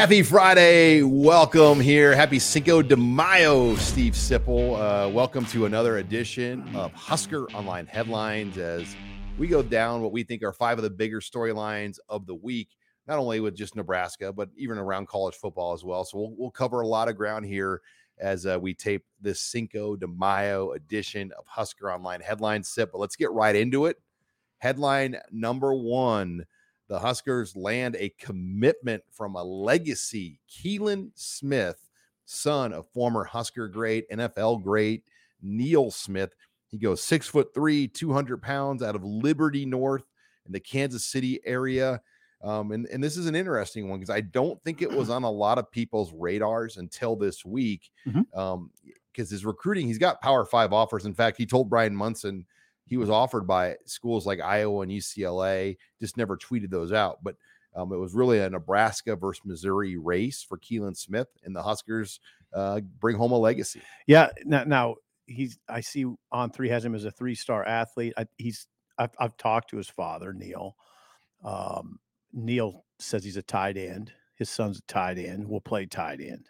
Happy 0.00 0.22
Friday. 0.22 1.02
Welcome 1.02 1.78
here. 1.78 2.16
Happy 2.16 2.38
Cinco 2.38 2.80
de 2.80 2.96
Mayo, 2.96 3.74
Steve 3.76 4.14
Sipple. 4.14 4.72
Uh, 4.80 5.10
welcome 5.10 5.44
to 5.44 5.66
another 5.66 5.98
edition 5.98 6.66
of 6.74 6.90
Husker 6.94 7.44
Online 7.50 7.84
Headlines 7.84 8.56
as 8.56 8.96
we 9.36 9.46
go 9.46 9.62
down 9.62 10.00
what 10.00 10.10
we 10.10 10.22
think 10.22 10.42
are 10.42 10.54
five 10.54 10.78
of 10.78 10.84
the 10.84 10.90
bigger 10.90 11.20
storylines 11.20 11.98
of 12.08 12.24
the 12.24 12.34
week, 12.34 12.70
not 13.06 13.18
only 13.18 13.40
with 13.40 13.54
just 13.54 13.76
Nebraska, 13.76 14.32
but 14.32 14.48
even 14.56 14.78
around 14.78 15.06
college 15.06 15.34
football 15.34 15.74
as 15.74 15.84
well. 15.84 16.02
So 16.06 16.16
we'll, 16.16 16.34
we'll 16.34 16.50
cover 16.50 16.80
a 16.80 16.86
lot 16.86 17.10
of 17.10 17.16
ground 17.16 17.44
here 17.44 17.82
as 18.18 18.46
uh, 18.46 18.58
we 18.58 18.72
tape 18.72 19.04
this 19.20 19.42
Cinco 19.42 19.96
de 19.96 20.06
Mayo 20.06 20.72
edition 20.72 21.30
of 21.38 21.44
Husker 21.46 21.92
Online 21.92 22.22
Headlines 22.22 22.68
Sip. 22.68 22.90
But 22.90 23.00
let's 23.00 23.16
get 23.16 23.32
right 23.32 23.54
into 23.54 23.84
it. 23.84 23.98
Headline 24.60 25.18
number 25.30 25.74
one 25.74 26.46
the 26.90 26.98
Huskers 26.98 27.54
land 27.56 27.96
a 27.98 28.10
commitment 28.18 29.02
from 29.12 29.36
a 29.36 29.42
legacy, 29.42 30.40
Keelan 30.50 31.12
Smith, 31.14 31.88
son 32.26 32.72
of 32.72 32.86
former 32.88 33.24
Husker 33.24 33.68
great, 33.68 34.10
NFL 34.10 34.62
great 34.62 35.04
Neil 35.40 35.90
Smith. 35.92 36.34
He 36.66 36.78
goes 36.78 37.00
six 37.02 37.26
foot 37.28 37.54
three, 37.54 37.88
200 37.88 38.42
pounds 38.42 38.82
out 38.82 38.94
of 38.96 39.04
Liberty 39.04 39.64
North 39.64 40.04
in 40.46 40.52
the 40.52 40.60
Kansas 40.60 41.06
City 41.06 41.40
area. 41.44 42.02
Um, 42.42 42.72
and, 42.72 42.86
and 42.86 43.02
this 43.04 43.16
is 43.16 43.26
an 43.26 43.34
interesting 43.36 43.88
one 43.88 44.00
because 44.00 44.14
I 44.14 44.22
don't 44.22 44.60
think 44.64 44.82
it 44.82 44.90
was 44.90 45.10
on 45.10 45.22
a 45.22 45.30
lot 45.30 45.58
of 45.58 45.70
people's 45.70 46.12
radars 46.12 46.76
until 46.76 47.14
this 47.14 47.44
week. 47.44 47.90
Because 48.04 48.24
Mhm. 48.34 48.38
um, 48.38 48.70
his 49.14 49.44
recruiting, 49.44 49.86
he's 49.86 49.98
got 49.98 50.20
Power 50.22 50.44
Five 50.44 50.72
offers. 50.72 51.04
In 51.06 51.14
fact, 51.14 51.36
he 51.36 51.46
told 51.46 51.70
Brian 51.70 51.94
Munson 51.94 52.46
he 52.90 52.96
was 52.96 53.08
offered 53.08 53.46
by 53.46 53.76
schools 53.86 54.26
like 54.26 54.40
Iowa 54.40 54.80
and 54.82 54.90
UCLA, 54.90 55.76
just 56.00 56.16
never 56.16 56.36
tweeted 56.36 56.70
those 56.70 56.92
out. 56.92 57.18
But 57.22 57.36
um, 57.76 57.92
it 57.92 57.96
was 57.98 58.14
really 58.14 58.40
a 58.40 58.50
Nebraska 58.50 59.14
versus 59.14 59.42
Missouri 59.44 59.96
race 59.96 60.44
for 60.46 60.58
Keelan 60.58 60.96
Smith, 60.96 61.28
and 61.44 61.54
the 61.54 61.62
Huskers 61.62 62.18
uh, 62.52 62.80
bring 62.98 63.16
home 63.16 63.30
a 63.30 63.38
legacy. 63.38 63.80
Yeah. 64.08 64.30
Now, 64.44 64.64
now 64.64 64.96
he's. 65.26 65.56
I 65.68 65.80
see 65.80 66.04
on 66.32 66.50
three 66.50 66.68
has 66.68 66.84
him 66.84 66.96
as 66.96 67.04
a 67.04 67.12
three 67.12 67.36
star 67.36 67.64
athlete. 67.64 68.12
I, 68.18 68.26
he's. 68.36 68.66
I've, 68.98 69.12
I've 69.20 69.36
talked 69.36 69.70
to 69.70 69.76
his 69.76 69.88
father, 69.88 70.32
Neil. 70.32 70.74
Um, 71.44 72.00
Neil 72.32 72.84
says 72.98 73.22
he's 73.22 73.36
a 73.36 73.42
tight 73.42 73.76
end. 73.76 74.12
His 74.34 74.50
son's 74.50 74.78
a 74.78 74.82
tight 74.82 75.16
end. 75.18 75.48
We'll 75.48 75.60
play 75.60 75.86
tight 75.86 76.20
end. 76.20 76.46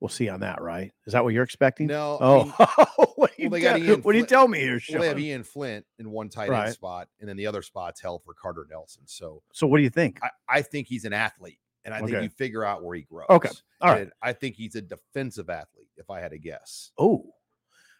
We'll 0.00 0.08
see 0.08 0.28
on 0.28 0.40
that, 0.40 0.62
right? 0.62 0.92
Is 1.06 1.14
that 1.14 1.24
what 1.24 1.34
you're 1.34 1.42
expecting? 1.44 1.88
No, 1.88 2.18
I 2.20 2.24
Oh, 2.24 2.44
mean, 2.44 3.03
what 3.24 3.36
do 3.36 3.42
you, 3.42 3.48
well, 3.50 3.60
tell, 3.60 3.96
what 3.98 4.12
do 4.12 4.18
you 4.18 4.26
tell 4.26 4.48
me 4.48 4.60
here, 4.60 4.80
well, 4.90 5.00
they 5.00 5.08
have 5.08 5.18
Ian 5.18 5.42
Flint 5.44 5.84
in 5.98 6.10
one 6.10 6.28
tight 6.28 6.48
Right. 6.50 6.66
end 6.66 6.74
spot, 6.74 7.08
and 7.20 7.28
then 7.28 7.36
the 7.36 7.46
other 7.46 7.62
spot's 7.62 8.00
held 8.00 8.22
for 8.24 8.34
Carter 8.34 8.66
Nelson. 8.70 9.02
So 9.06 9.42
So 9.52 9.66
what 9.66 9.78
do 9.78 9.82
you 9.82 9.90
think? 9.90 10.18
I, 10.22 10.30
I 10.48 10.62
think 10.62 10.86
he's 10.88 11.04
an 11.04 11.12
athlete, 11.12 11.58
and 11.84 11.92
I 11.94 12.00
think 12.00 12.22
you 12.22 12.28
figure 12.28 12.64
out 12.64 12.82
where 12.84 12.96
he 12.96 13.02
grows. 13.02 13.26
Okay. 13.30 13.50
All 13.80 13.90
right. 13.92 14.02
And 14.02 14.12
I 14.22 14.32
think 14.32 14.56
he's 14.56 14.74
a 14.74 14.82
defensive 14.82 15.50
athlete, 15.50 15.88
if 15.96 16.10
I 16.10 16.20
had 16.20 16.30
to 16.32 16.38
guess. 16.38 16.90
Oh, 16.98 17.32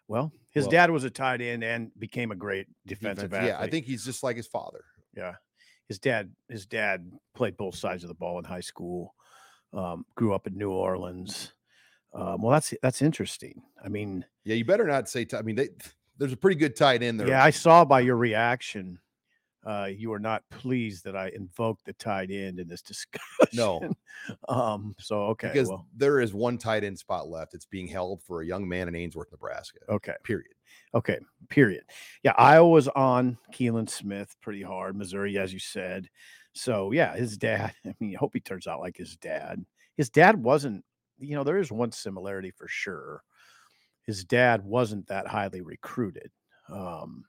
well, 0.09 0.33
his 0.51 0.65
Well- 0.65 0.71
dad 0.73 0.91
was 0.91 1.05
a 1.05 1.11
tight 1.11 1.41
end 1.41 1.65
and 1.65 1.91
became 1.99 2.31
a 2.31 2.37
great 2.37 2.67
defensive 2.87 3.31
Defense- 3.31 3.49
athlete. 3.51 3.59
Yeah, 3.59 3.61
I 3.61 3.71
think 3.71 3.87
he's 3.87 4.05
just 4.05 4.23
like 4.23 4.37
his 4.37 4.47
father. 4.47 4.85
Yeah, 5.17 5.35
his 5.89 5.99
dad. 5.99 6.33
His 6.49 6.67
dad 6.67 7.11
played 7.35 7.57
both 7.57 7.75
sides 7.77 8.05
of 8.05 8.09
the 8.09 8.15
ball 8.15 8.39
in 8.39 8.45
high 8.45 8.61
school. 8.61 9.15
Um, 9.73 10.05
grew 10.15 10.33
up 10.35 10.47
in 10.47 10.57
New 10.57 10.71
Orleans. 10.71 11.53
Um, 12.15 12.43
well, 12.43 12.53
that's 12.53 12.73
that's 12.83 13.03
interesting. 13.03 13.63
I 13.85 13.89
mean, 13.89 14.25
Yeah, 14.45 14.55
you 14.55 14.65
better 14.65 14.87
not 14.87 15.09
say. 15.09 15.25
T- 15.25 15.37
I 15.37 15.43
mean, 15.43 15.57
they, 15.57 15.69
there's 16.17 16.33
a 16.33 16.37
pretty 16.37 16.57
good 16.57 16.77
tight 16.77 17.03
end 17.03 17.19
there. 17.19 17.29
yeah, 17.29 17.43
I 17.43 17.51
saw 17.51 17.85
by 17.85 18.01
your 18.01 18.17
reaction, 18.17 19.01
uh, 19.67 19.89
you 19.91 20.11
were 20.11 20.21
not 20.21 20.43
pleased 20.51 21.05
that 21.05 21.17
I 21.17 21.31
invoked 21.35 21.85
the 21.87 21.93
tight 21.95 22.31
end 22.31 22.61
in 22.61 22.69
this 22.69 22.83
discussion. 22.93 23.49
No. 23.53 23.91
um. 24.49 24.95
So 25.01 25.23
okay. 25.27 25.49
because 25.49 25.69
well, 25.69 25.87
there 25.97 26.21
is 26.21 26.33
one 26.33 26.57
tight 26.59 26.85
end 26.85 26.99
spot 26.99 27.29
left. 27.29 27.55
It's 27.55 27.67
being 27.67 27.89
held 27.89 28.23
for 28.23 28.43
a 28.43 28.47
young 28.47 28.69
man 28.69 28.87
in 28.89 28.95
Ainsworth, 28.95 29.33
Nebraska. 29.33 29.81
okay. 29.89 30.15
Period. 30.23 30.53
Okay, 30.95 31.19
period. 31.49 31.83
Yeah, 32.23 32.35
Iowa's 32.39 32.89
on 32.89 33.37
Keelan 33.53 33.89
Smith 33.91 34.35
pretty 34.41 34.63
hard. 34.63 34.97
Missouri, 34.97 35.37
as 35.39 35.53
you 35.53 35.59
said. 35.59 36.09
So 36.53 36.93
yeah, 36.93 37.17
his 37.17 37.37
dad. 37.37 37.75
I 37.87 37.95
mean, 37.99 38.15
I 38.15 38.19
hope 38.19 38.31
he 38.35 38.41
turns 38.41 38.67
out 38.67 38.81
like 38.81 38.97
his 38.97 39.17
dad. 39.17 39.65
His 39.97 40.11
dad 40.11 40.41
wasn't. 40.41 40.85
You 41.19 41.37
know, 41.37 41.45
there 41.45 41.59
is 41.59 41.71
one 41.73 41.93
similarity 41.93 42.51
for 42.51 42.69
sure. 42.69 43.23
His 44.03 44.25
dad 44.25 44.65
wasn't 44.65 45.07
that 45.09 45.27
highly 45.27 45.61
recruited. 45.61 46.31
Um, 46.69 47.25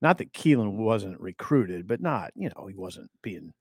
not 0.00 0.18
that 0.18 0.32
Keelan 0.32 0.72
wasn't 0.72 1.20
recruited, 1.20 1.86
but 1.86 2.00
not. 2.00 2.32
You 2.34 2.50
know, 2.56 2.66
he 2.66 2.74
wasn't 2.74 3.10
being. 3.22 3.52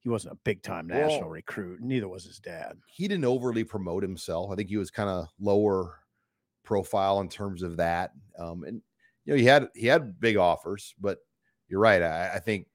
He 0.00 0.08
wasn't 0.08 0.32
a 0.34 0.38
big 0.44 0.62
time 0.62 0.86
national 0.88 1.20
Well- 1.20 1.30
recruit. 1.30 1.80
Neither 1.80 2.08
was 2.08 2.24
his 2.24 2.38
dad. 2.40 2.78
He 2.86 3.06
didn't 3.06 3.24
overly 3.24 3.62
promote 3.64 4.02
himself. 4.02 4.50
I 4.50 4.56
think 4.56 4.68
he 4.68 4.76
was 4.76 4.90
kind 4.90 5.08
of 5.08 5.28
lower 5.38 5.98
profile 6.64 7.20
in 7.20 7.28
terms 7.28 7.62
of 7.62 7.76
that. 7.76 8.12
Um, 8.38 8.64
and 8.64 8.82
you 9.24 9.32
know, 9.34 9.38
he 9.38 9.44
had 9.44 9.68
he 9.74 9.86
had 9.86 10.18
big 10.18 10.36
offers, 10.36 10.94
but 10.98 11.18
you're 11.68 11.80
right. 11.80 12.02
I, 12.02 12.34
I 12.34 12.38
think 12.40 12.66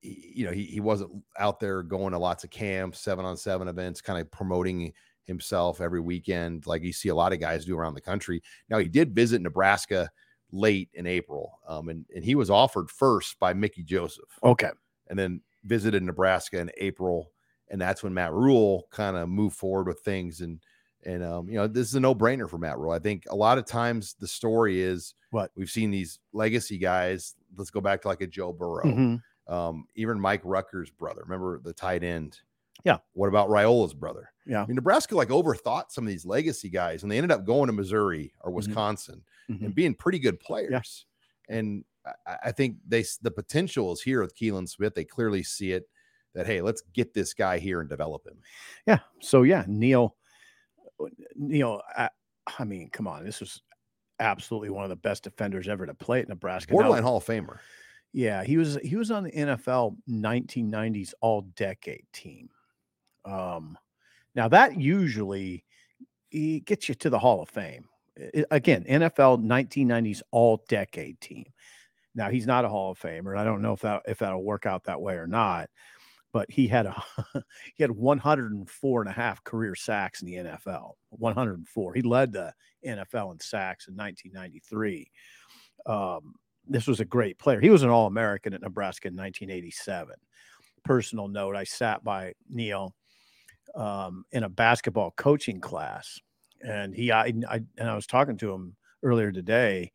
he- 0.00 0.32
you 0.36 0.44
know 0.44 0.52
he, 0.52 0.64
he 0.64 0.80
wasn't 0.80 1.24
out 1.38 1.60
there 1.60 1.82
going 1.82 2.12
to 2.12 2.18
lots 2.18 2.44
of 2.44 2.50
camps, 2.50 3.00
seven 3.00 3.24
on 3.24 3.36
seven 3.36 3.68
events, 3.68 4.00
kind 4.02 4.20
of 4.20 4.30
promoting 4.30 4.92
himself 5.26 5.80
every 5.80 6.00
weekend 6.00 6.66
like 6.66 6.82
you 6.82 6.92
see 6.92 7.08
a 7.08 7.14
lot 7.14 7.32
of 7.32 7.40
guys 7.40 7.64
do 7.64 7.76
around 7.76 7.94
the 7.94 8.00
country. 8.00 8.42
Now 8.68 8.78
he 8.78 8.88
did 8.88 9.14
visit 9.14 9.40
Nebraska 9.42 10.10
late 10.52 10.88
in 10.94 11.06
April, 11.06 11.58
um, 11.66 11.88
and 11.88 12.04
and 12.14 12.24
he 12.24 12.34
was 12.34 12.50
offered 12.50 12.90
first 12.90 13.38
by 13.40 13.52
Mickey 13.54 13.82
Joseph, 13.82 14.38
Okay. 14.42 14.70
and 15.08 15.18
then 15.18 15.40
visited 15.64 16.02
Nebraska 16.02 16.58
in 16.60 16.70
April, 16.76 17.30
and 17.70 17.80
that's 17.80 18.02
when 18.02 18.14
Matt 18.14 18.32
Rhule 18.32 18.86
kind 18.90 19.16
of 19.16 19.28
moved 19.28 19.56
forward 19.56 19.86
with 19.88 20.00
things 20.00 20.40
and. 20.40 20.60
And 21.06 21.22
um, 21.22 21.50
you 21.50 21.56
know, 21.56 21.66
this 21.66 21.86
is 21.88 21.94
a 21.96 22.00
no-brainer 22.00 22.48
for 22.48 22.56
Matt 22.56 22.78
Rhule. 22.78 22.90
I 22.92 22.98
think 22.98 23.24
a 23.28 23.36
lot 23.36 23.58
of 23.58 23.66
times 23.66 24.14
the 24.18 24.26
story 24.26 24.80
is 24.80 25.14
What? 25.32 25.50
we've 25.54 25.68
seen 25.68 25.90
these 25.90 26.18
legacy 26.32 26.78
guys. 26.78 27.34
Let's 27.58 27.68
go 27.68 27.82
back 27.82 28.00
to 28.02 28.08
like 28.08 28.22
a 28.22 28.26
Joe 28.26 28.54
Burrow, 28.54 28.84
Mhm. 28.86 29.20
um, 29.46 29.86
even 29.96 30.18
Mike 30.18 30.40
Rucker's 30.44 30.88
brother. 30.90 31.20
Remember 31.22 31.60
the 31.62 31.74
tight 31.74 32.02
end? 32.02 32.38
Yeah. 32.84 32.98
What 33.12 33.28
about 33.28 33.48
Raiola's 33.48 33.94
brother? 33.94 34.30
Yeah. 34.46 34.62
I 34.62 34.66
mean, 34.66 34.74
Nebraska 34.76 35.14
like 35.16 35.28
overthought 35.28 35.90
some 35.90 36.04
of 36.04 36.08
these 36.08 36.26
legacy 36.26 36.68
guys, 36.68 37.02
and 37.02 37.10
they 37.10 37.16
ended 37.16 37.30
up 37.32 37.44
going 37.46 37.68
to 37.68 37.72
Missouri 37.72 38.32
or 38.40 38.50
Mhm. 38.50 38.54
Wisconsin 38.54 39.22
Mhm. 39.50 39.66
and 39.66 39.74
being 39.74 39.94
pretty 39.94 40.18
good 40.18 40.38
players. 40.40 41.06
And 41.48 41.84
I, 42.26 42.36
I 42.46 42.52
think 42.52 42.78
they 42.86 43.04
the 43.22 43.30
potential 43.30 43.92
is 43.92 44.02
here 44.02 44.20
with 44.20 44.36
Keelan 44.36 44.68
Smith. 44.68 44.94
They 44.94 45.04
clearly 45.04 45.42
see 45.42 45.72
it 45.72 45.88
that 46.34 46.46
hey, 46.46 46.60
let's 46.60 46.82
get 46.92 47.14
this 47.14 47.32
guy 47.32 47.58
here 47.58 47.80
and 47.80 47.88
develop 47.88 48.26
him. 48.26 48.38
Yeah. 48.86 48.98
So 49.20 49.42
yeah, 49.44 49.64
Neil, 49.68 50.16
Neil. 51.36 51.80
I, 51.96 52.10
I 52.58 52.64
mean, 52.64 52.90
come 52.90 53.06
on, 53.06 53.24
this 53.24 53.40
was 53.40 53.62
absolutely 54.20 54.70
one 54.70 54.84
of 54.84 54.90
the 54.90 54.96
best 54.96 55.24
defenders 55.24 55.68
ever 55.68 55.86
to 55.86 55.94
play 55.94 56.20
at 56.20 56.28
Nebraska. 56.28 56.72
Now, 56.72 56.78
Borderline 56.78 57.02
Hall 57.02 57.16
of 57.16 57.24
Famer. 57.24 57.58
yeah, 58.12 58.44
he 58.44 58.56
was 58.56 58.76
he 58.82 58.96
was 58.96 59.10
on 59.10 59.24
the 59.24 59.32
NFL 59.32 59.96
1990s 60.08 61.14
All 61.20 61.42
Decade 61.42 62.04
team. 62.12 62.48
Um, 63.24 63.78
now 64.34 64.48
that 64.48 64.78
usually 64.78 65.64
gets 66.64 66.88
you 66.88 66.94
to 66.96 67.10
the 67.10 67.18
Hall 67.18 67.42
of 67.42 67.48
Fame. 67.48 67.86
Again, 68.50 68.84
NFL 68.84 69.44
1990s 69.44 70.22
All 70.30 70.62
Decade 70.68 71.20
team. 71.20 71.46
Now 72.14 72.30
he's 72.30 72.46
not 72.46 72.64
a 72.64 72.68
Hall 72.68 72.92
of 72.92 72.98
Famer. 72.98 73.36
I 73.36 73.44
don't 73.44 73.62
know 73.62 73.72
if 73.72 73.80
that 73.80 74.02
if 74.06 74.18
that'll 74.18 74.44
work 74.44 74.66
out 74.66 74.84
that 74.84 75.00
way 75.00 75.14
or 75.14 75.26
not. 75.26 75.68
But 76.32 76.50
he 76.50 76.66
had 76.66 76.86
a 76.86 77.04
he 77.74 77.82
had 77.82 77.90
104 77.90 79.00
and 79.00 79.10
a 79.10 79.12
half 79.12 79.42
career 79.44 79.74
sacks 79.74 80.22
in 80.22 80.26
the 80.26 80.34
NFL. 80.34 80.92
104. 81.10 81.94
He 81.94 82.02
led 82.02 82.32
the 82.32 82.52
NFL 82.86 83.32
in 83.32 83.40
sacks 83.40 83.88
in 83.88 83.96
1993. 83.96 85.10
Um, 85.86 86.34
this 86.66 86.86
was 86.86 87.00
a 87.00 87.04
great 87.04 87.38
player. 87.38 87.60
He 87.60 87.70
was 87.70 87.82
an 87.82 87.90
All 87.90 88.06
American 88.06 88.54
at 88.54 88.62
Nebraska 88.62 89.08
in 89.08 89.16
1987. 89.16 90.14
Personal 90.84 91.28
note: 91.28 91.56
I 91.56 91.64
sat 91.64 92.02
by 92.04 92.32
Neil 92.48 92.94
um, 93.74 94.24
in 94.32 94.44
a 94.44 94.48
basketball 94.48 95.12
coaching 95.12 95.60
class, 95.60 96.20
and 96.62 96.94
he 96.94 97.12
I, 97.12 97.32
I 97.48 97.60
and 97.78 97.88
I 97.88 97.94
was 97.94 98.06
talking 98.06 98.36
to 98.38 98.52
him 98.52 98.76
earlier 99.02 99.32
today, 99.32 99.92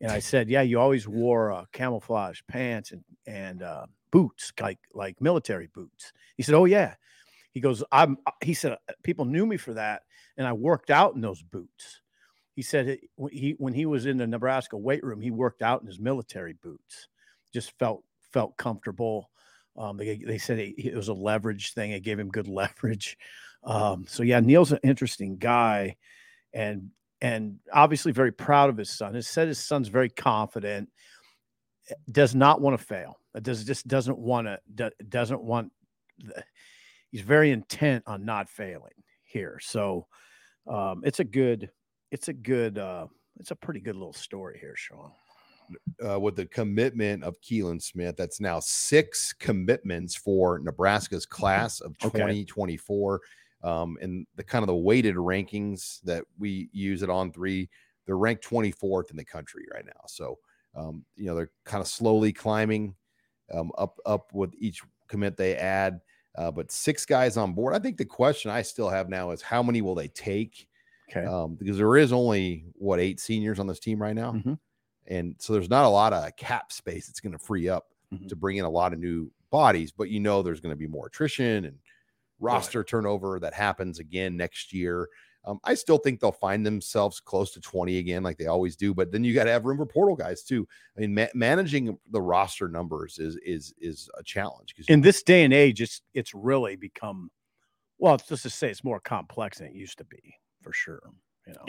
and 0.00 0.10
I 0.10 0.18
said, 0.18 0.48
"Yeah, 0.48 0.62
you 0.62 0.78
always 0.78 1.08
wore 1.08 1.52
uh, 1.52 1.64
camouflage 1.72 2.40
pants 2.48 2.92
and 2.92 3.04
and 3.26 3.62
uh, 3.62 3.86
boots, 4.10 4.52
like 4.60 4.78
like 4.94 5.20
military 5.20 5.68
boots." 5.68 6.12
He 6.36 6.42
said, 6.42 6.54
"Oh 6.54 6.64
yeah." 6.64 6.94
He 7.52 7.60
goes, 7.60 7.82
"I'm." 7.90 8.18
He 8.42 8.54
said, 8.54 8.72
"Uh, 8.72 8.92
"People 9.02 9.24
knew 9.24 9.46
me 9.46 9.56
for 9.56 9.74
that, 9.74 10.02
and 10.36 10.46
I 10.46 10.52
worked 10.52 10.90
out 10.90 11.14
in 11.14 11.20
those 11.20 11.42
boots." 11.42 12.02
He 12.54 12.62
said 12.62 12.98
he 13.30 13.54
when 13.58 13.74
he 13.74 13.86
was 13.86 14.06
in 14.06 14.16
the 14.16 14.26
Nebraska 14.26 14.76
weight 14.76 15.04
room, 15.04 15.20
he 15.20 15.30
worked 15.30 15.62
out 15.62 15.82
in 15.82 15.86
his 15.86 16.00
military 16.00 16.54
boots. 16.54 17.08
Just 17.52 17.78
felt 17.78 18.02
felt 18.32 18.56
comfortable. 18.56 19.30
Um, 19.76 19.96
they 19.96 20.16
they 20.16 20.38
said 20.38 20.58
it, 20.58 20.74
it 20.78 20.94
was 20.94 21.08
a 21.08 21.14
leverage 21.14 21.74
thing. 21.74 21.92
It 21.92 22.02
gave 22.02 22.18
him 22.18 22.28
good 22.28 22.48
leverage. 22.48 23.18
Um, 23.64 24.06
so 24.08 24.22
yeah, 24.22 24.40
Neil's 24.40 24.72
an 24.72 24.80
interesting 24.82 25.36
guy, 25.38 25.96
and 26.52 26.90
and 27.20 27.58
obviously 27.72 28.12
very 28.12 28.32
proud 28.32 28.70
of 28.70 28.76
his 28.76 28.90
son. 28.90 29.14
He 29.14 29.22
said 29.22 29.48
his 29.48 29.58
son's 29.58 29.88
very 29.88 30.10
confident, 30.10 30.90
does 32.10 32.34
not 32.34 32.60
want 32.60 32.78
to 32.78 32.84
fail. 32.84 33.18
Does 33.40 33.64
just 33.64 33.86
doesn't 33.86 34.18
want 34.18 34.46
to 34.46 34.90
doesn't 35.08 35.42
want. 35.42 35.72
he's 37.10 37.20
very 37.20 37.50
intent 37.50 38.04
on 38.06 38.24
not 38.24 38.48
failing 38.48 38.92
here. 39.24 39.58
So 39.60 40.06
um, 40.66 41.02
it's 41.04 41.20
a 41.20 41.24
good, 41.24 41.70
it's 42.10 42.28
a 42.28 42.32
good, 42.32 42.78
uh, 42.78 43.06
it's 43.38 43.50
a 43.50 43.56
pretty 43.56 43.80
good 43.80 43.96
little 43.96 44.12
story 44.12 44.58
here, 44.60 44.74
Sean. 44.76 45.10
Uh, 46.04 46.20
with 46.20 46.36
the 46.36 46.46
commitment 46.46 47.24
of 47.24 47.40
Keelan 47.40 47.80
Smith, 47.82 48.16
that's 48.16 48.40
now 48.40 48.60
six 48.60 49.32
commitments 49.32 50.14
for 50.14 50.58
Nebraska's 50.58 51.26
class 51.26 51.80
of 51.80 51.96
Okay. 52.02 52.36
2024. 52.44 53.22
Um, 53.62 53.96
and 54.02 54.26
the 54.34 54.44
kind 54.44 54.62
of 54.62 54.66
the 54.66 54.76
weighted 54.76 55.16
rankings 55.16 56.00
that 56.02 56.24
we 56.38 56.68
use 56.72 57.02
it 57.02 57.10
on 57.10 57.32
three, 57.32 57.70
they're 58.04 58.18
ranked 58.18 58.44
24th 58.44 59.10
in 59.10 59.16
the 59.16 59.24
country 59.24 59.64
right 59.72 59.84
now. 59.86 60.00
So, 60.06 60.38
um, 60.74 61.04
you 61.16 61.26
know, 61.26 61.34
they're 61.34 61.52
kind 61.64 61.80
of 61.80 61.88
slowly 61.88 62.32
climbing 62.32 62.94
um, 63.52 63.72
up 63.78 63.98
up 64.06 64.32
with 64.34 64.54
each 64.58 64.82
commit 65.08 65.36
they 65.36 65.56
add. 65.56 66.00
Uh, 66.36 66.50
but 66.50 66.70
six 66.70 67.06
guys 67.06 67.36
on 67.38 67.54
board. 67.54 67.74
I 67.74 67.78
think 67.78 67.96
the 67.96 68.04
question 68.04 68.50
I 68.50 68.60
still 68.62 68.90
have 68.90 69.08
now 69.08 69.30
is 69.30 69.40
how 69.40 69.62
many 69.62 69.80
will 69.82 69.94
they 69.94 70.08
take? 70.08 70.68
Okay. 71.08 71.26
Um, 71.26 71.56
because 71.56 71.78
there 71.78 71.96
is 71.96 72.12
only 72.12 72.66
what 72.74 73.00
eight 73.00 73.20
seniors 73.20 73.58
on 73.58 73.66
this 73.66 73.80
team 73.80 74.00
right 74.02 74.14
now, 74.14 74.32
Mhm. 74.32 74.58
And 75.08 75.34
so 75.38 75.52
there's 75.52 75.70
not 75.70 75.84
a 75.84 75.88
lot 75.88 76.12
of 76.12 76.34
cap 76.36 76.72
space 76.72 77.06
that's 77.06 77.20
going 77.20 77.32
to 77.32 77.38
free 77.38 77.68
up 77.68 77.86
Mhm. 78.12 78.28
to 78.28 78.36
bring 78.36 78.56
in 78.58 78.64
a 78.64 78.70
lot 78.70 78.92
of 78.92 78.98
new 78.98 79.30
bodies. 79.50 79.90
But 79.92 80.10
you 80.10 80.20
know, 80.20 80.42
there's 80.42 80.60
going 80.60 80.72
to 80.72 80.76
be 80.78 80.86
more 80.86 81.06
attrition 81.06 81.64
and 81.64 81.78
roster 82.38 82.84
turnover 82.84 83.40
that 83.40 83.54
happens 83.54 83.98
again 83.98 84.36
next 84.36 84.72
year. 84.72 85.08
Um, 85.44 85.60
I 85.64 85.74
still 85.74 85.98
think 85.98 86.18
they'll 86.20 86.32
find 86.32 86.66
themselves 86.66 87.20
close 87.20 87.52
to 87.52 87.60
20 87.60 87.98
again, 87.98 88.22
like 88.24 88.36
they 88.36 88.46
always 88.46 88.74
do. 88.76 88.92
But 88.92 89.12
then 89.12 89.22
you 89.22 89.32
got 89.32 89.44
to 89.44 89.50
have 89.52 89.64
room 89.64 89.76
for 89.76 89.86
portal 89.86 90.16
guys 90.16 90.42
too. 90.42 90.66
I 90.96 91.00
mean, 91.00 91.14
ma- 91.14 91.26
managing 91.34 91.96
the 92.10 92.20
roster 92.20 92.68
numbers 92.68 93.18
is 93.18 93.36
is 93.44 93.72
is 93.78 94.10
a 94.18 94.24
challenge 94.24 94.74
because 94.74 94.88
in 94.88 95.00
this 95.00 95.22
day 95.22 95.44
and 95.44 95.54
age, 95.54 95.80
it's 95.80 96.02
it's 96.14 96.34
really 96.34 96.74
become 96.76 97.30
well, 97.98 98.14
it's 98.16 98.26
just 98.28 98.42
to 98.42 98.50
say 98.50 98.70
it's 98.70 98.84
more 98.84 99.00
complex 99.00 99.58
than 99.58 99.68
it 99.68 99.74
used 99.74 99.98
to 99.98 100.04
be 100.04 100.34
for 100.62 100.72
sure. 100.72 101.00
You 101.46 101.52
know. 101.54 101.66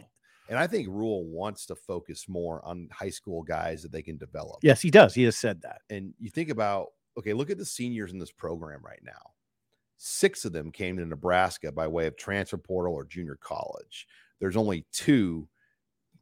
And 0.50 0.58
I 0.58 0.68
think 0.68 0.88
Rhule 0.88 1.26
wants 1.26 1.66
to 1.68 1.76
focus 1.76 2.28
more 2.30 2.64
on 2.66 2.88
high 2.92 3.10
school 3.10 3.44
guys 3.44 3.82
that 3.84 3.92
they 3.92 4.02
can 4.02 4.18
develop. 4.18 4.60
Yes, 4.64 4.82
he 4.82 4.90
does. 4.92 5.14
He 5.14 5.24
has 5.24 5.36
said 5.36 5.62
that. 5.62 5.82
and 5.90 6.14
you 6.20 6.30
think 6.30 6.50
about 6.50 6.88
okay, 7.18 7.34
look 7.34 7.50
at 7.50 7.58
the 7.58 7.66
seniors 7.66 8.12
in 8.12 8.20
this 8.20 8.32
program 8.32 8.80
right 8.84 9.02
now. 9.04 9.32
Six 9.98 10.46
of 10.46 10.54
them 10.54 10.72
came 10.72 10.98
to 10.98 11.06
Nebraska 11.06 11.72
by 11.72 11.88
way 11.88 12.06
of 12.06 12.16
transfer 12.16 12.58
portal 12.58 12.94
or 12.94 13.04
junior 13.06 13.36
college. 13.42 14.06
There's 14.40 14.56
only 14.56 14.86
two, 14.92 15.48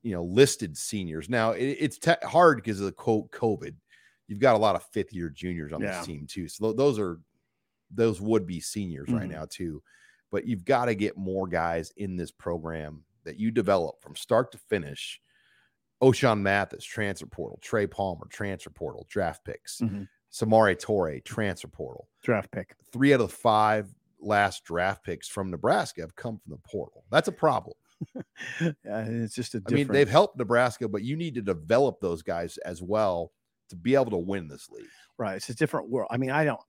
you 0.01 0.13
know, 0.13 0.23
listed 0.23 0.77
seniors. 0.77 1.29
Now 1.29 1.51
it, 1.51 1.63
it's 1.79 1.97
te- 1.99 2.13
hard 2.23 2.57
because 2.57 2.79
of 2.79 2.85
the 2.85 2.93
quote 2.93 3.29
COVID. 3.31 3.75
You've 4.29 4.39
got 4.39 4.55
a 4.55 4.59
lot 4.59 4.75
of 4.77 4.83
fifth 4.93 5.11
year 5.13 5.29
juniors 5.29 5.73
on 5.73 5.81
Yeah. 5.81 5.97
this 5.97 6.05
team 6.07 6.25
too. 6.27 6.47
So 6.47 6.67
tho- 6.67 6.73
those 6.73 6.97
are 6.99 7.19
those 7.91 8.19
would 8.21 8.47
be 8.47 8.59
seniors 8.61 9.09
right 9.09 9.27
Mhm. 9.29 9.33
now 9.33 9.45
too. 9.49 9.83
But 10.31 10.45
you've 10.47 10.65
got 10.65 10.85
to 10.85 10.95
get 10.95 11.17
more 11.17 11.47
guys 11.47 11.91
in 11.97 12.15
this 12.15 12.31
program 12.31 13.03
that 13.25 13.37
you 13.37 13.51
develop 13.51 14.01
from 14.01 14.15
start 14.15 14.51
to 14.53 14.57
finish. 14.57 15.19
Ochaun 16.01 16.41
Mathis, 16.41 16.83
transfer 16.83 17.25
portal, 17.25 17.59
Trey 17.61 17.87
Palmer, 17.87 18.27
transfer 18.29 18.69
portal, 18.69 19.05
draft 19.09 19.43
picks. 19.45 19.79
Mhm. 19.81 20.07
Samari 20.31 20.77
Torre, 20.77 21.19
transfer 21.21 21.67
portal. 21.69 22.09
Draft 22.21 22.51
pick. 22.51 22.75
Three 22.91 23.13
out 23.13 23.21
of 23.21 23.29
the 23.29 23.35
five 23.35 23.87
last 24.19 24.63
draft 24.65 25.03
picks 25.05 25.27
from 25.29 25.49
Nebraska 25.51 26.01
have 26.01 26.15
come 26.15 26.37
from 26.39 26.51
the 26.51 26.69
portal. 26.69 27.05
That's 27.11 27.27
a 27.27 27.31
problem. 27.31 27.75
Yeah, 28.59 29.05
it's 29.07 29.33
just 29.35 29.55
a 29.55 29.57
I 29.57 29.59
different. 29.59 29.73
mean, 29.89 29.93
they've 29.93 30.09
helped 30.09 30.37
Nebraska, 30.37 30.87
but 30.89 31.03
you 31.03 31.15
need 31.15 31.35
to 31.35 31.41
develop 31.41 32.01
those 32.01 32.21
guys 32.21 32.57
as 32.59 32.81
well 32.81 33.31
to 33.69 33.75
be 33.77 33.95
able 33.95 34.11
to 34.11 34.17
win 34.17 34.47
this 34.49 34.69
league. 34.69 34.89
right. 35.17 35.37
It's 35.37 35.49
a 35.49 35.55
different 35.55 35.89
world. 35.89 36.09
I 36.11 36.17
mean, 36.17 36.29
I 36.31 36.43
don't. 36.43 36.59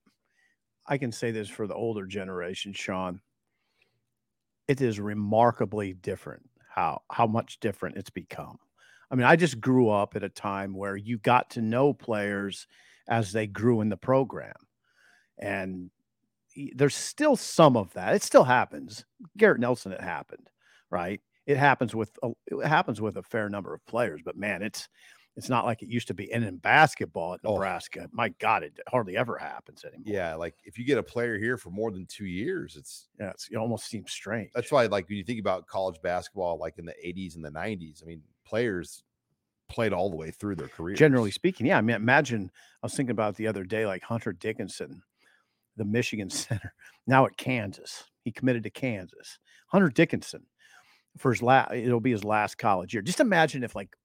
I 0.87 0.99
can 0.99 1.11
say 1.11 1.33
this 1.33 1.49
for 1.49 1.67
the 1.67 1.75
older 1.75 2.07
generation, 2.07 2.73
Sean. 2.73 3.21
It 4.69 4.81
is 4.81 4.99
remarkably 4.99 5.93
different 5.93 6.49
how 6.69 7.03
how 7.11 7.27
much 7.27 7.61
different 7.61 7.97
it's 7.97 8.11
become. 8.11 8.59
I 9.11 9.15
mean, 9.15 9.27
I 9.27 9.37
just 9.37 9.61
grew 9.61 9.89
up 9.89 10.17
at 10.17 10.25
a 10.25 10.29
time 10.29 10.75
where 10.75 10.97
you 10.97 11.19
got 11.19 11.51
to 11.51 11.63
know 11.63 11.93
players 11.95 12.67
as 13.09 13.33
they 13.33 13.47
grew 13.47 13.81
in 13.81 13.89
the 13.89 13.97
program, 13.97 14.55
and 15.39 15.91
there's 16.75 16.95
still 16.95 17.37
some 17.37 17.77
of 17.77 17.93
that. 17.95 18.15
It 18.15 18.23
still 18.23 18.45
happens. 18.45 19.05
Garrett 19.37 19.61
Nelson, 19.61 19.93
it 19.93 20.01
happened, 20.01 20.49
right? 20.91 21.21
It 21.47 21.57
happens 21.57 21.95
with 21.95 22.11
a, 22.23 22.31
it 22.47 22.67
happens 22.67 23.01
with 23.01 23.17
a 23.17 23.23
fair 23.23 23.49
number 23.49 23.73
of 23.75 23.87
players, 23.87 24.21
but 24.25 24.37
man, 24.37 24.63
it's 24.63 24.89
it's 25.37 25.49
not 25.51 25.65
like 25.67 25.83
it 25.83 25.89
used 25.89 26.09
to 26.09 26.15
be. 26.15 26.33
And 26.33 26.43
in 26.45 26.57
basketball 26.57 27.35
at 27.35 27.41
Oh. 27.45 27.55
Nebraska, 27.55 28.09
my 28.13 28.31
God, 28.39 28.63
it 28.63 28.79
hardly 28.89 29.17
ever 29.17 29.37
happens 29.37 29.85
anymore. 29.85 30.03
Yeah, 30.07 30.35
like 30.35 30.55
if 30.65 30.79
you 30.79 30.85
get 30.85 30.99
a 30.99 31.03
player 31.03 31.39
here 31.39 31.57
for 31.59 31.71
more 31.71 31.91
than 31.91 32.07
two 32.07 32.25
years, 32.27 32.77
it's 32.77 33.09
yeah, 33.21 33.31
it's, 33.31 33.49
it 33.51 33.57
almost 33.57 33.87
seems 33.87 34.11
strange. 34.11 34.51
that's 34.55 34.73
why 34.73 34.87
like 34.87 35.09
when 35.09 35.19
you 35.19 35.25
think 35.25 35.41
about 35.41 35.67
college 35.67 36.01
basketball, 36.03 36.59
like 36.59 36.79
in 36.79 36.87
the 36.87 36.95
80s 37.05 37.37
and 37.37 37.45
the 37.45 37.51
90s, 37.51 38.03
I 38.03 38.07
mean, 38.07 38.23
players 38.47 39.03
played 39.69 39.93
all 39.93 40.09
the 40.11 40.17
way 40.17 40.31
through 40.31 40.55
their 40.57 40.69
career. 40.69 40.95
Generally 40.97 41.33
speaking, 41.33 41.67
yeah. 41.67 41.77
I 41.77 41.81
mean, 41.81 41.97
imagine 41.97 42.51
I 42.83 42.87
was 42.87 42.95
thinking 42.95 43.11
about 43.11 43.37
the 43.37 43.49
other 43.49 43.65
day, 43.65 43.85
like 43.85 44.03
Hunter 44.05 44.33
Dickinson, 44.33 45.03
the 45.77 45.85
Michigan 45.85 46.31
center, 46.31 46.73
now 47.07 47.27
at 47.27 47.37
Kansas. 47.37 48.05
He 48.25 48.33
committed 48.33 48.63
to 48.65 48.71
Kansas. 48.71 49.39
Hunter 49.69 49.89
Dickinson 49.89 50.47
for 51.19 51.33
his 51.33 51.43
last, 51.43 51.73
it'll 51.75 52.01
be 52.01 52.11
his 52.13 52.25
last 52.25 52.59
college 52.59 52.95
year. 52.95 53.03
Just 53.03 53.21
imagine 53.21 53.63
if 53.65 53.75
like 53.75 53.97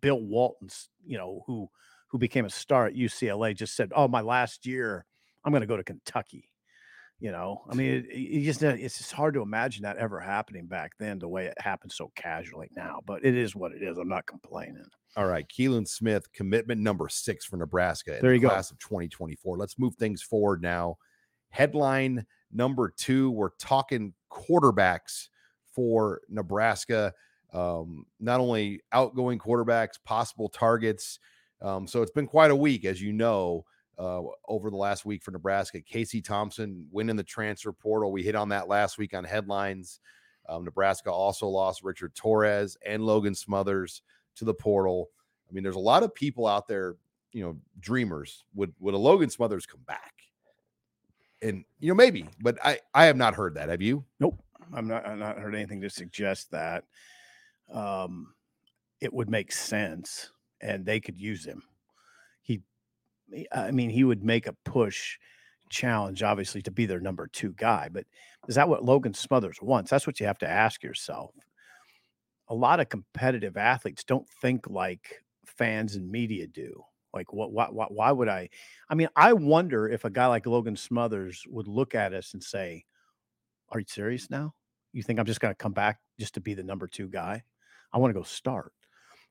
Bill 0.00 0.20
Walton's, 0.20 0.88
you 1.04 1.18
know, 1.18 1.42
who 1.46 1.68
who 2.08 2.18
became 2.18 2.44
a 2.44 2.50
star 2.50 2.86
at 2.86 2.94
UCLA, 2.94 3.54
just 3.54 3.76
said, 3.76 3.92
"Oh, 3.94 4.08
my 4.08 4.20
last 4.20 4.66
year, 4.66 5.04
I'm 5.44 5.52
going 5.52 5.60
to 5.62 5.66
go 5.66 5.76
to 5.76 5.84
Kentucky." 5.84 6.50
You 7.20 7.32
know, 7.32 7.64
I 7.68 7.74
mean, 7.74 7.90
it, 7.90 8.06
it 8.10 8.44
just 8.44 8.62
uh, 8.62 8.68
it's 8.68 8.98
just 8.98 9.12
hard 9.12 9.34
to 9.34 9.42
imagine 9.42 9.82
that 9.82 9.96
ever 9.96 10.20
happening 10.20 10.66
back 10.66 10.92
then, 11.00 11.18
the 11.18 11.26
way 11.28 11.46
it 11.46 11.60
happened 11.60 11.90
so 11.90 12.12
casually 12.14 12.68
now. 12.76 13.00
But 13.04 13.24
it 13.24 13.36
is 13.36 13.56
what 13.56 13.72
it 13.72 13.82
is. 13.82 13.98
I'm 13.98 14.08
not 14.08 14.26
complaining. 14.26 14.84
All 15.16 15.26
right, 15.26 15.44
Keelan 15.48 15.88
Smith, 15.88 16.32
commitment 16.32 16.80
number 16.80 17.08
six 17.08 17.44
for 17.44 17.56
Nebraska 17.56 18.16
in 18.16 18.22
There 18.22 18.30
the 18.30 18.36
you 18.36 18.42
go. 18.42 18.50
class 18.50 18.70
of 18.70 18.78
2024. 18.78 19.56
Let's 19.56 19.78
move 19.80 19.96
things 19.96 20.22
forward 20.22 20.62
now. 20.62 20.96
Headline 21.50 22.24
number 22.52 22.92
two, 22.96 23.32
we're 23.32 23.50
talking 23.58 24.14
quarterbacks 24.30 25.28
for 25.74 26.20
Nebraska. 26.28 27.14
Um, 27.52 28.04
not 28.20 28.40
only 28.40 28.80
outgoing 28.92 29.38
quarterbacks, 29.38 30.02
possible 30.04 30.48
targets. 30.48 31.18
Um, 31.62 31.86
so 31.86 32.02
it's 32.02 32.12
been 32.12 32.26
quite 32.26 32.50
a 32.50 32.56
week, 32.56 32.84
as 32.84 33.00
you 33.00 33.12
know, 33.12 33.64
uh, 33.98 34.22
over 34.48 34.70
the 34.70 34.76
last 34.76 35.04
week 35.04 35.22
for 35.22 35.30
Nebraska. 35.30 35.80
Casey 35.80 36.20
Thompson 36.20 36.86
winning 36.90 37.16
the 37.16 37.24
transfer 37.24 37.72
portal. 37.72 38.12
We 38.12 38.22
hit 38.22 38.34
on 38.34 38.50
that 38.50 38.68
last 38.68 38.98
week 38.98 39.14
on 39.14 39.24
headlines. 39.24 40.00
Um, 40.48 40.64
Nebraska 40.64 41.10
also 41.10 41.46
lost 41.48 41.82
Richard 41.82 42.14
Torres 42.14 42.76
and 42.86 43.04
Logan 43.04 43.34
Smothers 43.34 44.02
to 44.36 44.44
the 44.44 44.54
portal. 44.54 45.10
I 45.48 45.52
mean, 45.52 45.62
there's 45.62 45.76
a 45.76 45.80
lot 45.80 46.02
of 46.02 46.14
people 46.14 46.46
out 46.46 46.68
there, 46.68 46.96
you 47.32 47.42
know, 47.44 47.56
dreamers. 47.80 48.44
Would 48.54 48.72
would 48.78 48.94
a 48.94 48.98
Logan 48.98 49.30
Smothers 49.30 49.66
come 49.66 49.82
back? 49.86 50.12
And 51.42 51.64
you 51.80 51.88
know, 51.88 51.94
maybe, 51.94 52.26
but 52.40 52.58
I 52.64 52.80
I 52.94 53.04
have 53.06 53.16
not 53.16 53.34
heard 53.34 53.54
that. 53.54 53.68
Have 53.68 53.82
you? 53.82 54.04
Nope, 54.20 54.42
I'm 54.72 54.88
not. 54.88 55.06
I've 55.06 55.18
not 55.18 55.38
heard 55.38 55.54
anything 55.54 55.80
to 55.82 55.90
suggest 55.90 56.50
that. 56.52 56.84
Um, 57.72 58.34
it 59.00 59.12
would 59.12 59.30
make 59.30 59.52
sense, 59.52 60.30
and 60.60 60.84
they 60.84 61.00
could 61.00 61.18
use 61.18 61.44
him. 61.44 61.62
He, 62.42 62.62
I 63.52 63.70
mean, 63.70 63.90
he 63.90 64.04
would 64.04 64.24
make 64.24 64.46
a 64.46 64.56
push 64.64 65.18
challenge, 65.70 66.22
obviously, 66.22 66.62
to 66.62 66.70
be 66.70 66.86
their 66.86 67.00
number 67.00 67.28
two 67.28 67.52
guy. 67.52 67.88
But 67.92 68.06
is 68.48 68.54
that 68.54 68.68
what 68.68 68.84
Logan 68.84 69.14
Smothers 69.14 69.58
wants? 69.60 69.90
That's 69.90 70.06
what 70.06 70.18
you 70.20 70.26
have 70.26 70.38
to 70.38 70.48
ask 70.48 70.82
yourself. 70.82 71.34
A 72.48 72.54
lot 72.54 72.80
of 72.80 72.88
competitive 72.88 73.56
athletes 73.56 74.04
don't 74.04 74.28
think 74.40 74.68
like 74.68 75.22
fans 75.44 75.96
and 75.96 76.10
media 76.10 76.46
do. 76.46 76.82
Like, 77.12 77.32
what? 77.32 77.52
Why, 77.52 77.66
why, 77.70 77.86
why 77.88 78.12
would 78.12 78.28
I? 78.28 78.48
I 78.88 78.94
mean, 78.94 79.08
I 79.16 79.32
wonder 79.32 79.88
if 79.88 80.04
a 80.04 80.10
guy 80.10 80.26
like 80.26 80.46
Logan 80.46 80.76
Smothers 80.76 81.44
would 81.48 81.68
look 81.68 81.94
at 81.94 82.14
us 82.14 82.32
and 82.32 82.42
say, 82.42 82.84
are 83.70 83.80
you 83.80 83.86
serious 83.88 84.30
now? 84.30 84.54
You 84.92 85.02
think 85.02 85.18
I'm 85.18 85.26
just 85.26 85.40
going 85.40 85.52
to 85.52 85.58
come 85.58 85.72
back 85.72 85.98
just 86.18 86.34
to 86.34 86.40
be 86.40 86.54
the 86.54 86.62
number 86.62 86.86
two 86.86 87.08
guy? 87.08 87.44
I 87.92 87.98
want 87.98 88.10
to 88.12 88.18
go 88.18 88.24
start. 88.24 88.72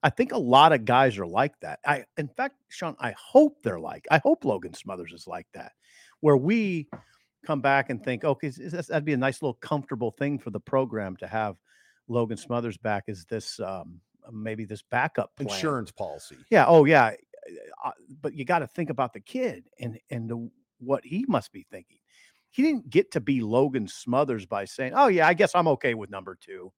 I 0.03 0.09
think 0.09 0.31
a 0.31 0.37
lot 0.37 0.73
of 0.73 0.85
guys 0.85 1.17
are 1.17 1.25
like 1.25 1.59
that. 1.61 1.79
I, 1.85 2.05
in 2.17 2.27
fact, 2.27 2.55
Sean, 2.69 2.95
I 2.99 3.15
hope 3.17 3.57
they're 3.63 3.79
like. 3.79 4.05
I 4.11 4.19
hope 4.19 4.45
Logan 4.45 4.73
Smothers 4.73 5.11
is 5.11 5.27
like 5.27 5.47
that, 5.53 5.71
where 6.19 6.37
we 6.37 6.87
come 7.45 7.61
back 7.61 7.89
and 7.89 8.03
think, 8.03 8.23
okay, 8.23 8.47
is 8.47 8.71
that'd 8.71 9.05
be 9.05 9.13
a 9.13 9.17
nice 9.17 9.41
little 9.41 9.55
comfortable 9.55 10.11
thing 10.11 10.37
for 10.37 10.51
the 10.51 10.59
program 10.59 11.15
to 11.17 11.27
have 11.27 11.55
Logan 12.07 12.37
Smothers 12.37 12.77
back. 12.77 13.05
Is 13.07 13.25
this 13.25 13.59
um, 13.59 13.99
maybe 14.31 14.65
this 14.65 14.83
backup 14.83 15.35
plan? 15.35 15.49
Insurance 15.49 15.91
policy. 15.91 16.37
Yeah. 16.51 16.65
Oh, 16.67 16.85
yeah. 16.85 17.13
Uh, 17.83 17.91
but 18.21 18.33
you 18.33 18.45
got 18.45 18.59
to 18.59 18.67
think 18.67 18.89
about 18.89 19.13
the 19.13 19.21
kid 19.21 19.63
and 19.79 19.97
and 20.09 20.29
the, 20.29 20.49
what 20.79 21.03
he 21.05 21.25
must 21.27 21.51
be 21.51 21.65
thinking. 21.71 21.97
He 22.51 22.61
didn't 22.63 22.89
get 22.89 23.11
to 23.11 23.19
be 23.19 23.41
Logan 23.41 23.87
Smothers 23.87 24.45
by 24.45 24.65
saying, 24.65 24.93
"Oh 24.95 25.07
yeah, 25.07 25.27
I 25.27 25.33
guess 25.33 25.53
I'm 25.55 25.67
okay 25.69 25.93
with 25.93 26.09
number 26.09 26.37
two. 26.39 26.71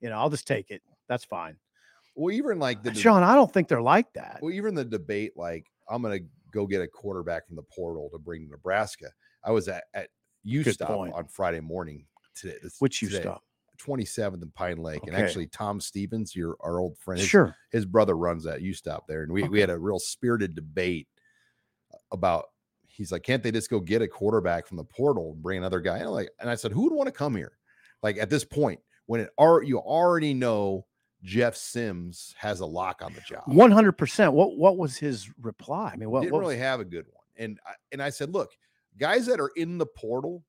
You 0.00 0.10
know, 0.10 0.18
I'll 0.18 0.30
just 0.30 0.46
take 0.46 0.70
it. 0.70 0.82
That's 1.08 1.24
fine." 1.24 1.56
Well, 2.16 2.34
even 2.34 2.58
like 2.58 2.82
the 2.82 2.90
uh, 2.90 2.94
Sean, 2.94 3.22
I 3.22 3.34
don't 3.34 3.52
think 3.52 3.68
they're 3.68 3.80
like 3.82 4.12
that. 4.14 4.38
well, 4.42 4.52
even 4.52 4.74
the 4.74 4.84
debate, 4.84 5.32
like 5.36 5.66
I'm 5.88 6.02
gonna 6.02 6.20
go 6.52 6.66
get 6.66 6.82
a 6.82 6.88
quarterback 6.88 7.46
from 7.46 7.56
the 7.56 7.62
portal 7.74 8.10
to 8.12 8.18
bring 8.18 8.44
to 8.44 8.50
Nebraska. 8.50 9.10
I 9.44 9.52
was 9.52 9.68
at, 9.68 9.84
at 9.94 10.08
U 10.44 10.62
Good 10.64 10.74
stop 10.74 10.90
on 10.90 11.26
Friday 11.28 11.60
morning 11.60 12.06
today. 12.34 12.56
Which 12.80 13.00
you 13.02 13.08
today, 13.08 13.22
stop? 13.22 13.42
27th 13.80 14.42
in 14.42 14.50
Pine 14.50 14.78
Lake. 14.78 15.06
And 15.06 15.16
actually, 15.16 15.46
Tom 15.46 15.80
Stevens, 15.80 16.36
your 16.36 16.56
our 16.60 16.78
old 16.78 16.98
friend, 16.98 17.20
his, 17.20 17.28
Sure. 17.28 17.56
his 17.70 17.86
brother 17.86 18.16
runs 18.16 18.44
that 18.44 18.60
U 18.62 18.74
stop 18.74 19.06
there. 19.06 19.22
And 19.22 19.32
we, 19.32 19.44
we 19.44 19.60
had 19.60 19.70
a 19.70 19.78
real 19.78 19.98
spirited 19.98 20.54
debate 20.54 21.08
about 22.12 22.46
he's 22.86 23.12
like, 23.12 23.22
can't 23.22 23.42
they 23.42 23.50
just 23.50 23.70
go 23.70 23.80
get 23.80 24.02
a 24.02 24.08
quarterback 24.08 24.66
from 24.66 24.76
the 24.76 24.84
portal 24.84 25.32
and 25.32 25.42
bring 25.42 25.58
another 25.58 25.80
guy? 25.80 25.98
And, 25.98 26.10
like, 26.10 26.30
and 26.40 26.50
I 26.50 26.54
said, 26.54 26.72
who 26.72 26.82
would 26.84 26.92
want 26.92 27.06
to 27.06 27.12
come 27.12 27.34
here? 27.34 27.52
Like 28.02 28.18
at 28.18 28.30
this 28.30 28.44
point, 28.44 28.80
when 29.10 29.20
it 29.22 29.30
are 29.38 29.60
you 29.64 29.78
already 29.78 30.32
know 30.32 30.86
Jeff 31.24 31.56
Sims 31.56 32.32
has 32.38 32.60
a 32.60 32.66
lock 32.66 33.02
on 33.02 33.12
the 33.12 33.20
job. 33.22 33.42
One 33.46 33.72
hundred 33.72 33.92
percent. 33.98 34.32
What 34.34 34.56
what 34.56 34.76
was 34.78 34.96
his 34.96 35.28
reply? 35.42 35.90
I 35.92 35.96
mean, 35.96 36.10
what, 36.10 36.20
didn't 36.20 36.32
what 36.32 36.38
really 36.40 36.54
was- 36.54 36.62
have 36.62 36.78
a 36.78 36.84
good 36.84 37.06
one. 37.10 37.24
And 37.36 37.58
I, 37.66 37.72
and 37.90 38.00
I 38.00 38.10
said, 38.10 38.30
look, 38.32 38.52
guys 38.98 39.26
that 39.26 39.40
are 39.40 39.50
in 39.56 39.78
the 39.78 39.86
portal, 39.86 40.44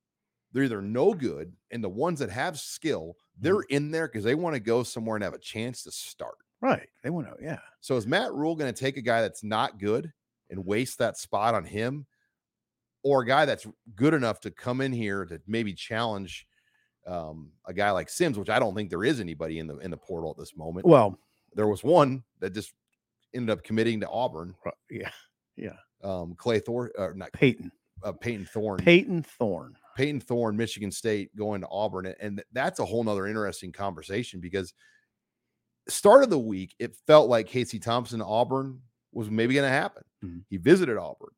they're 0.51 0.65
either 0.65 0.82
no 0.82 1.13
good, 1.15 1.53
and 1.72 1.84
the 1.84 1.89
ones 1.89 2.20
that 2.20 2.30
have 2.30 2.60
skill, 2.60 3.15
Mm-hmm. 3.39 3.44
they're 3.44 3.62
in 3.70 3.89
there 3.91 4.08
because 4.08 4.24
they 4.25 4.36
want 4.36 4.53
to 4.56 4.60
go 4.60 4.84
somewhere 4.84 5.15
and 5.15 5.24
have 5.24 5.34
a 5.34 5.39
chance 5.39 5.82
to 5.84 5.91
start. 5.91 6.36
right? 6.62 6.88
They 7.01 7.10
want 7.10 7.27
to. 7.27 7.36
Yeah. 7.44 7.60
So 7.80 7.96
is 7.96 8.06
Matt 8.06 8.32
Rhule 8.34 8.56
going 8.56 8.72
to 8.72 8.80
take 8.80 8.98
a 8.98 9.01
guy 9.01 9.22
that's 9.22 9.44
not 9.44 9.80
good 9.80 10.12
and 10.51 10.63
waste 10.65 11.00
that 11.00 11.18
spot 11.18 11.56
on 11.56 11.63
him, 11.63 12.06
or 13.03 13.22
a 13.24 13.25
guy 13.25 13.46
that's 13.46 13.65
good 13.96 14.13
enough 14.13 14.39
to 14.41 14.51
come 14.51 14.82
in 14.82 14.91
here 14.91 15.25
to 15.25 15.41
maybe 15.48 15.74
challenge 15.74 16.46
um, 17.08 17.51
a 17.65 17.74
guy 17.74 17.91
like 17.91 18.10
Sims, 18.10 18.38
which 18.38 18.50
I 18.50 18.60
don't 18.60 18.75
think 18.75 18.89
there 18.89 19.03
is 19.03 19.20
anybody 19.20 19.60
in 19.60 19.67
the 19.67 19.77
in 19.77 19.91
the 19.91 19.98
portal 19.98 20.31
at 20.31 20.38
this 20.38 20.55
moment. 20.55 20.86
Well, 20.86 21.17
there 21.53 21.67
was 21.67 21.84
one 21.84 22.24
that 22.39 22.53
just 22.53 22.74
ended 23.34 23.50
up 23.50 23.63
committing 23.63 24.00
to 24.01 24.10
Auburn, 24.10 24.53
Yeah, 24.89 25.10
yeah. 25.55 25.75
um, 26.03 26.36
Clay 26.36 26.60
Thor, 26.60 26.91
or 26.98 27.13
not 27.13 27.31
Payton. 27.34 27.72
uh, 28.03 28.12
Payton 28.12 28.46
Thorne. 28.46 28.79
Payton 28.79 29.24
Thorne. 29.24 29.75
Payton 29.98 30.22
Thorne, 30.22 30.55
Michigan 30.55 30.91
State, 30.91 31.36
going 31.36 31.62
to 31.62 31.67
Auburn, 31.70 32.13
and- 32.20 32.43
that's 32.53 32.79
a 32.79 32.86
whole 32.86 33.03
nother 33.03 33.27
interesting 33.27 33.72
conversation 33.72 34.39
because 34.39 34.74
start 35.89 36.24
of 36.24 36.29
the 36.29 36.39
week 36.39 36.75
it 36.79 36.96
felt 37.08 37.29
like 37.29 37.48
Casey 37.48 37.79
Thompson 37.79 38.22
Auburn 38.22 38.79
was 39.12 39.29
maybe 39.29 39.53
going 39.53 39.65
to 39.67 39.70
happen. 39.74 40.03
Mhm. 40.24 40.43
He 40.50 40.58
visited 40.58 40.98
Auburn, 40.98 41.34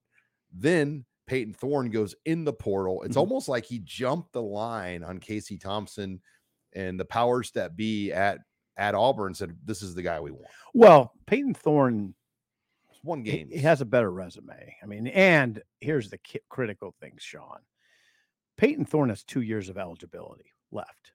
then 0.52 1.06
Payton 1.26 1.54
Thorne 1.54 1.90
goes 1.90 2.16
in 2.26 2.44
the 2.44 2.54
portal. 2.54 3.04
It's 3.04 3.16
Mhm. 3.16 3.20
almost 3.22 3.48
like 3.48 3.66
he 3.66 3.80
jumped 3.80 4.34
the 4.34 4.42
line 4.42 5.04
on 5.04 5.20
Casey 5.20 5.58
Thompson 5.58 6.22
and 6.74 7.00
the 7.00 7.06
powers 7.06 7.52
that 7.52 7.76
be 7.76 8.12
at 8.12 8.40
at 8.76 8.96
Auburn 8.96 9.36
said, 9.36 9.56
"This 9.64 9.82
is 9.84 9.94
the 9.96 10.02
guy 10.02 10.20
we 10.20 10.32
want." 10.32 10.48
Well, 10.74 11.14
Payton 11.28 11.54
Thorne 11.54 12.16
It's 12.90 13.04
one 13.04 13.22
game. 13.24 13.50
he 13.50 13.60
has 13.60 13.82
a 13.82 13.86
better 13.86 14.12
resume. 14.12 14.76
I 14.82 14.86
mean, 14.88 15.06
and 15.08 15.62
here's 15.80 16.10
the 16.10 16.18
ki- 16.18 16.40
critical 16.50 16.92
thing, 17.00 17.16
Sean. 17.20 17.62
Payton 18.58 18.86
Thorne 18.86 19.10
has 19.10 19.24
two 19.24 19.42
years 19.42 19.70
of 19.70 19.78
eligibility 19.78 20.52
left. 20.72 21.14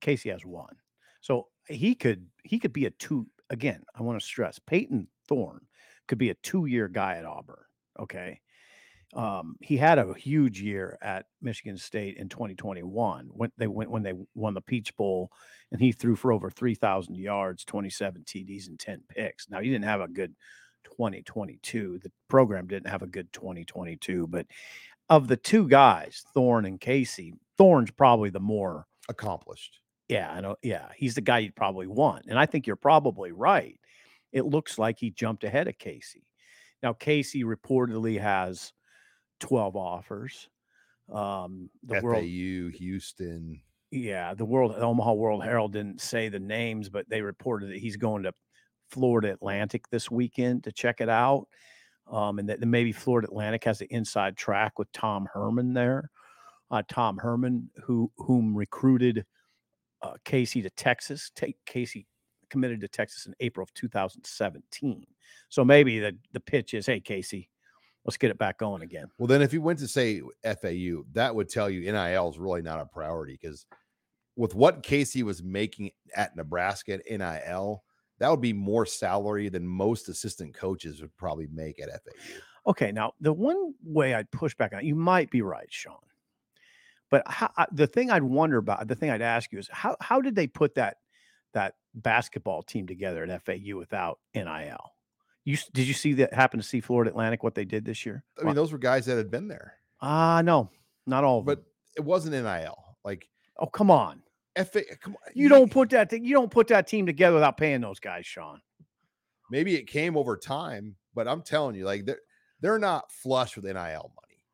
Casey 0.00 0.28
has 0.30 0.44
one, 0.44 0.76
so 1.20 1.48
he 1.68 1.94
could 1.94 2.30
he 2.44 2.58
could 2.58 2.72
be 2.72 2.84
a 2.86 2.90
two. 2.90 3.26
Again, 3.50 3.84
I 3.94 4.02
want 4.02 4.20
to 4.20 4.24
stress 4.26 4.58
Payton 4.58 5.08
Thorne 5.26 5.66
could 6.06 6.18
be 6.18 6.30
a 6.30 6.34
two 6.34 6.66
year 6.66 6.86
guy 6.88 7.16
at 7.16 7.24
Auburn. 7.24 7.64
Okay. 7.98 8.40
Um, 9.12 9.56
he 9.60 9.76
had 9.76 9.98
a 9.98 10.14
huge 10.14 10.60
year 10.60 10.96
at 11.02 11.26
Michigan 11.42 11.76
State 11.76 12.16
in 12.16 12.28
2021 12.28 13.28
when 13.32 13.50
they 13.58 13.66
went 13.66 13.90
when 13.90 14.02
they 14.02 14.14
won 14.34 14.54
the 14.54 14.60
Peach 14.60 14.96
Bowl, 14.96 15.32
and 15.72 15.80
he 15.80 15.90
threw 15.92 16.14
for 16.14 16.32
over 16.32 16.48
3,000 16.48 17.16
yards, 17.16 17.64
27 17.64 18.22
TDs, 18.24 18.68
and 18.68 18.78
10 18.78 19.02
picks. 19.08 19.50
Now 19.50 19.60
he 19.60 19.68
didn't 19.68 19.84
have 19.84 20.00
a 20.00 20.08
good 20.08 20.34
2022. 20.84 22.00
The 22.02 22.12
program 22.28 22.68
didn't 22.68 22.90
have 22.90 23.02
a 23.02 23.06
good 23.06 23.32
2022, 23.32 24.28
but 24.28 24.46
of 25.08 25.26
the 25.26 25.36
two 25.36 25.66
guys, 25.66 26.24
Thorne 26.34 26.64
and 26.66 26.80
Casey, 26.80 27.34
Thorne's 27.58 27.90
probably 27.90 28.30
the 28.30 28.40
more 28.40 28.86
accomplished. 29.08 29.80
yeah, 30.08 30.30
I 30.32 30.40
know. 30.40 30.56
Yeah, 30.62 30.86
he's 30.96 31.16
the 31.16 31.20
guy 31.20 31.40
you'd 31.40 31.56
probably 31.56 31.88
want. 31.88 32.26
And 32.28 32.38
I 32.38 32.46
think 32.46 32.66
you're 32.66 32.76
probably 32.76 33.32
right. 33.32 33.78
It 34.32 34.44
looks 34.44 34.78
like 34.78 34.98
he 34.98 35.10
jumped 35.10 35.42
ahead 35.42 35.66
of 35.66 35.78
Casey. 35.78 36.22
Now, 36.82 36.92
Casey 36.92 37.42
reportedly 37.42 38.20
has 38.20 38.72
12 39.40 39.76
offers. 39.76 40.48
Um, 41.12 41.70
the 41.82 42.00
FAU, 42.00 42.06
world, 42.06 42.24
Houston. 42.24 43.60
yeah, 43.90 44.34
the 44.34 44.44
world, 44.44 44.76
the 44.76 44.80
Omaha 44.80 45.12
World 45.14 45.42
Herald 45.42 45.72
didn't 45.72 46.00
say 46.00 46.28
the 46.28 46.38
names, 46.38 46.88
but 46.88 47.08
they 47.08 47.20
reported 47.20 47.70
that 47.70 47.78
he's 47.78 47.96
going 47.96 48.22
to 48.22 48.32
Florida 48.90 49.32
Atlantic 49.32 49.88
this 49.90 50.10
weekend 50.10 50.64
to 50.64 50.72
check 50.72 51.00
it 51.00 51.08
out. 51.08 51.46
Um, 52.10 52.40
and 52.40 52.48
that 52.48 52.60
maybe 52.60 52.92
Florida 52.92 53.28
Atlantic 53.28 53.64
has 53.64 53.78
the 53.78 53.92
inside 53.92 54.36
track 54.36 54.78
with 54.78 54.90
Tom 54.92 55.28
Herman 55.32 55.74
there. 55.74 56.10
Uh, 56.70 56.82
Tom 56.88 57.18
Herman, 57.18 57.70
who 57.84 58.10
whom 58.16 58.54
recruited 58.54 59.24
uh, 60.02 60.14
Casey 60.24 60.62
to 60.62 60.70
Texas. 60.70 61.30
Take 61.34 61.56
Casey 61.66 62.06
committed 62.48 62.80
to 62.80 62.88
Texas 62.88 63.26
in 63.26 63.34
April 63.40 63.62
of 63.62 63.72
2017. 63.74 65.06
So 65.48 65.64
maybe 65.64 66.00
the 66.00 66.16
the 66.32 66.40
pitch 66.40 66.74
is, 66.74 66.86
hey 66.86 67.00
Casey, 67.00 67.48
let's 68.04 68.16
get 68.16 68.30
it 68.30 68.38
back 68.38 68.58
going 68.58 68.82
again. 68.82 69.06
Well, 69.18 69.26
then 69.26 69.42
if 69.42 69.52
you 69.52 69.60
went 69.62 69.78
to 69.80 69.88
say 69.88 70.20
FAU, 70.44 71.02
that 71.12 71.34
would 71.34 71.48
tell 71.48 71.68
you 71.68 71.80
NIL 71.90 72.30
is 72.30 72.38
really 72.38 72.62
not 72.62 72.80
a 72.80 72.86
priority 72.86 73.38
because 73.40 73.66
with 74.36 74.54
what 74.54 74.82
Casey 74.82 75.22
was 75.22 75.42
making 75.42 75.90
at 76.14 76.34
Nebraska 76.36 76.94
at 76.94 77.02
NIL, 77.10 77.82
that 78.18 78.30
would 78.30 78.40
be 78.40 78.52
more 78.52 78.86
salary 78.86 79.48
than 79.48 79.66
most 79.66 80.08
assistant 80.08 80.54
coaches 80.54 81.00
would 81.00 81.16
probably 81.16 81.48
make 81.52 81.80
at 81.80 81.88
FAU. 81.88 82.40
Okay, 82.66 82.92
now 82.92 83.12
the 83.20 83.32
one 83.32 83.74
way 83.82 84.14
I'd 84.14 84.30
push 84.30 84.54
back 84.54 84.72
on 84.74 84.84
you 84.84 84.94
might 84.94 85.30
be 85.30 85.42
right, 85.42 85.68
Sean. 85.70 85.96
But 87.10 87.22
how, 87.26 87.50
I- 87.56 87.66
the 87.72 87.86
thing 87.86 88.10
I'd 88.10 88.22
wonder 88.22 88.58
about, 88.58 88.86
the 88.86 88.94
thing 88.94 89.10
I'd 89.10 89.22
ask 89.22 89.50
you 89.52 89.58
is 89.58 89.68
how 89.72 89.96
how 90.00 90.20
did 90.20 90.34
they 90.34 90.46
put 90.46 90.74
that 90.76 90.98
that 91.54 91.74
basketball 91.94 92.62
team 92.62 92.86
together 92.86 93.24
at 93.24 93.42
FAU 93.44 93.76
without 93.76 94.20
NIL? 94.34 94.92
You 95.44 95.56
did 95.72 95.86
you 95.86 95.94
see 95.94 96.12
that 96.14 96.34
happen 96.34 96.60
to 96.60 96.66
see 96.66 96.80
Florida 96.80 97.10
Atlantic 97.10 97.42
what 97.42 97.54
they 97.54 97.64
did 97.64 97.84
this 97.84 98.04
year? 98.04 98.22
I 98.40 98.44
mean, 98.44 98.54
those 98.54 98.72
were 98.72 98.78
guys 98.78 99.06
that 99.06 99.16
had 99.16 99.30
been 99.30 99.48
there, 99.48 99.74
ah 100.00 100.42
no, 100.44 100.70
not 101.06 101.24
all 101.24 101.38
of 101.40 101.46
but 101.46 101.56
them. 101.58 101.66
it 101.96 102.04
wasn't 102.04 102.34
NIL. 102.34 102.84
Like 103.04 103.28
Oh 103.58 103.66
come 103.66 103.90
on, 103.90 104.22
FA, 104.56 104.82
come 105.00 105.14
on, 105.14 105.32
you 105.34 105.48
don't 105.48 105.70
put 105.70 105.90
that 105.90 106.10
thing, 106.10 106.24
you 106.24 106.34
don't 106.34 106.50
put 106.50 106.68
that 106.68 106.86
team 106.86 107.06
together 107.06 107.34
without 107.34 107.56
paying 107.56 107.80
those 107.80 107.98
guys, 108.00 108.26
Sean. 108.26 108.60
maybe 109.50 109.74
it 109.76 109.86
came 109.86 110.16
over 110.16 110.36
time, 110.36 110.96
but 111.14 111.26
I'm 111.26 111.42
telling 111.42 111.74
you, 111.74 111.84
like 111.84 112.04
they're 112.04 112.20
they're 112.60 112.78
not 112.78 113.10
flush 113.10 113.56
with 113.56 113.64
NIL 113.64 113.74
money. 113.76 114.44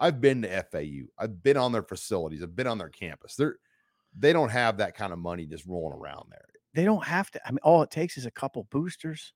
I've 0.00 0.20
been 0.20 0.42
to 0.42 0.62
FAU. 0.70 1.06
I've 1.18 1.42
been 1.42 1.56
on 1.56 1.70
their 1.70 1.84
facilities. 1.84 2.42
I've 2.42 2.56
been 2.56 2.66
on 2.66 2.78
their 2.78 2.88
campus. 2.88 3.36
They're 3.36 3.56
they 4.18 4.32
don't 4.32 4.50
have 4.50 4.78
that 4.78 4.96
kind 4.96 5.12
of 5.12 5.18
money 5.20 5.46
just 5.46 5.66
rolling 5.66 5.98
around 5.98 6.26
there. 6.30 6.44
They 6.74 6.84
don't 6.84 7.04
have 7.04 7.30
to. 7.32 7.40
I 7.46 7.50
mean, 7.52 7.60
all 7.62 7.82
it 7.82 7.90
takes 7.92 8.18
is 8.18 8.26
a 8.26 8.30
couple 8.30 8.66
boosters. 8.70 9.32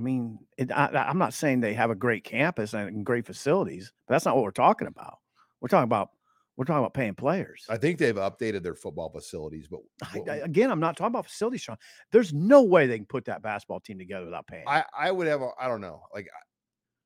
I 0.00 0.02
mean, 0.02 0.38
it, 0.56 0.72
I, 0.72 0.86
I'm 1.08 1.18
not 1.18 1.34
saying 1.34 1.60
they 1.60 1.74
have 1.74 1.90
a 1.90 1.94
great 1.94 2.24
campus 2.24 2.72
and 2.72 3.04
great 3.04 3.26
facilities, 3.26 3.92
but 4.08 4.14
that's 4.14 4.24
not 4.24 4.34
what 4.34 4.44
we're 4.44 4.50
talking 4.50 4.88
about. 4.88 5.18
We're 5.60 5.68
talking 5.68 5.84
about 5.84 6.08
we're 6.56 6.64
talking 6.64 6.78
about 6.78 6.94
paying 6.94 7.14
players. 7.14 7.64
I 7.68 7.76
think 7.76 7.98
they've 7.98 8.14
updated 8.14 8.62
their 8.62 8.74
football 8.74 9.10
facilities, 9.10 9.68
but 9.68 9.80
I- 10.02 10.30
I- 10.30 10.36
again, 10.36 10.70
I'm 10.70 10.80
not 10.80 10.96
talking 10.96 11.12
about 11.12 11.26
facilities, 11.26 11.60
Sean. 11.60 11.76
There's 12.12 12.32
no 12.32 12.62
way 12.62 12.86
they 12.86 12.96
can 12.96 13.04
put 13.06 13.26
that 13.26 13.42
basketball 13.42 13.80
team 13.80 13.98
together 13.98 14.24
without 14.24 14.46
paying. 14.46 14.64
I 14.66 14.84
I 14.98 15.12
would 15.12 15.26
have 15.26 15.42
I 15.60 15.68
don't 15.68 15.82
know. 15.82 16.02
Like 16.14 16.28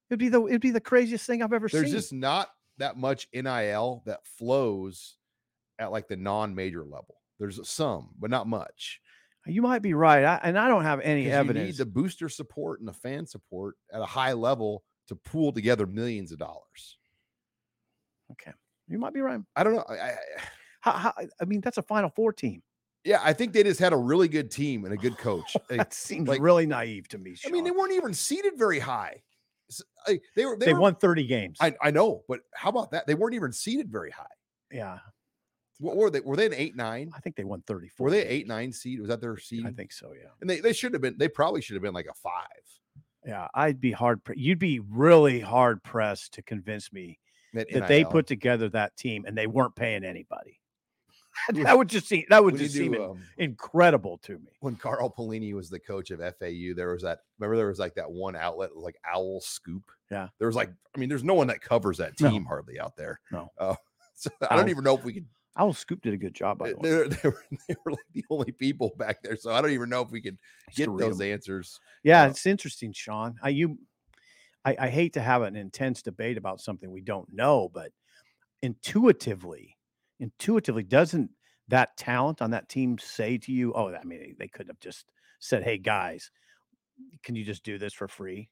it'd 0.09 0.21
be 0.21 0.29
the 0.29 0.47
it'd 0.47 0.61
be 0.61 0.71
the 0.71 0.81
craziest 0.81 1.27
thing 1.27 1.43
I've 1.43 1.53
ever 1.53 1.67
there's 1.69 1.83
seen. 1.85 1.93
There's 1.93 2.03
just 2.05 2.13
not 2.13 2.51
that 2.79 2.97
much 2.97 3.27
NIL 3.35 4.05
that 4.07 4.25
flows 4.39 5.17
at 5.81 5.91
like 5.91 6.07
the 6.07 6.17
non-major 6.17 6.85
level. 6.85 7.17
There's 7.41 7.69
some, 7.69 8.11
but 8.21 8.31
not 8.31 8.47
much. 8.47 9.01
You 9.47 9.63
might 9.63 9.83
be 9.83 9.95
right, 9.95 10.25
I, 10.25 10.41
and 10.43 10.59
I 10.59 10.69
don't 10.69 10.85
have 10.85 11.01
any 11.01 11.25
'Cause 11.25 11.33
You 11.33 11.37
evidence. 11.39 11.67
need 11.67 11.77
the 11.77 11.87
booster 11.87 12.29
support 12.29 12.81
and 12.81 12.89
the 12.89 12.93
fan 12.95 13.27
support 13.27 13.77
at 13.93 14.01
a 14.01 14.07
high 14.07 14.33
level 14.33 14.83
to 15.09 15.17
pool 15.17 15.53
together 15.53 15.87
millions 15.87 16.33
of 16.33 16.39
dollars. 16.39 16.99
okay, 18.33 18.53
you 18.89 18.99
might 18.99 19.13
be 19.13 19.21
right. 19.21 19.41
I 19.57 19.65
don't 19.65 19.75
know. 19.75 19.85
I, 19.89 19.95
I, 19.95 20.17
How, 20.81 20.93
how, 20.93 21.13
I 21.41 21.45
mean, 21.47 21.61
that's 21.61 21.79
a 21.79 21.83
Final 21.83 22.11
Four 22.11 22.33
team. 22.33 22.63
yeah, 23.05 23.21
I 23.23 23.33
think 23.33 23.53
they 23.53 23.63
just 23.63 23.81
had 23.81 23.93
a 23.93 23.97
really 23.97 24.29
good 24.29 24.51
team 24.51 24.85
and 24.85 24.93
a 24.95 24.97
good 24.97 25.17
coach. 25.19 25.57
That 25.69 25.93
seems 25.95 26.29
like- 26.29 26.41
really 26.43 26.67
naive 26.67 27.09
to 27.09 27.19
me. 27.19 27.37
I 27.47 27.51
mean, 27.51 27.65
they 27.65 27.71
weren't 27.71 27.93
even 27.93 28.13
seated 28.15 28.55
very 28.57 28.79
high. 28.81 29.23
They 30.37 30.45
were. 30.45 30.59
They, 30.59 30.67
they 30.67 30.75
were, 30.75 30.81
won 30.81 30.95
30 30.97 31.27
games. 31.27 31.57
I, 31.61 31.75
I 31.81 31.91
know, 31.91 32.23
but 32.29 32.41
how 32.55 32.69
about 32.69 32.91
that? 32.91 33.07
They 33.07 33.15
weren't 33.15 33.35
even 33.35 33.51
seated 33.53 33.91
very 33.91 34.11
high. 34.11 34.27
yeah, 34.71 34.99
What 35.79 35.97
were 35.97 36.11
they? 36.11 36.21
Were 36.21 36.37
they 36.37 36.47
an 36.47 36.55
eight 36.55 36.77
nine? 36.77 37.11
I 37.17 37.21
think 37.21 37.37
they 37.37 37.45
won 37.45 37.63
34. 37.67 38.05
Were 38.05 38.11
they 38.11 38.25
eight 38.27 38.47
nine 38.47 38.73
seed? 38.73 39.01
Was 39.01 39.09
that 39.09 39.21
their 39.21 39.37
seed? 39.37 39.67
I 39.67 39.71
think 39.73 39.93
so. 39.93 40.13
Yeah. 40.13 40.29
And 40.41 40.49
they, 40.49 40.61
they 40.61 40.73
should 40.73 40.93
have 40.93 41.03
been. 41.03 41.17
They 41.19 41.29
probably 41.29 41.61
should 41.61 41.75
have 41.75 41.83
been 41.83 41.95
like 41.95 42.07
a 42.11 42.15
five. 42.15 42.45
Yeah. 43.27 43.49
I'd 43.55 43.81
be 43.81 43.91
hard. 43.93 44.23
Pre- 44.23 44.39
you'd 44.39 44.59
be 44.59 44.81
really 44.81 45.41
hard 45.41 45.83
pressed 45.83 46.35
to 46.35 46.43
convince 46.43 46.93
me 46.93 47.19
at 47.57 47.71
that 47.73 47.89
they 47.89 48.05
put 48.05 48.27
together 48.27 48.69
that 48.71 48.97
team 48.97 49.25
and 49.27 49.37
they 49.37 49.47
weren't 49.47 49.75
paying 49.77 50.05
anybody. 50.05 50.61
That 51.53 51.77
would 51.77 51.89
just 51.89 52.07
seem 52.07 52.23
that 52.31 52.45
would 52.45 52.55
When 52.55 52.63
just 52.63 52.77
seem 52.77 52.93
do, 52.93 53.03
in- 53.03 53.11
um, 53.11 53.19
incredible 53.39 54.19
to 54.19 54.35
me. 54.39 54.53
when 54.61 54.77
Carl 54.77 55.13
Pelini 55.19 55.53
was 55.53 55.69
the 55.69 55.81
coach 55.81 56.13
of 56.13 56.21
FAU, 56.21 56.75
there 56.77 56.93
was 56.93 57.03
that. 57.03 57.19
Remember, 57.41 57.57
there 57.57 57.67
was 57.67 57.81
like 57.81 57.97
that 57.97 58.09
one 58.11 58.37
outlet, 58.37 58.77
like 58.77 58.97
Owl 59.05 59.41
Scoop. 59.41 59.83
Yeah. 60.13 60.29
There 60.39 60.47
was 60.47 60.55
like, 60.55 60.71
I 60.95 60.99
mean, 61.01 61.09
there's 61.09 61.25
no 61.25 61.35
one 61.35 61.49
that 61.49 61.61
covers 61.61 61.99
that 61.99 62.13
No. 62.21 62.31
team 62.31 62.45
hardly 62.45 62.79
out 62.79 62.97
there. 62.97 63.19
No. 63.33 63.51
Uh, 63.59 63.75
So 64.17 64.31
I 64.49 64.55
don't 64.55 64.69
even 64.69 64.85
know 64.85 64.97
if 64.97 65.03
we 65.05 65.13
could. 65.15 65.27
Owl 65.57 65.73
Scoop 65.73 66.03
did 66.03 66.15
a 66.15 66.17
good 66.17 66.35
job. 66.35 66.59
By 66.59 66.73
the. 66.73 66.79
They 66.83 66.91
were, 66.97 67.09
they, 67.23 67.29
were, 67.29 67.45
they 67.69 67.77
were 67.85 67.93
like 67.93 68.07
the 68.13 68.25
only 68.31 68.53
people 68.53 68.93
back 68.97 69.23
there, 69.23 69.37
so 69.37 69.53
I 69.53 69.61
don't 69.61 69.71
even 69.71 69.89
know 69.89 70.03
if 70.03 70.11
we 70.11 70.21
could 70.21 70.39
get 70.75 70.89
those 70.97 71.21
answers. 71.21 71.79
Yeah, 72.03 72.25
Uh, 72.25 72.29
it's 72.29 72.47
interesting, 72.47 72.93
Sean. 72.93 73.37
I 73.43 73.51
you, 73.51 73.79
I, 74.65 74.77
I 74.79 74.89
hate 74.89 75.13
to 75.15 75.21
have 75.21 75.43
an 75.43 75.57
intense 75.57 76.03
debate 76.03 76.37
about 76.39 76.61
something 76.61 76.91
we 76.91 77.03
don't 77.03 77.33
know, 77.33 77.71
but 77.73 77.93
intuitively, 78.63 79.77
intuitively, 80.21 80.83
doesn't 80.83 81.31
that 81.69 81.97
talent 81.97 82.43
on 82.43 82.51
that 82.51 82.69
team 82.69 82.99
say 82.99 83.39
to 83.39 83.53
you, 83.53 83.73
"Oh, 83.75 83.95
I 83.95 84.05
mean, 84.05 84.37
they 84.39 84.49
could 84.49 84.69
have 84.69 84.81
just 84.81 85.13
said, 85.41 85.63
hey 85.63 85.79
guys, 85.79 86.31
can 87.23 87.37
you 87.37 87.45
just 87.45 87.63
do 87.65 87.79
this 87.79 87.95
for 87.95 88.09
free?" 88.09 88.51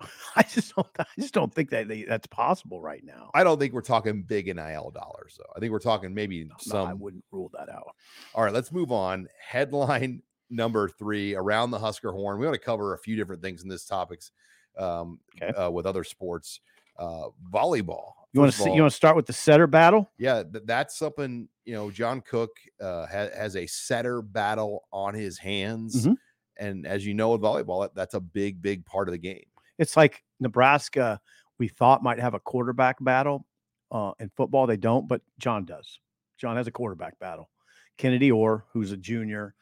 I 0.36 0.42
just 0.42 0.74
don't. 0.74 0.86
I 0.98 1.04
just 1.18 1.34
don't 1.34 1.52
think 1.54 1.70
that 1.70 1.88
they, 1.88 2.02
that's 2.04 2.26
possible 2.26 2.80
right 2.80 3.02
now. 3.04 3.30
I 3.34 3.44
don't 3.44 3.58
think 3.58 3.72
we're 3.72 3.80
talking 3.80 4.22
big 4.22 4.46
NIL 4.46 4.90
dollars, 4.90 5.36
though. 5.38 5.52
I 5.56 5.60
think 5.60 5.72
we're 5.72 5.78
talking 5.78 6.12
maybe 6.14 6.44
No, 6.44 6.54
some. 6.58 6.86
I 6.88 6.92
wouldn't 6.92 7.24
rule 7.30 7.50
that 7.56 7.68
out. 7.68 7.94
All 8.34 8.44
right, 8.44 8.52
let's 8.52 8.72
move 8.72 8.90
on. 8.92 9.28
Headline 9.40 10.22
number 10.50 10.88
three 10.88 11.34
around 11.34 11.70
the 11.70 11.78
Husker 11.78 12.12
horn. 12.12 12.38
We 12.38 12.46
want 12.46 12.54
to 12.58 12.64
cover 12.64 12.94
a 12.94 12.98
few 12.98 13.16
different 13.16 13.42
things 13.42 13.62
in 13.62 13.68
this 13.68 13.84
topics 13.86 14.32
um, 14.78 15.20
Okay. 15.40 15.52
uh, 15.56 15.70
with 15.70 15.86
other 15.86 16.04
sports. 16.04 16.60
Uh, 16.96 17.28
volleyball. 17.52 18.12
You 18.32 18.40
want 18.40 18.52
to 18.52 18.58
see? 18.58 18.72
You 18.72 18.82
want 18.82 18.92
to 18.92 18.96
start 18.96 19.16
with 19.16 19.26
the 19.26 19.32
setter 19.32 19.66
battle? 19.66 20.10
yeah, 20.18 20.42
th- 20.44 20.64
that's 20.66 20.96
something. 20.96 21.48
You 21.64 21.74
know, 21.74 21.90
John 21.90 22.20
Cook 22.20 22.50
uh, 22.80 23.06
ha- 23.06 23.30
has 23.36 23.56
a 23.56 23.66
setter 23.66 24.22
battle 24.22 24.84
on 24.92 25.14
his 25.14 25.36
hands, 25.38 26.06
Mhm. 26.06 26.16
and 26.56 26.86
as 26.86 27.04
you 27.06 27.14
know, 27.14 27.30
with 27.30 27.40
volleyball, 27.40 27.82
that- 27.82 27.94
that's 27.96 28.14
a 28.14 28.20
big, 28.20 28.60
big 28.62 28.84
part 28.86 29.08
of 29.08 29.12
the 29.12 29.18
game. 29.18 29.44
It's 29.78 29.96
like 29.96 30.22
Nebraska. 30.40 31.20
We 31.58 31.68
thought 31.68 32.02
might 32.02 32.20
have 32.20 32.34
a 32.34 32.40
quarterback 32.40 32.96
battle 33.02 33.46
uh, 33.90 34.12
in 34.18 34.30
football. 34.36 34.66
They 34.66 34.76
don't, 34.76 35.08
but 35.08 35.22
John 35.38 35.64
does. 35.64 35.98
John 36.38 36.56
has 36.56 36.66
a 36.66 36.72
quarterback 36.72 37.18
battle. 37.18 37.50
Kennedy 37.96 38.30
Orr, 38.30 38.64
who's 38.72 38.92
a 38.92 38.96
junior 38.96 39.54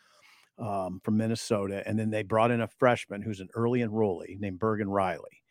um, 0.58 1.00
from 1.02 1.16
Minnesota, 1.16 1.82
and 1.86 1.98
then 1.98 2.10
they 2.10 2.22
brought 2.22 2.50
in 2.50 2.60
a 2.60 2.68
freshman 2.68 3.22
who's 3.22 3.40
an 3.40 3.48
early 3.54 3.80
enrollee 3.80 4.38
named 4.38 4.58
Bergen 4.58 4.88
Reilly. 4.88 5.42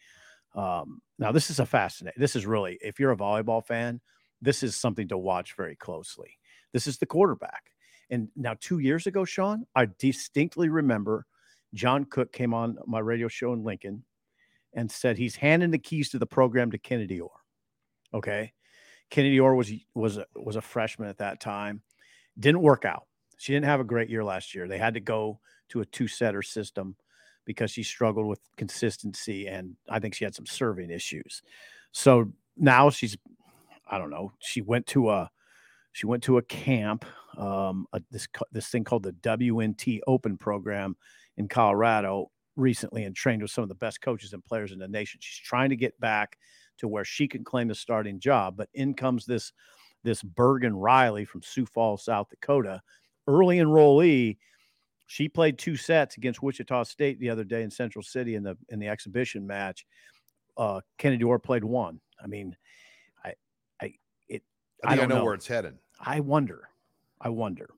Um, 0.55 1.01
now, 1.19 1.31
this 1.31 1.49
is 1.49 1.59
a 1.59 1.65
fascinating. 1.65 2.19
This 2.19 2.35
is 2.35 2.45
really, 2.45 2.77
if 2.81 2.99
you're 2.99 3.11
a 3.11 3.17
volleyball 3.17 3.65
fan, 3.65 4.01
this 4.41 4.63
is 4.63 4.75
something 4.75 5.07
to 5.09 5.17
watch 5.17 5.55
very 5.55 5.75
closely. 5.75 6.37
This 6.73 6.87
is 6.87 6.97
the 6.97 7.05
quarterback. 7.05 7.71
And 8.09 8.29
now, 8.35 8.55
two 8.59 8.79
years 8.79 9.07
ago, 9.07 9.23
Sean, 9.25 9.65
I 9.75 9.87
distinctly 9.99 10.69
remember 10.69 11.25
John 11.73 12.05
Cook 12.05 12.33
came 12.33 12.53
on 12.53 12.77
my 12.85 12.99
radio 12.99 13.27
show 13.27 13.53
in 13.53 13.63
Lincoln 13.63 14.03
and 14.73 14.91
said 14.91 15.17
he's 15.17 15.35
handing 15.35 15.71
the 15.71 15.77
keys 15.77 16.09
to 16.09 16.19
the 16.19 16.25
program 16.25 16.71
to 16.71 16.77
Kennedy 16.77 17.19
Orr. 17.19 17.31
Okay. 18.13 18.53
Kennedy 19.09 19.39
Orr 19.39 19.55
was 19.55 19.71
was 19.93 20.19
was 20.35 20.55
a 20.55 20.61
freshman 20.61 21.09
at 21.09 21.17
that 21.17 21.39
time. 21.39 21.81
Didn't 22.39 22.61
work 22.61 22.85
out. 22.85 23.07
She 23.37 23.53
didn't 23.53 23.65
have 23.65 23.79
a 23.79 23.85
great 23.85 24.09
year 24.09 24.23
last 24.23 24.55
year. 24.55 24.67
They 24.67 24.77
had 24.77 24.93
to 24.93 24.99
go 24.99 25.39
to 25.69 25.81
a 25.81 25.85
two 25.85 26.07
setter 26.07 26.41
system 26.41 26.95
because 27.45 27.71
she 27.71 27.83
struggled 27.83 28.27
with 28.27 28.39
consistency 28.55 29.47
and 29.47 29.75
I 29.89 29.99
think 29.99 30.13
she 30.13 30.23
had 30.23 30.35
some 30.35 30.45
serving 30.45 30.91
issues. 30.91 31.41
So 31.91 32.31
now 32.55 32.89
she's 32.89 33.17
I 33.89 33.97
don't 33.97 34.09
know. 34.09 34.31
She 34.39 34.61
went 34.61 34.87
to 34.87 35.09
a 35.09 35.29
she 35.91 36.05
went 36.05 36.23
to 36.23 36.37
a 36.37 36.41
camp, 36.43 37.05
um, 37.37 37.85
a, 37.91 38.01
this 38.11 38.27
this 38.51 38.69
thing 38.69 38.83
called 38.83 39.03
the 39.03 39.11
WNT 39.13 39.99
Open 40.07 40.37
program 40.37 40.95
in 41.37 41.47
Colorado 41.47 42.31
recently, 42.61 43.03
and 43.03 43.15
trained 43.15 43.41
with 43.41 43.51
some 43.51 43.63
of 43.63 43.69
the 43.69 43.75
best 43.75 44.01
coaches 44.01 44.33
and 44.33 44.43
players 44.43 44.71
in 44.71 44.79
the 44.79 44.87
nation. 44.87 45.19
She's 45.21 45.45
trying 45.45 45.69
to 45.69 45.75
get 45.75 45.99
back 45.99 46.37
to 46.77 46.87
where 46.87 47.05
she 47.05 47.27
can 47.27 47.43
claim 47.43 47.67
the 47.67 47.75
starting 47.75 48.19
job, 48.19 48.55
but 48.57 48.69
in 48.73 48.93
comes 48.93 49.25
this 49.25 49.51
this 50.03 50.23
Bergen 50.23 50.75
Reilly 50.75 51.25
from 51.25 51.43
Sioux 51.43 51.65
Falls, 51.65 52.05
South 52.05 52.29
Dakota, 52.29 52.81
early 53.27 53.57
enrollee. 53.57 54.37
She 55.05 55.29
played 55.29 55.57
two 55.57 55.75
sets 55.75 56.17
against 56.17 56.41
Wichita 56.41 56.83
State 56.83 57.19
the 57.19 57.29
other 57.29 57.43
day 57.43 57.63
in 57.63 57.69
Central 57.69 58.01
City 58.01 58.35
in 58.35 58.43
the 58.43 58.57
in 58.69 58.79
the 58.79 58.87
exhibition 58.87 59.45
match. 59.45 59.85
Uh, 60.57 60.81
Kennedy 60.97 61.23
Orr 61.23 61.39
played 61.39 61.63
one. 61.63 61.99
I 62.23 62.27
mean, 62.27 62.55
I, 63.23 63.33
I, 63.81 63.93
it, 64.29 64.43
I 64.83 64.89
think 64.89 64.91
I, 64.91 64.95
don't 64.95 65.09
know, 65.09 65.17
know. 65.17 65.23
where 65.25 65.33
it's 65.33 65.47
headed. 65.47 65.77
I 65.99 66.19
wonder. 66.19 66.69
I 67.19 67.29
wonder. 67.29 67.69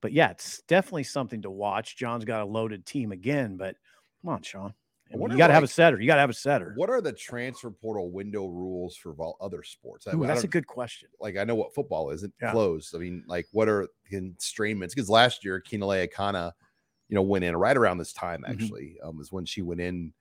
But 0.00 0.12
yeah, 0.12 0.30
it's 0.30 0.62
definitely 0.66 1.04
something 1.04 1.42
to 1.42 1.50
watch. 1.50 1.96
John's 1.96 2.24
got 2.24 2.42
a 2.42 2.46
loaded 2.46 2.86
team 2.86 3.12
again, 3.12 3.56
but 3.56 3.76
come 4.22 4.34
on, 4.34 4.42
Sean. 4.42 4.74
I 5.12 5.16
mean, 5.16 5.30
you 5.32 5.36
got 5.38 5.48
to 5.48 5.52
have 5.54 5.64
a 5.64 5.68
setter. 5.68 6.00
You 6.00 6.06
got 6.06 6.14
to 6.14 6.20
have 6.20 6.30
a 6.30 6.34
setter. 6.34 6.72
What 6.76 6.88
are 6.88 7.00
the 7.00 7.12
transfer 7.12 7.70
portal 7.70 8.12
window 8.12 8.46
rules 8.46 8.94
for 8.96 9.12
vol- 9.12 9.36
other 9.40 9.64
sports? 9.64 10.06
I- 10.06 10.14
Ooh, 10.14 10.22
I 10.22 10.28
that's 10.28 10.44
a 10.44 10.48
good 10.48 10.68
question. 10.68 11.08
like 11.20 11.36
I 11.36 11.42
know 11.42 11.56
what 11.56 11.74
football 11.74 12.10
is. 12.10 12.22
It 12.22 12.32
Yeah. 12.40 12.52
closed. 12.52 12.94
I 12.94 12.98
mean, 12.98 13.24
like 13.26 13.46
what 13.50 13.68
are 13.68 13.88
constraints? 14.08 14.94
Because 14.94 15.10
last 15.10 15.44
year 15.44 15.60
Keonilei 15.60 16.08
Akana, 16.08 16.52
you 17.08 17.16
know, 17.16 17.22
went 17.22 17.44
in 17.44 17.56
right 17.56 17.76
around 17.76 17.98
this 17.98 18.12
time 18.12 18.44
Mhm. 18.46 18.50
actually, 18.50 19.00
um, 19.02 19.20
is 19.20 19.32
when 19.32 19.44
she 19.44 19.62
went 19.62 19.80
in 19.80 20.12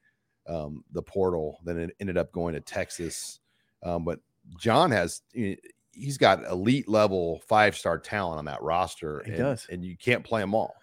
um 0.47 0.83
the 0.91 1.03
portal. 1.03 1.59
Then 1.65 1.77
it 1.77 1.95
ended 1.99 2.17
up 2.17 2.31
going 2.31 2.55
to 2.55 2.61
Texas. 2.61 3.39
Um, 3.83 4.03
but 4.05 4.19
John 4.57 4.89
has 4.89 5.21
eh, 5.35 5.55
he's 5.91 6.17
got 6.17 6.43
elite 6.45 6.87
level 6.89 7.41
five 7.47 7.77
star 7.77 7.99
talent 7.99 8.39
on 8.39 8.45
that 8.45 8.63
roster. 8.63 9.21
He 9.23 9.31
and, 9.33 9.39
does. 9.39 9.67
and 9.69 9.85
you 9.85 9.95
can't 9.97 10.23
play 10.23 10.41
them 10.41 10.55
all. 10.55 10.73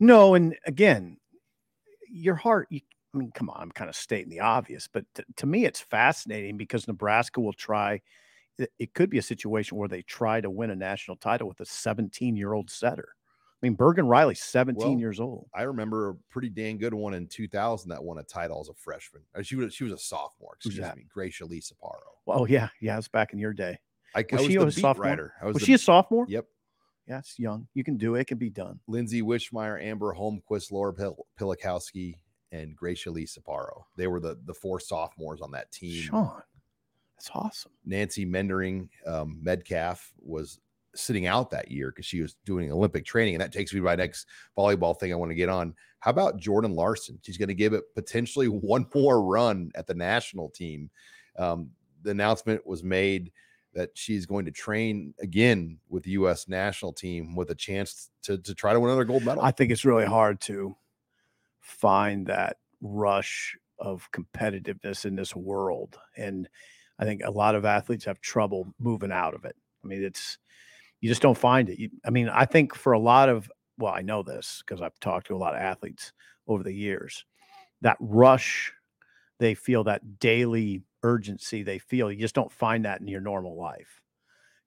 No, 0.00 0.34
and 0.34 0.56
again, 0.66 1.18
your 2.12 2.34
heart. 2.36 2.68
You, 2.70 2.80
I 3.14 3.18
mean, 3.18 3.30
come 3.34 3.50
on. 3.50 3.60
I'm 3.60 3.70
kind 3.72 3.90
of 3.90 3.96
stating 3.96 4.30
the 4.30 4.40
obvious, 4.40 4.88
but 4.92 5.04
t- 5.14 5.24
to 5.36 5.46
me, 5.46 5.64
it's 5.64 5.80
fascinating 5.80 6.56
because 6.56 6.86
Nebraska 6.88 7.40
will 7.40 7.52
try. 7.52 8.00
It, 8.58 8.70
it 8.78 8.94
could 8.94 9.10
be 9.10 9.18
a 9.18 9.22
situation 9.22 9.76
where 9.78 9.88
they 9.88 10.02
try 10.02 10.40
to 10.40 10.50
win 10.50 10.70
a 10.70 10.76
national 10.76 11.16
title 11.16 11.48
with 11.48 11.60
a 11.60 11.66
17 11.66 12.36
year 12.36 12.52
old 12.52 12.70
setter. 12.70 13.08
I 13.62 13.66
mean, 13.66 13.74
Bergen 13.74 14.06
Reilly's 14.08 14.40
17 14.42 14.76
Well, 14.76 14.98
years 14.98 15.20
old. 15.20 15.48
I 15.54 15.62
remember 15.62 16.08
a 16.10 16.14
pretty 16.30 16.48
dang 16.48 16.78
good 16.78 16.92
one 16.94 17.14
in 17.14 17.28
2000 17.28 17.90
that 17.90 18.02
won 18.02 18.18
a 18.18 18.22
title 18.24 18.60
as 18.60 18.68
a 18.68 18.74
freshman. 18.74 19.22
Uh, 19.36 19.42
She 19.42 19.54
was 19.56 19.72
she 19.74 19.84
was 19.84 19.92
a 19.92 19.98
sophomore. 19.98 20.54
Excuse 20.56 20.76
that? 20.78 20.96
me, 20.96 21.06
Greichaly 21.14 21.62
Cepero. 21.62 22.00
Oh 22.26 22.44
yeah, 22.46 22.68
yeah. 22.80 22.98
It's 22.98 23.08
back 23.08 23.32
in 23.32 23.38
your 23.38 23.52
day. 23.52 23.78
I, 24.14 24.24
Was 24.32 24.40
was 24.42 24.46
she 24.48 24.56
the 24.56 24.62
a 24.62 24.66
beat 24.66 24.74
sophomore? 24.80 25.04
writer. 25.06 25.32
I 25.40 25.46
was, 25.46 25.54
Was 25.54 25.62
the- 25.62 25.66
she 25.66 25.74
a 25.74 25.78
sophomore? 25.78 26.26
Yep. 26.28 26.46
Yeah, 27.08 27.18
it's 27.18 27.38
young. 27.38 27.66
You 27.74 27.84
can 27.84 27.96
do 27.96 28.14
it. 28.14 28.20
It 28.20 28.26
can 28.28 28.38
be 28.38 28.50
done. 28.50 28.78
Lindsay 28.86 29.22
Wischmeier, 29.22 29.82
Amber 29.82 30.14
Holmquist, 30.14 30.70
Laura 30.70 30.94
Pil- 30.94 31.26
Pilakowski, 31.38 32.14
and 32.52 32.76
Greichaly 32.78 33.28
Cepero. 33.28 33.84
They 33.96 34.06
were 34.06 34.20
the 34.20 34.38
the 34.44 34.54
four 34.54 34.78
sophomores 34.78 35.40
on 35.40 35.50
that 35.52 35.72
team. 35.72 36.02
Sean, 36.02 36.42
that's 37.16 37.30
awesome. 37.34 37.72
Nancy 37.84 38.24
Meendering 38.24 38.88
um, 39.06 39.38
Metcalf 39.42 40.12
was 40.20 40.60
sitting 40.94 41.26
out 41.26 41.50
that 41.50 41.70
year 41.70 41.90
because 41.90 42.04
she 42.04 42.20
was 42.20 42.36
doing 42.44 42.70
Olympic 42.70 43.04
training, 43.04 43.34
and 43.34 43.40
that 43.40 43.52
takes 43.52 43.72
me 43.72 43.80
to 43.80 43.84
my 43.84 43.96
next 43.96 44.26
volleyball 44.56 44.98
thing 44.98 45.12
I 45.12 45.16
want 45.16 45.30
to 45.30 45.36
get 45.36 45.48
on. 45.48 45.74
How 46.00 46.10
about 46.10 46.38
Jordan 46.38 46.74
Larson? 46.74 47.18
She's 47.22 47.38
going 47.38 47.48
to 47.48 47.54
give 47.54 47.72
it 47.72 47.84
potentially 47.94 48.46
one 48.48 48.86
more 48.94 49.22
run 49.22 49.70
at 49.74 49.86
the 49.86 49.94
national 49.94 50.50
team. 50.50 50.90
Um, 51.38 51.70
the 52.02 52.10
announcement 52.10 52.66
was 52.66 52.82
made 52.82 53.32
that 53.74 53.90
she's 53.94 54.26
going 54.26 54.44
to 54.44 54.50
train 54.50 55.14
again 55.20 55.78
with 55.88 56.04
the 56.04 56.10
U.S. 56.12 56.48
national 56.48 56.92
team 56.92 57.34
with 57.34 57.50
a 57.50 57.54
chance 57.54 58.10
to, 58.22 58.38
to 58.38 58.54
try 58.54 58.72
to 58.72 58.80
win 58.80 58.90
another 58.90 59.04
gold 59.04 59.24
medal. 59.24 59.42
I 59.42 59.50
think 59.50 59.70
it's 59.70 59.84
really 59.84 60.04
hard 60.04 60.40
to 60.42 60.76
find 61.60 62.26
that 62.26 62.58
rush 62.80 63.56
of 63.78 64.08
competitiveness 64.12 65.04
in 65.04 65.16
this 65.16 65.34
world. 65.34 65.98
And 66.16 66.48
I 66.98 67.04
think 67.04 67.22
a 67.24 67.30
lot 67.30 67.54
of 67.54 67.64
athletes 67.64 68.04
have 68.04 68.20
trouble 68.20 68.74
moving 68.78 69.12
out 69.12 69.34
of 69.34 69.44
it. 69.44 69.56
I 69.82 69.86
mean, 69.86 70.04
it's, 70.04 70.38
you 71.00 71.08
just 71.08 71.22
don't 71.22 71.38
find 71.38 71.68
it. 71.68 71.78
You, 71.78 71.90
I 72.04 72.10
mean, 72.10 72.28
I 72.28 72.44
think 72.44 72.74
for 72.74 72.92
a 72.92 72.98
lot 72.98 73.28
of, 73.28 73.50
well, 73.78 73.92
I 73.92 74.02
know 74.02 74.22
this 74.22 74.62
because 74.64 74.82
I've 74.82 74.98
talked 75.00 75.28
to 75.28 75.34
a 75.34 75.38
lot 75.38 75.54
of 75.54 75.60
athletes 75.60 76.12
over 76.46 76.62
the 76.62 76.72
years, 76.72 77.24
that 77.80 77.96
rush, 78.00 78.72
they 79.38 79.54
feel 79.54 79.84
that 79.84 80.20
daily 80.20 80.82
urgency 81.02 81.62
they 81.62 81.78
feel, 81.78 82.10
you 82.10 82.18
just 82.18 82.34
don't 82.34 82.52
find 82.52 82.84
that 82.84 83.00
in 83.00 83.08
your 83.08 83.20
normal 83.20 83.56
life. 83.56 84.00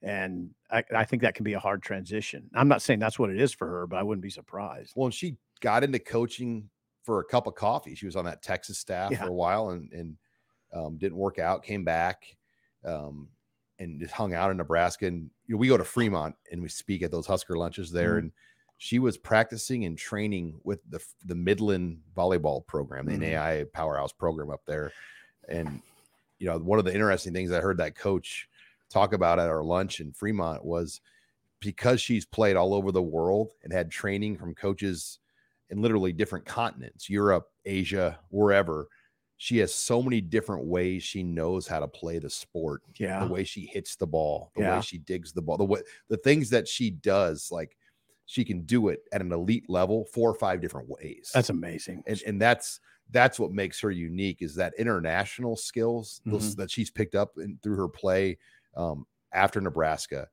And 0.01 0.51
I, 0.69 0.83
I 0.95 1.03
think 1.05 1.21
that 1.23 1.33
can 1.35 1.43
be 1.43 1.53
a 1.53 1.59
hard 1.59 1.81
transition. 1.81 2.49
I'm 2.53 2.67
not 2.67 2.81
saying 2.81 2.99
that's 2.99 3.17
what 3.17 3.29
it 3.31 3.39
is 3.39 3.53
for 3.53 3.67
her, 3.67 3.87
but 3.87 3.97
I 3.97 4.03
wouldn't 4.03 4.21
be 4.23 4.29
surprised. 4.29 4.93
Well, 4.95 5.05
and 5.05 5.13
she 5.13 5.37
got 5.61 5.83
into 5.83 5.99
coaching 5.99 6.69
for 7.03 7.19
a 7.19 7.23
cup 7.23 7.47
of 7.47 7.55
coffee. 7.55 7.95
She 7.95 8.05
was 8.05 8.15
on 8.15 8.25
that 8.25 8.41
Texas 8.43 8.77
staff 8.77 9.11
Yeah. 9.11 9.23
for 9.23 9.29
a 9.29 9.33
while 9.33 9.69
and 9.69 9.91
and 9.93 10.17
um, 10.73 10.97
didn't 10.97 11.17
work 11.17 11.39
out. 11.39 11.63
Came 11.63 11.83
back 11.85 12.35
um, 12.83 13.29
and 13.79 13.99
just 13.99 14.13
hung 14.13 14.33
out 14.33 14.51
in 14.51 14.57
Nebraska. 14.57 15.07
And 15.07 15.29
you 15.47 15.55
know, 15.55 15.59
we 15.59 15.67
go 15.69 15.77
to 15.77 15.83
Fremont 15.83 16.35
and 16.51 16.61
we 16.61 16.67
speak 16.69 17.01
at 17.01 17.11
those 17.11 17.25
Husker 17.25 17.55
lunches 17.57 17.91
there. 17.91 18.15
Mhm. 18.15 18.19
And 18.19 18.31
she 18.77 18.99
was 18.99 19.17
practicing 19.17 19.85
and 19.85 19.97
training 19.97 20.59
with 20.63 20.81
the 20.89 20.99
the 21.23 21.35
Midland 21.35 22.01
volleyball 22.15 22.65
program, 22.67 23.05
the 23.05 23.13
Mhm. 23.13 23.19
NAIA 23.33 23.65
powerhouse 23.71 24.11
program 24.11 24.49
up 24.51 24.61
there. 24.67 24.91
And 25.47 25.81
you 26.39 26.47
know, 26.47 26.57
one 26.57 26.79
of 26.79 26.85
the 26.85 26.93
interesting 26.93 27.33
things 27.33 27.51
I 27.51 27.61
heard 27.61 27.77
that 27.77 27.95
coach 27.95 28.47
talk 28.89 29.13
about 29.13 29.39
at 29.39 29.49
our 29.49 29.63
lunch 29.63 29.99
in 29.99 30.11
Fremont 30.11 30.63
was 30.65 31.01
because 31.59 32.01
she's 32.01 32.25
played 32.25 32.55
all 32.55 32.73
over 32.73 32.91
the 32.91 33.01
world 33.01 33.53
and 33.63 33.71
had 33.73 33.89
training 33.89 34.37
from 34.37 34.53
coaches 34.53 35.19
in 35.69 35.81
literally 35.81 36.13
different 36.13 36.45
continents, 36.45 37.09
Europe, 37.09 37.47
Asia, 37.65 38.19
wherever, 38.29 38.87
she 39.37 39.57
has 39.57 39.73
so 39.73 40.01
many 40.01 40.21
different 40.21 40.65
ways 40.65 41.03
she 41.03 41.23
knows 41.23 41.67
how 41.67 41.79
to 41.79 41.87
play 41.87 42.19
the 42.19 42.29
sport. 42.29 42.83
Yeah. 42.97 43.25
The 43.25 43.31
way 43.33 43.43
she 43.43 43.65
hits 43.65 43.95
the 43.95 44.07
ball, 44.07 44.51
the 44.55 44.61
Yeah. 44.61 44.75
way 44.75 44.81
she 44.81 44.97
digs 44.99 45.33
the 45.33 45.41
ball, 45.41 45.57
the 45.57 45.65
way 45.65 45.81
the 46.07 46.17
things 46.17 46.49
that 46.51 46.67
she 46.67 46.91
does, 46.91 47.51
like 47.51 47.75
she 48.27 48.45
can 48.45 48.61
do 48.61 48.87
it 48.89 49.01
at 49.11 49.21
an 49.21 49.31
elite 49.31 49.69
level 49.69 50.05
four 50.05 50.29
or 50.29 50.35
five 50.35 50.61
different 50.61 50.87
ways. 50.89 51.31
That's 51.33 51.49
amazing. 51.49 52.03
and, 52.07 52.21
and 52.25 52.41
that's 52.41 52.79
that's 53.11 53.39
what 53.39 53.51
makes 53.51 53.79
her 53.81 53.91
unique 53.91 54.41
is 54.41 54.55
that 54.55 54.73
international 54.77 55.55
skills 55.55 56.21
Mm-hmm. 56.27 56.59
that 56.59 56.71
she's 56.71 56.89
picked 56.89 57.15
up 57.15 57.33
in, 57.37 57.57
through 57.61 57.77
her 57.77 57.87
play 57.87 58.37
um, 58.75 59.05
after 59.33 59.61
Nebraska. 59.61 60.27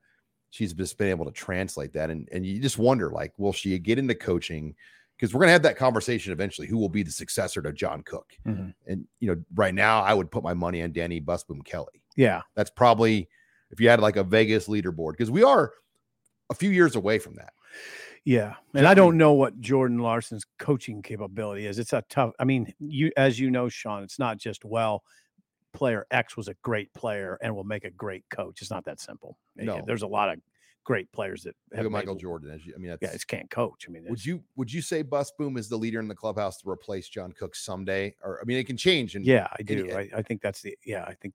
She's 0.49 0.73
just 0.73 0.97
been 0.97 1.07
able 1.09 1.25
to 1.25 1.31
translate 1.31 1.93
that, 1.93 2.09
and 2.09 2.27
and 2.31 2.45
you 2.45 2.59
just 2.59 2.77
wonder 2.77 3.09
like, 3.11 3.33
will 3.37 3.53
she 3.53 3.77
get 3.79 3.97
into 3.99 4.15
coaching? 4.15 4.75
Because 5.17 5.33
we're 5.33 5.41
gonna 5.41 5.51
have 5.51 5.63
that 5.63 5.77
conversation 5.77 6.31
eventually. 6.33 6.67
Who 6.67 6.77
will 6.77 6.89
be 6.89 7.03
the 7.03 7.11
successor 7.11 7.61
to 7.61 7.71
John 7.73 8.01
Cook? 8.03 8.33
Mhm. 8.45 8.73
And 8.87 9.07
you 9.19 9.29
know, 9.33 9.41
right 9.55 9.73
now 9.73 10.01
I 10.01 10.13
would 10.13 10.29
put 10.31 10.43
my 10.43 10.53
money 10.53 10.81
on 10.83 10.91
Dani 10.93 11.23
Busboom 11.23 11.63
Kelly. 11.63 12.03
Yeah. 12.15 12.41
That's 12.55 12.69
probably 12.69 13.29
if 13.71 13.79
you 13.79 13.89
had 13.89 13.99
like 13.99 14.15
a 14.17 14.23
Vegas 14.23 14.67
leaderboard 14.67 15.11
because 15.13 15.31
we 15.31 15.43
are 15.43 15.71
a 16.49 16.53
few 16.53 16.69
years 16.69 16.95
away 16.95 17.17
from 17.19 17.35
that. 17.35 17.53
Yeah. 18.25 18.55
And 18.73 18.87
I 18.87 18.93
don't 18.93 19.17
know 19.17 19.33
what 19.33 19.59
Jordan 19.59 19.99
Larson's 19.99 20.45
coaching 20.57 21.01
capability 21.01 21.65
is. 21.65 21.77
It's 21.79 21.93
a 21.93 22.03
tough, 22.09 22.31
I 22.39 22.45
mean, 22.45 22.73
you, 22.79 23.11
as 23.17 23.39
you 23.39 23.51
know, 23.51 23.67
Sean, 23.69 24.03
it's 24.03 24.17
not 24.19 24.37
just, 24.37 24.63
well, 24.63 25.03
player 25.73 26.05
X 26.11 26.37
was 26.37 26.47
a 26.47 26.53
great 26.61 26.93
player 26.93 27.37
and 27.41 27.55
will 27.55 27.63
make 27.63 27.83
a 27.83 27.89
great 27.89 28.23
coach. 28.29 28.61
It's 28.61 28.71
not 28.71 28.85
that 28.85 28.99
simple. 29.01 29.37
Eh, 29.59 29.65
No. 29.65 29.81
There's 29.85 30.03
a 30.03 30.07
lot 30.07 30.29
of 30.29 30.39
great 30.85 31.11
players 31.11 31.43
that 31.43 31.55
Look 31.71 31.77
have 31.77 31.85
at 31.85 31.91
made- 31.91 31.97
Michael 31.99 32.15
Jordan. 32.15 32.51
As 32.51 32.65
you, 32.65 32.73
I 32.75 32.79
mean, 32.79 32.89
that's, 32.91 33.01
Yeah, 33.01 33.11
it's 33.11 33.23
can't 33.25 33.49
coach. 33.49 33.85
I 33.87 33.91
mean, 33.91 34.05
Would 34.09 34.25
you 34.25 34.43
would 34.55 34.71
you 34.71 34.81
say 34.81 35.03
Busboom 35.03 35.57
is 35.57 35.67
the 35.69 35.77
leader 35.77 35.99
in 35.99 36.07
the 36.07 36.15
clubhouse 36.15 36.61
to 36.61 36.69
replace 36.69 37.07
John 37.09 37.31
Cook 37.33 37.55
someday? 37.55 38.15
Or 38.23 38.39
I 38.41 38.45
mean, 38.45 38.57
it 38.57 38.65
can 38.67 38.77
change. 38.77 39.15
And 39.15 39.25
Yeah, 39.25 39.47
I 39.57 39.63
do. 39.63 39.91
I, 39.93 40.09
I 40.15 40.21
think 40.21 40.41
that's 40.41 40.61
the, 40.61 40.77
yeah, 40.85 41.03
I 41.05 41.13
think 41.13 41.33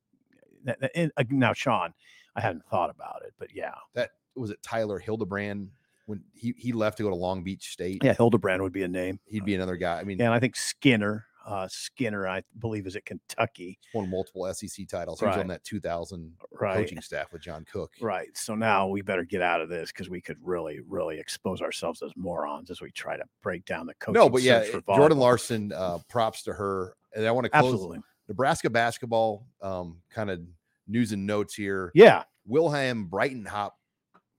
that, 0.65 0.81
that- 0.81 0.93
and, 0.95 1.13
uh, 1.19 1.25
now, 1.31 1.53
Sean, 1.53 1.93
I 2.37 2.41
hadn't 2.41 2.65
thought 2.67 2.91
about 2.91 3.23
it, 3.27 3.35
but 3.39 3.55
yeah. 3.55 3.75
that 3.95 4.11
was 4.37 4.51
it. 4.51 4.63
Tyler 4.63 4.99
Hildebrand 4.99 5.71
when 6.09 6.25
he 6.35 6.55
he 6.57 6.73
left 6.73 6.97
to 6.97 7.03
go 7.03 7.11
to 7.11 7.15
Long 7.15 7.43
Beach 7.45 7.71
State. 7.71 8.03
Yeah. 8.03 8.15
Hildebrand 8.15 8.63
would 8.63 8.73
be 8.73 8.83
a 8.83 8.89
name. 8.89 9.21
he'd 9.27 9.45
be 9.45 9.55
another 9.55 9.77
guy. 9.77 10.01
I 10.01 10.05
mean, 10.05 10.19
Yeah. 10.19 10.27
And 10.27 10.35
I 10.35 10.41
think 10.41 10.57
Skinner, 10.57 11.27
uh, 11.47 11.69
Skinner, 11.71 12.27
I 12.27 12.43
believe 12.59 12.87
is 12.87 12.97
at 12.97 13.05
Kentucky. 13.05 13.79
won 13.95 14.09
multiple 14.11 14.47
SEC 14.55 14.87
titles. 14.89 15.21
He 15.21 15.27
was 15.27 15.37
on 15.37 15.47
that 15.49 15.65
2000 15.65 16.33
Right. 16.53 16.77
coaching 16.77 17.01
staff 17.03 17.33
with 17.33 17.43
John 17.43 17.65
Cook. 17.71 17.93
Right. 18.01 18.29
So 18.37 18.55
now 18.55 18.89
we 18.89 19.03
better 19.03 19.25
get 19.25 19.43
out 19.43 19.61
of 19.61 19.69
this 19.69 19.93
because 19.93 20.09
we 20.11 20.21
could 20.23 20.39
really, 20.43 20.81
really 20.87 21.19
expose 21.21 21.61
ourselves 21.61 22.03
as 22.03 22.11
morons 22.17 22.71
as 22.71 22.81
we 22.81 22.91
try 22.91 23.17
to 23.17 23.25
break 23.43 23.65
down 23.67 23.87
the 23.87 23.95
coaching. 23.95 24.15
No, 24.21 24.29
but 24.31 24.43
yeah, 24.43 24.65
Jordan. 24.87 25.19
Larson. 25.19 25.73
Uh, 25.73 25.99
props 26.09 26.43
to 26.45 26.53
her. 26.55 26.95
And 27.15 27.27
I 27.27 27.31
want 27.31 27.45
to 27.45 27.51
close 27.51 27.73
Absolutely. 27.73 27.99
Nebraska 28.29 28.69
basketball. 28.71 29.47
Um, 29.63 30.01
kind 30.11 30.31
of 30.31 30.41
news 30.87 31.13
and 31.13 31.27
notes 31.27 31.55
here. 31.55 31.91
Yeah. 31.95 32.25
Wilhelm 32.47 33.07
Brighton 33.07 33.45
Hop 33.47 33.75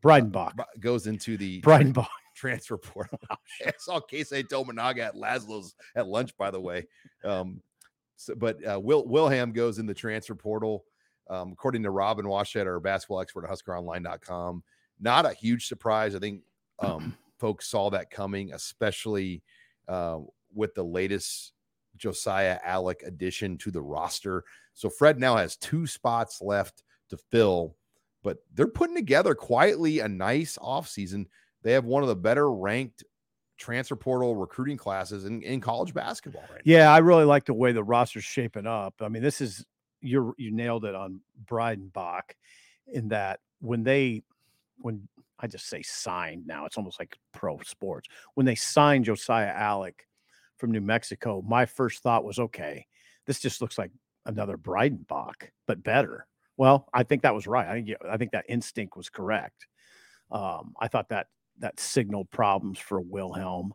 Breidenbach. 0.04 0.54
goes 0.80 1.08
into 1.08 1.38
the 1.38 1.62
Breidenbach. 1.62 2.08
transfer 2.36 2.78
portal. 2.78 3.20
I 3.66 3.74
saw 3.78 4.00
Keisei 4.00 4.48
Tominaga 4.48 5.00
at 5.00 5.16
Lazlo's 5.16 5.76
at 5.96 6.08
lunch, 6.08 6.36
by 6.38 6.52
the 6.52 6.60
way. 6.60 6.88
Um, 7.24 7.62
so, 8.16 8.36
but 8.36 8.66
uh, 8.66 8.80
Will 8.80 9.06
Wilhelm 9.06 9.52
goes 9.52 9.80
in 9.80 9.86
the 9.86 9.94
transfer 9.94 10.36
portal. 10.36 10.86
Um, 11.30 11.52
according 11.52 11.84
to 11.84 11.92
Robin 11.92 12.26
Washut, 12.26 12.66
our 12.66 12.80
basketball 12.80 13.22
expert 13.22 13.46
at 13.46 13.52
HuskerOnline.com, 13.52 14.64
not 15.00 15.26
a 15.26 15.34
huge 15.34 15.68
surprise. 15.68 16.16
I 16.16 16.20
think 16.20 16.42
um, 16.80 17.16
folks 17.38 17.68
saw 17.68 17.90
that 17.92 18.10
coming, 18.10 18.52
especially 18.54 19.44
uh, 19.88 20.20
with 20.54 20.74
the 20.74 20.84
latest 20.84 21.54
Josiah 21.98 22.58
Allick 22.66 23.06
addition 23.06 23.58
to 23.60 23.72
the 23.72 23.82
roster. 23.82 24.44
So 24.74 24.90
Fred 24.90 25.20
now 25.20 25.36
has 25.36 25.56
two 25.56 25.86
spots 25.86 26.42
left 26.42 26.84
to 27.10 27.18
fill, 27.18 27.76
but 28.24 28.38
they're 28.54 28.68
putting 28.68 28.96
together 28.96 29.36
quietly 29.36 30.00
a 30.00 30.08
nice 30.08 30.58
offseason. 30.58 31.26
They 31.64 31.74
have 31.74 31.86
one 31.86 32.04
of 32.04 32.10
the 32.10 32.16
better 32.16 32.52
ranked 32.52 33.04
transfer 33.58 33.96
portal 33.96 34.36
recruiting 34.36 34.78
classes 34.78 35.26
in, 35.26 35.42
in 35.42 35.62
college 35.62 35.94
basketball 35.94 36.44
right 36.44 36.66
now. 36.66 36.72
Yeah, 36.72 36.94
I 36.94 37.00
really 37.00 37.26
like 37.26 37.46
the 37.46 37.54
way 37.54 37.72
the 37.72 37.84
roster's 37.84 38.24
shaping 38.24 38.66
up. 38.66 38.96
I 39.02 39.10
mean, 39.10 39.22
this 39.22 39.42
is 39.42 39.66
you 40.02 40.34
you 40.38 40.52
nailed 40.52 40.86
it 40.86 40.96
on 40.96 41.22
Breidenbach 41.46 42.32
in 42.88 43.10
that 43.10 43.42
when 43.60 43.84
they 43.84 44.24
when 44.78 45.08
I 45.40 45.48
just 45.48 45.68
say 45.68 45.82
signed 45.82 46.48
now, 46.48 46.66
it's 46.66 46.78
almost 46.78 47.00
like 47.00 47.18
pro 47.34 47.60
sports. 47.60 48.08
When 48.34 48.46
they 48.46 48.56
signed 48.56 49.06
Josiah 49.06 49.54
Allick 49.54 50.02
from 50.58 50.72
New 50.72 50.82
Mexico, 50.82 51.44
my 51.48 51.66
first 51.66 52.04
thought 52.04 52.26
was, 52.26 52.40
okay, 52.40 52.86
this 53.26 53.40
just 53.40 53.62
looks 53.62 53.78
like 53.78 53.92
another 54.26 54.58
Breidenbach, 54.58 55.50
but 55.66 55.84
better. 55.84 56.28
Well, 56.60 56.90
I 56.94 57.04
think 57.04 57.24
that 57.24 57.36
was 57.36 57.48
right. 57.48 57.68
I 57.70 57.74
think 57.76 57.92
I 58.10 58.18
think 58.18 58.34
that 58.34 58.46
instinct 58.50 58.98
was 58.98 59.10
correct. 59.10 59.68
Um, 60.32 60.74
I 60.82 60.88
thought 60.90 61.10
that 61.10 61.28
that 61.60 61.80
signaled 61.80 62.32
problems 62.32 62.80
for 62.80 63.02
Wilhelm. 63.02 63.74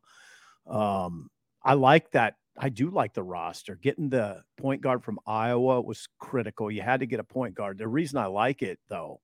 Um, 0.69 1.31
I 1.65 1.75
like 1.75 2.11
that. 2.13 2.37
I 2.59 2.71
do 2.71 2.91
like 2.91 3.15
the 3.15 3.23
roster. 3.25 3.77
Getting 3.77 4.11
the 4.11 4.43
point 4.59 4.83
guard 4.83 5.05
from 5.05 5.21
Iowa 5.27 5.81
was 5.83 6.09
critical. 6.21 6.71
You 6.71 6.83
had 6.83 7.01
to 7.01 7.07
get 7.07 7.21
a 7.21 7.25
point 7.25 7.55
guard. 7.55 7.79
The 7.79 7.89
reason 7.89 8.19
I 8.19 8.27
like 8.27 8.63
it 8.63 8.79
though, 8.89 9.21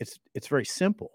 it's 0.00 0.18
it's 0.34 0.48
very 0.48 0.64
simple. 0.66 1.12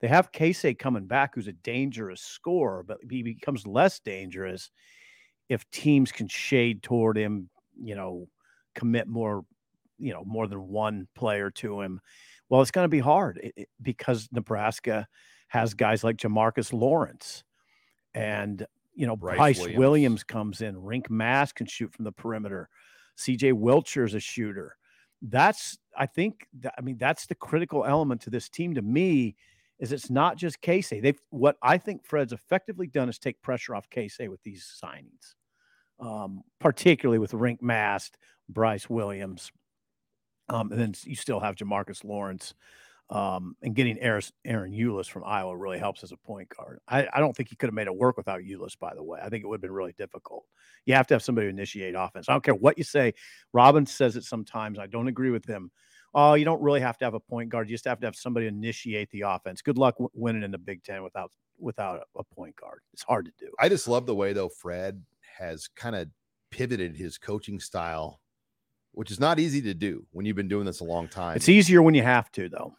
They 0.00 0.08
have 0.08 0.32
Keisei 0.32 0.78
coming 0.78 1.06
back, 1.06 1.34
who's 1.34 1.48
a 1.48 1.52
dangerous 1.52 2.22
scorer, 2.22 2.84
but 2.84 2.98
he 3.10 3.22
becomes 3.22 3.66
less 3.66 4.00
dangerous 4.00 4.70
if 5.48 5.68
teams 5.70 6.12
can 6.12 6.28
shade 6.28 6.82
toward 6.82 7.18
him. 7.18 7.50
You 7.82 7.96
know, 7.96 8.28
commit 8.74 9.08
more, 9.08 9.44
you 10.00 10.12
know, 10.12 10.24
more 10.24 10.46
than 10.46 10.68
one 10.68 11.06
player 11.14 11.50
to 11.50 11.80
him. 11.80 12.00
Well, 12.48 12.62
it's 12.62 12.70
going 12.70 12.84
to 12.84 12.88
be 12.88 12.98
hard 12.98 13.52
because 13.80 14.28
Nebraska 14.32 15.06
has 15.48 15.74
guys 15.74 16.02
like 16.02 16.16
Jamarques 16.16 16.72
Lawrence 16.72 17.44
and 18.14 18.66
you 18.94 19.06
know 19.06 19.16
Brice 19.16 19.36
Brice, 19.36 19.58
Williams. 19.58 19.78
Williams. 19.78 20.24
comes 20.24 20.60
in. 20.62 20.74
Rienk 20.76 21.10
Mast 21.10 21.54
can 21.54 21.66
shoot 21.66 21.92
from 21.92 22.04
the 22.04 22.12
perimeter. 22.12 22.68
CJ 23.18 23.52
Wilcher 23.52 24.06
is 24.06 24.14
a 24.14 24.20
shooter. 24.20 24.76
That's 25.22 25.78
I 25.96 26.06
think 26.06 26.46
that, 26.60 26.74
I 26.78 26.80
mean 26.80 26.98
that's 26.98 27.26
the 27.26 27.34
critical 27.34 27.84
element 27.84 28.22
to 28.22 28.30
this 28.30 28.48
team 28.48 28.74
to 28.74 28.82
me 28.82 29.36
is 29.78 29.92
it's 29.92 30.10
not 30.10 30.36
just 30.36 30.60
Keisei. 30.60 31.02
They've 31.02 31.20
what 31.30 31.56
I 31.62 31.78
think 31.78 32.04
Fred's 32.04 32.32
effectively 32.32 32.86
done 32.86 33.08
is 33.08 33.18
take 33.18 33.40
pressure 33.42 33.74
off 33.74 33.88
Keisei 33.90 34.28
with 34.28 34.42
these 34.42 34.70
signings, 34.82 35.34
um, 35.98 36.42
particularly 36.60 37.18
with 37.18 37.32
Rienk 37.32 37.62
Mast, 37.62 38.16
Brice 38.48 38.88
Williams, 38.90 39.50
um, 40.50 40.70
and 40.72 40.80
then 40.80 40.94
you 41.04 41.16
still 41.16 41.40
have 41.40 41.54
Jamarques 41.54 42.04
Lawrence. 42.04 42.54
Um, 43.08 43.56
and 43.60 43.74
getting 43.74 43.98
Aaron, 43.98 44.22
Aaron 44.44 44.72
Ulis 44.72 45.08
from 45.08 45.24
Iowa 45.26 45.56
really 45.56 45.80
helps 45.80 46.04
as 46.04 46.12
a 46.12 46.16
point 46.16 46.48
guard. 46.48 46.78
I, 46.86 47.08
I 47.12 47.18
don't 47.18 47.36
think 47.36 47.48
he 47.48 47.56
could 47.56 47.66
have 47.66 47.74
made 47.74 47.88
it 47.88 47.96
work 47.96 48.16
without 48.16 48.40
Ulis, 48.42 48.78
by 48.78 48.94
the 48.94 49.02
way. 49.02 49.18
I 49.20 49.28
think 49.28 49.42
it 49.42 49.48
would 49.48 49.56
have 49.56 49.62
been 49.62 49.72
really 49.72 49.94
difficult. 49.98 50.44
You 50.86 50.94
have 50.94 51.08
to 51.08 51.14
have 51.14 51.22
somebody 51.22 51.48
to 51.48 51.50
initiate 51.50 51.96
offense. 51.96 52.28
I 52.28 52.32
don't 52.34 52.44
care 52.44 52.54
what 52.54 52.78
you 52.78 52.84
say. 52.84 53.14
Robin 53.52 53.84
says 53.84 54.14
it 54.14 54.22
sometimes. 54.22 54.78
I 54.78 54.86
don't 54.86 55.08
agree 55.08 55.30
with 55.30 55.44
him. 55.44 55.72
Oh, 56.14 56.34
you 56.34 56.44
don't 56.44 56.62
really 56.62 56.80
have 56.80 56.98
to 56.98 57.04
have 57.04 57.14
a 57.14 57.20
point 57.20 57.48
guard. 57.48 57.68
You 57.68 57.74
just 57.74 57.84
have 57.84 57.98
to 57.98 58.06
have 58.06 58.14
somebody 58.14 58.46
initiate 58.46 59.10
the 59.10 59.22
offense. 59.22 59.60
Good 59.60 59.78
luck 59.78 59.96
w- 59.96 60.10
winning 60.14 60.44
in 60.44 60.52
the 60.52 60.58
Big 60.58 60.84
Ten 60.84 61.02
without 61.02 61.32
without 61.58 61.98
a, 61.98 62.20
a 62.20 62.24
point 62.24 62.54
guard. 62.54 62.80
It's 62.92 63.02
hard 63.02 63.26
to 63.26 63.32
do. 63.38 63.50
I 63.58 63.68
just 63.68 63.88
love 63.88 64.06
the 64.06 64.14
way 64.14 64.32
though 64.32 64.48
Fred 64.48 65.02
has 65.36 65.68
kind 65.68 65.96
of 65.96 66.08
pivoted 66.50 66.96
his 66.96 67.18
coaching 67.18 67.58
style, 67.60 68.19
which 68.92 69.10
is 69.10 69.20
not 69.20 69.38
easy 69.38 69.62
to 69.62 69.74
do 69.74 70.06
when 70.12 70.26
you've 70.26 70.36
been 70.36 70.48
doing 70.48 70.64
this 70.64 70.80
a 70.80 70.84
long 70.84 71.08
time. 71.08 71.36
It's 71.36 71.48
easier 71.48 71.82
when 71.82 71.94
you 71.94 72.02
have 72.02 72.30
to, 72.32 72.48
though. 72.48 72.74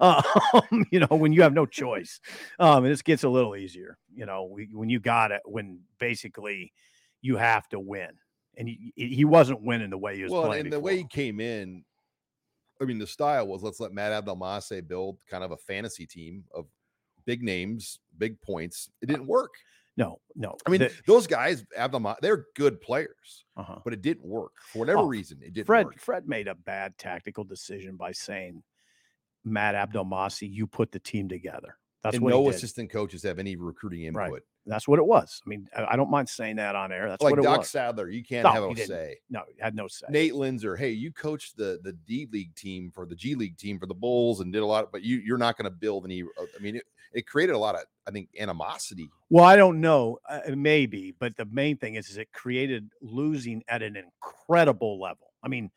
um, 0.00 0.86
you 0.90 1.00
know, 1.00 1.06
when 1.10 1.32
you 1.32 1.42
have 1.42 1.52
no 1.52 1.66
choice, 1.66 2.20
um, 2.58 2.84
and 2.84 2.92
this 2.92 3.02
gets 3.02 3.24
a 3.24 3.28
little 3.28 3.56
easier. 3.56 3.98
You 4.14 4.26
know, 4.26 4.44
we, 4.44 4.68
when 4.72 4.88
you 4.88 5.00
got 5.00 5.32
it, 5.32 5.42
when 5.44 5.80
basically 5.98 6.72
you 7.20 7.36
have 7.36 7.68
to 7.70 7.80
win, 7.80 8.10
and 8.56 8.68
he, 8.68 8.92
he 8.94 9.24
wasn't 9.24 9.62
winning 9.62 9.90
the 9.90 9.98
way 9.98 10.16
he 10.16 10.22
was 10.22 10.32
well, 10.32 10.46
playing. 10.46 10.66
and 10.66 10.72
the 10.72 10.80
way 10.80 10.96
he 10.96 11.04
came 11.04 11.40
in, 11.40 11.84
I 12.80 12.84
mean, 12.84 12.98
the 12.98 13.06
style 13.06 13.46
was 13.46 13.62
let's 13.62 13.80
let 13.80 13.92
Matt 13.92 14.24
Abdelmassih 14.24 14.86
build 14.86 15.18
kind 15.28 15.44
of 15.44 15.50
a 15.50 15.56
fantasy 15.56 16.06
team 16.06 16.44
of 16.54 16.66
big 17.26 17.42
names, 17.42 17.98
big 18.18 18.40
points. 18.40 18.88
It 19.02 19.06
didn't 19.06 19.26
work. 19.26 19.52
No, 20.00 20.18
no. 20.34 20.56
I 20.66 20.70
mean, 20.70 20.80
the- 20.80 20.92
those 21.06 21.26
guys, 21.26 21.64
Abdelmassih, 21.78 22.20
they're 22.22 22.46
good 22.56 22.80
players, 22.80 23.44
uh-huh. 23.56 23.80
but 23.84 23.92
it 23.92 24.00
didn't 24.00 24.24
work 24.24 24.52
for 24.72 24.78
whatever 24.78 25.00
Oh, 25.00 25.06
reason. 25.06 25.38
It 25.42 25.52
didn't 25.52 25.66
Fred 25.66 25.86
work. 25.86 25.98
Fred 25.98 26.26
made 26.26 26.48
a 26.48 26.54
bad 26.54 26.96
tactical 26.96 27.44
decision 27.44 27.96
by 27.96 28.12
saying, 28.12 28.62
Matt 29.44 29.74
Abdelmassih, 29.74 30.50
you 30.50 30.66
put 30.66 30.90
the 30.90 30.98
team 31.00 31.28
together. 31.28 31.76
That's 32.02 32.16
and 32.16 32.24
what 32.24 32.30
no 32.30 32.48
assistant 32.48 32.90
coaches 32.90 33.22
have 33.24 33.38
any 33.38 33.56
recruiting 33.56 34.04
input. 34.04 34.32
Right. 34.32 34.42
That's 34.66 34.88
what 34.88 34.98
it 34.98 35.04
was. 35.04 35.42
I 35.44 35.48
mean, 35.48 35.68
I, 35.76 35.96
don't 35.96 36.10
mind 36.10 36.28
saying 36.28 36.56
that 36.56 36.74
on 36.76 36.92
air. 36.92 37.08
That's 37.08 37.22
like 37.22 37.32
what 37.32 37.40
it 37.40 37.42
Doc 37.42 37.58
was. 37.58 37.70
Sadler, 37.70 38.08
you 38.08 38.22
can't 38.24 38.44
No, 38.44 38.52
have 38.52 38.62
a 38.64 38.86
say. 38.86 39.18
No, 39.28 39.42
had 39.58 39.74
no 39.74 39.86
say. 39.88 40.06
Nate 40.08 40.32
Loenser, 40.32 40.78
hey, 40.78 40.90
you 40.90 41.12
coached 41.12 41.56
the 41.56 41.80
the 41.82 41.92
D 41.92 42.26
League 42.30 42.54
team 42.54 42.90
for 42.94 43.04
the 43.04 43.14
G 43.14 43.34
League 43.34 43.58
team 43.58 43.78
for 43.78 43.86
the 43.86 43.94
Bulls 43.94 44.40
and 44.40 44.52
did 44.52 44.62
a 44.62 44.66
lot, 44.66 44.92
but 44.92 45.02
you 45.02 45.18
you're 45.18 45.38
not 45.38 45.56
going 45.58 45.64
to 45.64 45.76
build 45.76 46.04
any. 46.04 46.22
uh, 46.22 46.44
I 46.58 46.62
mean, 46.62 46.76
it, 46.76 46.84
it 47.12 47.26
created 47.26 47.54
a 47.54 47.58
lot 47.58 47.74
of 47.74 47.82
I 48.06 48.10
think 48.10 48.28
animosity. 48.38 49.10
Well, 49.28 49.44
I 49.44 49.56
don't 49.56 49.80
know, 49.80 50.18
uh, 50.28 50.40
maybe, 50.56 51.14
but 51.18 51.36
the 51.36 51.44
main 51.46 51.76
thing 51.76 51.94
is, 51.94 52.10
is 52.10 52.16
it 52.16 52.32
created 52.32 52.90
losing 53.00 53.62
at 53.68 53.82
an 53.82 53.96
incredible 53.96 55.00
level. 55.00 55.32
I 55.42 55.48
mean, 55.48 55.70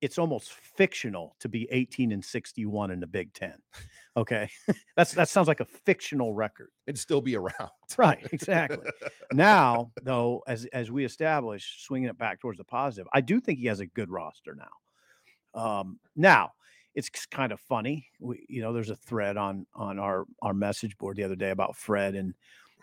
it's 0.00 0.18
almost 0.18 0.52
fictional 0.52 1.36
to 1.40 1.48
be 1.48 1.68
18 1.70 2.12
and 2.12 2.24
61 2.24 2.90
in 2.90 3.00
the 3.00 3.06
Big 3.06 3.32
Ten. 3.34 3.54
Okay, 4.16 4.48
that's 4.96 5.12
that 5.12 5.28
sounds 5.28 5.48
like 5.48 5.60
a 5.60 5.64
fictional 5.64 6.34
record. 6.34 6.70
It'd 6.86 6.98
still 6.98 7.20
be 7.20 7.36
around. 7.36 7.54
Right, 7.98 8.24
exactly. 8.32 8.88
now, 9.32 9.90
though, 10.04 10.44
as 10.46 10.64
as 10.66 10.92
we 10.92 11.04
establish, 11.04 11.84
swinging 11.84 12.08
it 12.08 12.16
back 12.16 12.40
towards 12.40 12.56
the 12.56 12.64
positive, 12.64 13.08
I 13.12 13.20
do 13.20 13.40
think 13.40 13.58
he 13.58 13.66
has 13.66 13.80
a 13.80 13.86
good 13.86 14.08
roster 14.08 14.54
now. 14.54 15.60
Um, 15.60 15.98
now, 16.14 16.52
it's 16.94 17.10
kind 17.26 17.52
of 17.52 17.60
funny. 17.60 18.06
We, 18.18 18.44
you 18.48 18.62
know, 18.62 18.72
there's 18.72 18.90
a 18.90 18.96
thread 18.96 19.36
on 19.36 19.66
on 19.74 19.98
our 19.98 20.24
our 20.42 20.54
message 20.54 20.96
board 20.98 21.16
the 21.16 21.24
other 21.24 21.36
day 21.36 21.50
about 21.50 21.76
Fred, 21.76 22.14
and 22.14 22.34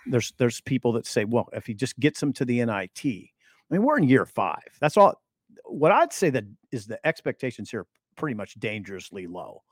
there's 0.06 0.34
there's 0.38 0.62
people 0.62 0.94
that 0.94 1.06
say, 1.06 1.26
well, 1.26 1.50
if 1.54 1.66
he 1.66 1.74
just 1.74 2.00
gets 2.00 2.22
him 2.22 2.34
to 2.34 2.46
the 2.46 2.64
NIT, 2.64 3.06
I 3.06 3.30
mean, 3.70 3.84
we're 3.84 3.98
in 3.98 4.04
year 4.04 4.26
five. 4.26 4.68
That's 4.80 4.98
all. 4.98 5.22
What 5.66 5.92
I'd 5.92 6.14
say 6.14 6.30
that 6.30 6.46
is 6.72 6.86
the 6.86 7.06
expectations 7.06 7.70
here 7.70 7.86
pretty 8.16 8.36
much 8.36 8.60
dangerously 8.60 9.28
low. 9.28 9.64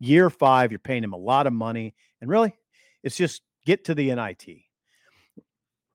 Year 0.00 0.28
five, 0.30 0.72
you're 0.72 0.78
paying 0.80 1.04
him 1.04 1.12
a 1.12 1.18
lot 1.18 1.46
of 1.46 1.52
money, 1.52 1.94
and 2.20 2.28
really, 2.28 2.54
it's 3.02 3.16
just 3.16 3.42
get 3.64 3.84
to 3.84 3.94
the 3.94 4.14
NIT. 4.14 4.46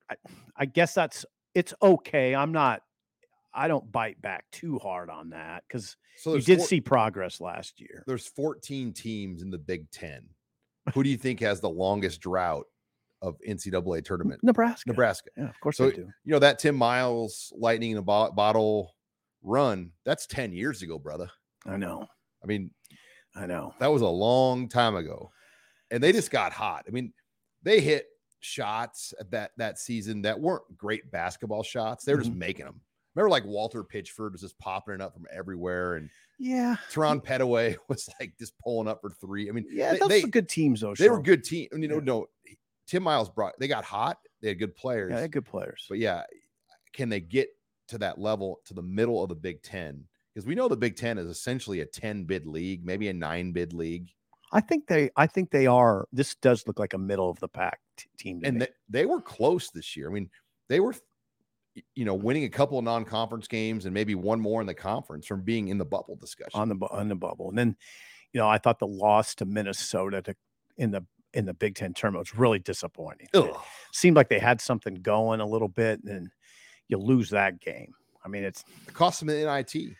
I, 0.10 0.16
I 0.56 0.66
guess 0.66 0.94
that's 0.94 1.26
it's 1.54 1.74
okay. 1.82 2.34
I'm 2.36 2.52
not. 2.52 2.82
I 3.54 3.68
don't 3.68 3.92
bite 3.92 4.22
back 4.22 4.46
too 4.52 4.78
hard 4.80 5.10
on 5.10 5.30
that 5.32 5.64
because 5.68 5.98
So 6.18 6.36
you 6.36 6.42
did 6.42 6.60
four- 6.60 6.68
see 6.68 6.82
progress 6.82 7.42
last 7.42 7.80
year. 7.82 8.04
there's 8.08 8.28
14 8.28 8.94
teams 8.94 9.42
in 9.42 9.50
the 9.50 9.58
Big 9.58 9.90
Ten. 9.92 10.28
Who 10.94 11.04
do 11.04 11.10
you 11.10 11.18
think 11.18 11.40
has 11.42 11.60
the 11.60 11.70
longest 11.70 12.22
drought 12.22 12.66
of 13.22 13.38
NCAA 13.48 14.04
tournament? 14.04 14.42
Nebraska. 14.44 14.90
Nebraska. 14.90 15.30
Yeah, 15.38 15.50
of 15.50 15.60
course 15.60 15.78
So 15.78 15.90
they 15.90 15.96
do. 15.96 16.08
you 16.24 16.32
know 16.32 16.40
that 16.40 16.60
Tim 16.60 16.76
Miles 16.76 17.52
lightning 17.56 17.92
in 17.92 17.98
a 17.98 18.02
bo- 18.02 18.32
bottle 18.32 18.96
run. 19.42 19.92
That's 20.06 20.26
10 20.28 20.52
years 20.54 20.82
ago, 20.82 20.98
brother. 21.00 21.30
I 21.66 21.78
know. 21.78 22.08
I 22.44 22.48
mean, 22.48 22.72
I 23.36 23.46
know. 23.46 23.74
that 23.80 23.92
was 23.92 24.02
a 24.02 24.08
long 24.08 24.68
time 24.70 24.96
ago, 24.96 25.32
and 25.92 26.02
they 26.02 26.12
just 26.12 26.32
got 26.32 26.54
hot. 26.54 26.86
I 26.88 26.92
mean, 26.92 27.14
they 27.64 27.82
hit 27.82 28.06
shots 28.40 29.14
at 29.20 29.30
that 29.32 29.52
that 29.58 29.78
season 29.78 30.22
that 30.22 30.40
weren't 30.40 30.78
great 30.78 31.12
basketball 31.12 31.62
shots. 31.64 32.06
They 32.06 32.14
were 32.14 32.20
just 32.22 32.32
mm-hmm. 32.32 32.40
making 32.40 32.66
them. 32.66 32.82
Remember, 33.15 33.30
like 33.30 33.45
Walter 33.45 33.84
Pitchford 33.84 34.32
was 34.34 34.41
just 34.41 34.58
popping 34.60 34.93
it 34.95 35.02
up 35.02 35.13
from 35.13 35.26
everywhere, 35.32 35.95
and 35.95 36.10
Yeah. 36.38 36.76
Terran 36.91 37.19
Petteway 37.22 37.76
was 37.89 38.08
like 38.19 38.34
just 38.39 38.58
pulling 38.60 38.88
up 38.88 39.02
for 39.02 39.10
three. 39.10 39.50
I 39.50 39.52
mean, 39.52 39.65
Yeah, 39.69 39.93
they, 39.93 40.00
those 40.00 40.24
were 40.24 40.30
good 40.30 40.50
teams 40.50 40.82
though. 40.82 40.93
they 40.93 41.10
were 41.10 41.17
Sean. 41.17 41.24
good 41.24 41.43
team. 41.43 41.67
You 41.74 41.88
know, 41.88 41.95
Yeah. 41.95 42.02
no, 42.04 42.26
Tim 42.88 43.04
Miles 43.04 43.30
brought. 43.30 43.54
They 43.60 43.67
got 43.67 43.84
hot. 43.84 44.17
They 44.41 44.50
had 44.50 44.60
good 44.60 44.76
players, 44.76 45.10
Yeah, 45.12 45.15
they 45.17 45.22
had 45.24 45.32
good 45.32 45.45
players. 45.45 45.86
but 45.89 45.98
yeah, 46.00 46.24
can 46.93 47.10
they 47.10 47.19
get 47.19 47.50
to 47.89 47.98
that 47.98 48.19
level 48.19 48.62
to 48.65 48.74
the 48.74 48.82
middle 48.84 49.22
of 49.24 49.30
the 49.30 49.36
Big 49.36 49.62
Ten? 49.63 50.06
Because 50.34 50.45
we 50.48 50.56
know 50.56 50.67
the 50.67 50.78
Big 50.78 50.95
Ten 50.95 51.17
is 51.17 51.28
essentially 51.28 51.82
a 51.82 51.86
ten 51.86 52.24
bid 52.24 52.45
league, 52.45 52.86
maybe 52.86 53.10
a 53.10 53.13
nine 53.13 53.52
bid 53.52 53.74
league, 53.74 54.12
I 54.52 54.62
think 54.62 54.88
they. 54.88 55.10
I 55.15 55.28
think 55.28 55.50
they 55.52 55.67
are. 55.67 56.08
This 56.13 56.36
does 56.36 56.65
look 56.67 56.80
like 56.80 56.93
a 56.93 56.98
middle 56.98 57.30
of 57.30 57.39
the 57.39 57.48
pack 57.48 57.80
t- 57.98 58.08
team. 58.17 58.39
To 58.41 58.48
and 58.48 58.58
me. 58.60 58.65
they, 58.65 59.02
they 59.02 59.06
were 59.06 59.22
close 59.22 59.69
this 59.72 59.95
year. 59.98 60.10
I 60.10 60.13
mean, 60.13 60.30
they 60.69 60.80
were, 60.80 60.95
you 61.96 62.06
know, 62.06 62.13
winning 62.13 62.44
a 62.44 62.50
couple 62.50 62.78
of 62.78 62.84
non-conference 62.84 63.48
games 63.48 63.86
and 63.86 63.94
maybe 63.94 64.15
one 64.15 64.39
more 64.39 64.62
in 64.62 64.68
the 64.68 64.74
conference 64.74 65.26
from 65.26 65.42
being 65.42 65.68
in 65.70 65.78
the 65.78 65.86
bubble 65.86 66.15
discussion. 66.15 66.60
on 66.60 66.70
the 66.70 66.76
on 66.92 67.10
the 67.10 67.15
bubble. 67.15 67.50
And 67.50 67.58
then, 67.58 67.76
you 68.34 68.39
know, 68.39 68.48
I 68.48 68.58
thought 68.58 68.80
the 68.80 68.88
loss 68.88 69.36
to 69.36 69.46
Minnesota 69.46 70.22
to 70.24 70.36
in 70.78 70.92
the 70.92 71.06
in 71.34 71.46
the 71.46 71.54
Big 71.54 71.76
Ten 71.76 71.94
tournament 71.94 72.28
was 72.28 72.39
really 72.39 72.60
disappointing. 72.60 73.28
Seemed 73.94 74.15
like 74.15 74.30
they 74.30 74.39
had 74.39 74.62
something 74.62 74.96
going 74.96 75.42
a 75.42 75.46
little 75.46 75.68
bit, 75.68 76.00
and 76.04 76.08
then 76.08 76.32
you 76.88 76.98
lose 76.98 77.30
that 77.30 77.60
game. 77.60 77.94
I 78.26 78.28
mean, 78.28 78.44
it's 78.44 78.63
It 78.88 78.94
cost 78.94 79.20
them 79.20 79.30
an 79.30 79.46
NIT. 79.46 79.96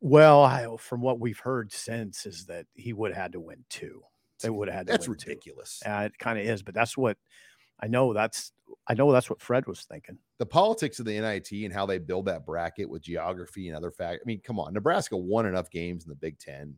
well, 0.00 0.42
I, 0.42 0.66
from 0.78 1.00
what 1.00 1.18
we've 1.18 1.38
heard 1.38 1.72
since 1.72 2.26
is 2.26 2.46
that 2.46 2.66
he 2.74 2.92
would 2.92 3.12
have 3.12 3.22
had 3.22 3.32
to 3.32 3.40
win 3.40 3.64
two. 3.68 4.02
They 4.42 4.50
would 4.50 4.68
have 4.68 4.76
had 4.76 4.86
to 4.88 4.92
That's 4.92 5.08
ridiculous. 5.08 5.82
Uh, 5.84 6.02
it 6.06 6.18
kind 6.18 6.38
of 6.38 6.44
is, 6.44 6.62
but 6.62 6.74
that's 6.74 6.96
what 6.96 7.16
I 7.80 7.86
know. 7.88 8.12
That's 8.12 8.52
I 8.88 8.94
know 8.94 9.10
that's 9.12 9.28
what 9.28 9.40
Fred 9.40 9.66
was 9.66 9.82
thinking. 9.82 10.18
the 10.38 10.46
politics 10.46 10.98
of 10.98 11.06
the 11.06 11.18
NIT 11.18 11.50
and 11.52 11.72
how 11.72 11.86
they 11.86 11.98
build 11.98 12.26
that 12.26 12.46
bracket 12.46 12.88
with 12.88 13.02
geography 13.02 13.68
and 13.68 13.76
other 13.76 13.90
factors. 13.90 14.20
I 14.24 14.26
mean, 14.26 14.40
come 14.40 14.60
on, 14.60 14.72
Nebraska 14.72 15.16
won 15.16 15.46
enough 15.46 15.70
games 15.70 16.04
in 16.04 16.08
the 16.08 16.16
Big 16.16 16.38
Ten 16.38 16.76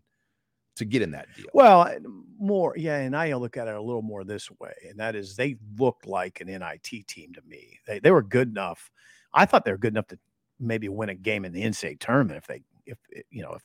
to 0.76 0.84
get 0.84 1.02
in 1.02 1.10
that 1.10 1.26
deal. 1.36 1.46
Well, 1.52 1.92
more, 2.38 2.74
yeah, 2.76 2.98
and 2.98 3.16
I 3.16 3.34
look 3.34 3.56
at 3.56 3.68
it 3.68 3.74
a 3.74 3.82
little 3.82 4.02
more 4.02 4.24
this 4.24 4.48
way, 4.60 4.72
and 4.88 4.98
that 5.00 5.14
is 5.16 5.36
they 5.36 5.56
looked 5.78 6.06
like 6.06 6.40
an 6.40 6.46
NIT 6.46 7.06
team 7.06 7.32
to 7.34 7.42
me. 7.46 7.78
They 7.86 7.98
they 7.98 8.10
were 8.10 8.22
good 8.22 8.48
enough. 8.48 8.90
I 9.34 9.44
thought 9.44 9.64
they 9.64 9.72
were 9.72 9.78
good 9.78 9.92
enough 9.92 10.06
to 10.08 10.18
maybe 10.58 10.88
win 10.88 11.10
a 11.10 11.14
game 11.14 11.44
in 11.44 11.52
the 11.52 11.62
NCAA 11.62 12.00
tournament 12.00 12.38
if 12.38 12.46
they 12.46 12.62
if 12.86 12.98
you 13.30 13.42
know 13.42 13.52
if 13.54 13.62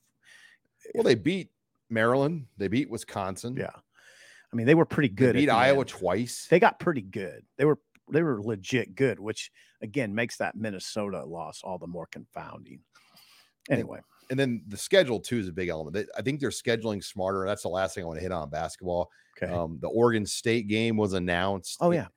Well, 0.93 1.03
they 1.03 1.15
beat 1.15 1.49
Maryland, 1.89 2.47
they 2.57 2.67
beat 2.67 2.89
Wisconsin, 2.89 3.55
yeah. 3.55 3.69
I 4.53 4.55
mean, 4.55 4.67
they 4.67 4.75
were 4.75 4.85
pretty 4.85 5.09
good. 5.09 5.29
at 5.29 5.35
beat 5.39 5.47
the 5.47 5.53
Iowa 5.55 5.79
end. 5.79 5.87
twice. 5.89 6.47
They 6.49 6.59
got 6.59 6.79
pretty 6.79 7.01
good. 7.01 7.43
They 7.57 7.65
were 7.65 7.79
they 8.11 8.21
were 8.21 8.41
legit 8.41 8.95
good, 8.95 9.19
which 9.19 9.49
again 9.81 10.13
makes 10.13 10.37
that 10.37 10.55
Minnesota 10.55 11.23
loss 11.25 11.61
all 11.63 11.77
the 11.79 11.87
more 11.87 12.05
confounding. 12.11 12.79
Anyway, 13.69 13.99
and 14.29 14.37
then 14.37 14.61
the 14.67 14.77
schedule 14.77 15.19
too 15.19 15.39
is 15.39 15.47
a 15.47 15.51
big 15.53 15.69
element. 15.69 15.93
They- 15.95 16.05
I 16.17 16.21
think 16.21 16.39
they're 16.39 16.49
scheduling 16.49 17.03
smarter. 17.03 17.45
That's 17.47 17.63
the 17.63 17.69
last 17.69 17.95
thing 17.95 18.03
I 18.03 18.07
want 18.07 18.17
to 18.19 18.23
hit 18.23 18.31
on 18.31 18.49
basketball. 18.49 19.09
okay. 19.41 19.51
Um, 19.51 19.79
the 19.81 19.87
Oregon 19.87 20.25
State 20.25 20.67
game 20.67 20.97
was 20.97 21.13
announced. 21.13 21.77
oh 21.81 21.91
yeah, 21.91 22.07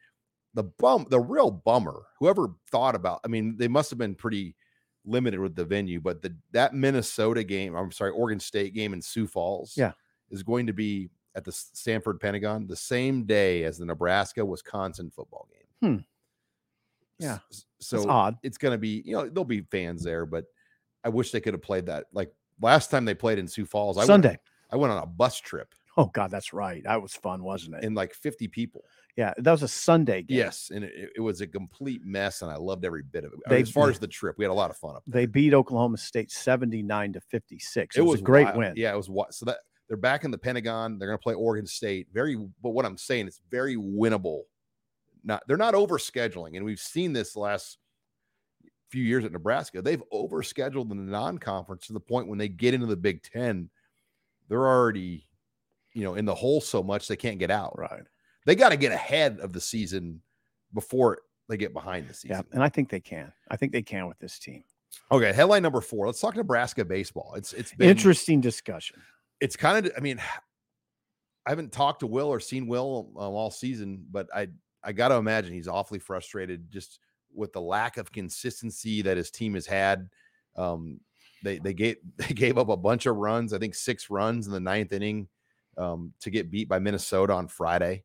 the 0.55 0.65
bum, 0.65 1.07
the 1.09 1.21
real 1.21 1.51
bummer. 1.51 2.03
Whoever 2.19 2.49
thought 2.71 2.95
about, 2.97 3.21
I 3.25 3.29
mean, 3.29 3.57
they 3.57 3.69
must 3.69 3.91
have 3.91 3.99
been 3.99 4.15
pretty 4.17 4.57
limited 5.05 5.39
with 5.39 5.55
the 5.55 5.65
venue, 5.65 6.01
but 6.01 6.21
the 6.21 6.37
that 6.51 6.75
Minnesota 6.75 7.45
game, 7.45 7.77
I'm 7.77 7.93
sorry, 7.93 8.11
Oregon 8.11 8.41
State 8.41 8.75
game 8.75 8.93
in 8.93 9.01
Sioux 9.01 9.29
Falls, 9.29 9.75
Yeah. 9.77 9.93
is 10.31 10.43
going 10.43 10.67
to 10.67 10.73
be 10.73 11.09
at 11.37 11.45
the 11.45 11.53
Sanford 11.53 12.19
Pentagon 12.19 12.67
the 12.67 12.75
same 12.75 13.25
day 13.25 13.63
as 13.65 13.79
the 13.79 13.85
Nebraska 13.85 14.45
Wisconsin 14.45 15.11
football 15.15 15.47
game. 15.53 15.91
Hmm. 15.91 16.03
Yeah. 17.25 17.39
So 17.81 18.09
odd. 18.09 18.37
it's 18.43 18.59
going 18.59 18.73
to 18.73 18.79
be, 18.79 19.03
you 19.05 19.15
know, 19.15 19.29
there'll 19.29 19.45
be 19.45 19.61
fans 19.61 20.03
there, 20.03 20.27
but 20.27 20.47
I 21.05 21.09
wish 21.09 21.31
they 21.31 21.41
could 21.41 21.55
have 21.55 21.63
played 21.63 21.87
that. 21.87 22.07
Like 22.13 22.33
last 22.61 22.91
time 22.91 23.05
they 23.05 23.15
played 23.15 23.39
in 23.39 23.47
Sioux 23.47 23.67
Falls, 23.67 23.97
I 23.97 24.01
went- 24.01 24.09
Sunday. 24.09 24.39
I 24.69 24.77
went 24.77 24.93
on 24.93 25.01
a 25.01 25.07
bus 25.07 25.39
trip 25.39 25.73
Oh 25.99 26.07
God, 26.07 26.31
that's 26.31 26.53
right. 26.53 26.83
That 26.85 27.01
was 27.01 27.15
fun, 27.15 27.43
wasn't 27.43 27.77
it? 27.77 27.85
and 27.85 27.97
like 27.97 28.13
50 28.13 28.49
people. 28.49 28.85
yeah, 29.17 29.33
that 29.39 29.51
was 29.51 29.63
a 29.63 29.69
Sunday 29.69 30.23
game. 30.23 30.37
Yes, 30.37 30.71
and 30.75 30.85
it, 30.85 31.11
it 31.17 31.21
was 31.21 31.41
a 31.41 31.47
complete 31.47 32.05
mess, 32.05 32.43
and 32.43 32.51
I 32.51 32.57
loved 32.57 32.85
every 32.85 33.03
bit 33.03 33.25
of 33.25 33.33
it. 33.33 33.39
They- 33.49 33.63
as 33.63 33.71
far 33.71 33.89
as 33.89 33.99
the 33.99 34.07
trip, 34.07 34.37
we 34.37 34.45
had 34.45 34.51
a 34.51 34.55
lot 34.55 34.71
of 34.71 34.77
fun 34.77 34.95
up 34.95 35.05
there. 35.07 35.23
They 35.23 35.27
beat 35.27 35.55
Oklahoma 35.55 35.97
State 35.97 36.31
79 36.31 37.15
to 37.15 37.21
56. 37.21 37.97
It, 37.97 38.01
it 38.01 38.03
was, 38.03 38.21
a 38.21 38.23
great 38.23 38.45
wild. 38.45 38.57
win. 38.59 38.73
Yeah, 38.77 38.93
it 38.93 38.97
was 38.97 39.09
what. 39.09 39.33
So 39.33 39.47
that 39.47 39.59
they're 39.89 39.97
back 39.97 40.25
in 40.25 40.31
the 40.31 40.39
Pentagon. 40.39 40.99
They're 40.99 41.09
going 41.09 41.19
to 41.19 41.23
play 41.23 41.35
Oregon 41.35 41.67
State. 41.67 42.09
Very, 42.13 42.37
but 42.63 42.71
what 42.71 42.85
I'm 42.85 42.99
saying 42.99 43.29
is 43.29 43.41
very 43.51 43.77
winnable. 43.77 44.43
Not 45.25 45.43
they're 45.49 45.57
not 45.57 45.75
over 45.75 45.99
scheduling, 45.99 46.57
and 46.57 46.65
we've 46.65 46.79
seen 46.79 47.13
this 47.13 47.37
last 47.37 47.79
few 48.91 49.03
years 49.03 49.25
at 49.25 49.33
Nebraska. 49.33 49.83
They've 49.83 50.03
overscheduled 50.13 50.91
in 50.93 51.05
the 51.05 51.11
non-conference 51.11 51.89
to 51.89 51.93
the 51.93 52.01
point 52.01 52.29
when 52.29 52.39
they 52.39 52.49
get 52.49 52.75
into 52.75 52.87
the 52.87 52.97
Big 52.97 53.23
Ten, 53.23 53.69
they're 54.49 54.67
already, 54.67 55.27
you 55.93 56.05
know, 56.05 56.15
in 56.15 56.25
the 56.25 56.35
hole 56.35 56.61
so 56.61 56.83
much 56.83 57.09
they 57.09 57.17
can't 57.17 57.39
get 57.39 57.51
out. 57.51 57.77
Right. 57.77 58.05
They 58.45 58.55
got 58.55 58.69
to 58.69 58.77
get 58.77 58.93
ahead 58.93 59.41
of 59.41 59.53
the 59.53 59.61
season 59.61 60.23
before 60.73 61.19
they 61.49 61.57
get 61.57 61.73
behind 61.73 62.09
the 62.09 62.15
season. 62.15 62.37
Yeah. 62.37 62.43
And 62.53 62.63
I 62.63 62.69
think 62.69 62.91
they 62.91 63.01
can. 63.01 63.33
I 63.51 63.57
think 63.57 63.73
they 63.73 63.83
can 63.83 64.07
with 64.07 64.19
this 64.21 64.39
team. 64.39 64.63
Okay, 65.11 65.33
headline 65.33 65.63
number 65.63 65.81
four. 65.81 66.07
Let's 66.07 66.21
talk 66.21 66.37
Nebraska 66.37 66.85
baseball. 66.85 67.35
It's 67.37 67.53
it's 67.53 67.75
been 67.75 67.89
Interesting 67.89 68.41
discussion. 68.41 69.01
It's 69.41 69.57
kind 69.57 69.87
of. 69.87 69.93
I 69.97 70.01
mean, 70.01 70.21
I 71.47 71.51
haven't 71.51 71.73
talked 71.73 72.01
to 72.01 72.07
Will 72.09 72.29
or 72.29 72.41
seen 72.41 72.67
Will 72.67 73.11
um, 73.17 73.33
all 73.33 73.51
season, 73.51 74.05
but 74.11 74.29
I 74.35 74.49
I 74.83 74.93
got 74.93 75.09
to 75.09 75.17
imagine 75.17 75.53
he's 75.53 75.69
awfully 75.69 75.99
frustrated 75.99 76.71
just 76.71 76.99
with 77.35 77.53
the 77.53 77.61
lack 77.61 77.99
of 77.99 78.11
consistency 78.11 79.03
that 79.03 79.17
his 79.17 79.31
team 79.31 79.55
has 79.55 79.67
had. 79.67 80.09
Um, 80.57 81.01
they 81.43 81.59
they 81.59 81.75
gave 81.75 81.97
they 82.17 82.35
gave 82.35 82.59
up 82.59 82.69
a 82.69 82.77
bunch 82.77 83.07
of 83.07 83.17
runs. 83.17 83.53
I 83.53 83.59
think 83.59 83.75
six 83.75 84.11
runs 84.11 84.47
in 84.47 84.53
the 84.53 84.61
ninth 84.61 84.93
inning 84.93 85.29
um, 85.77 86.13
to 86.21 86.31
get 86.31 86.51
beat 86.51 86.69
by 86.69 86.79
Minnesota 86.79 87.33
on 87.33 87.49
Friday. 87.49 88.05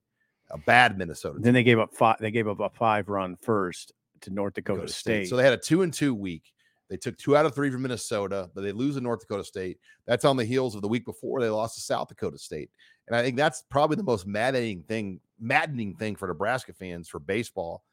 A 0.51 0.57
bad 0.57 0.97
Minnesota. 0.97 1.39
Then 1.39 1.53
they 1.53 1.63
gave 1.63 1.79
up 1.79 1.93
five. 1.93 2.17
They 2.19 2.31
gave 2.31 2.47
up 2.47 2.59
a 2.59 2.69
five 2.69 3.07
run 3.07 3.37
first 3.41 3.93
to 4.21 4.31
North 4.31 4.53
Dakota, 4.53 4.81
Dakota 4.81 4.93
State. 4.93 5.29
So 5.29 5.37
they 5.37 5.43
had 5.43 5.53
a 5.53 5.57
two 5.57 5.81
and 5.81 5.93
two 5.93 6.13
week. 6.13 6.51
They 6.91 6.97
took 6.97 7.17
two 7.17 7.37
out 7.37 7.45
of 7.45 7.55
three 7.55 7.71
from 7.71 7.83
Minnesota, 7.83 8.51
but 8.53 8.63
they 8.63 8.73
lose 8.73 8.95
to 8.95 9.01
North 9.01 9.21
Dakota 9.21 9.45
State. 9.45 9.79
That's 10.05 10.25
on 10.25 10.35
the 10.35 10.43
heels 10.43 10.75
of 10.75 10.81
the 10.81 10.89
week 10.89 11.05
before 11.05 11.39
they 11.39 11.47
lost 11.47 11.75
to 11.75 11.81
South 11.81 12.09
Dakota 12.09 12.37
State. 12.37 12.69
And 13.07 13.15
I 13.15 13.23
think 13.23 13.37
that's 13.37 13.63
probably 13.69 13.95
the 13.95 14.03
most 14.03 14.27
maddening 14.27 14.83
thing, 14.83 15.21
maddening 15.39 15.95
thing 15.95 16.17
for 16.17 16.27
Nebraska 16.27 16.73
fans 16.73 17.07
for 17.07 17.19
baseball. 17.19 17.85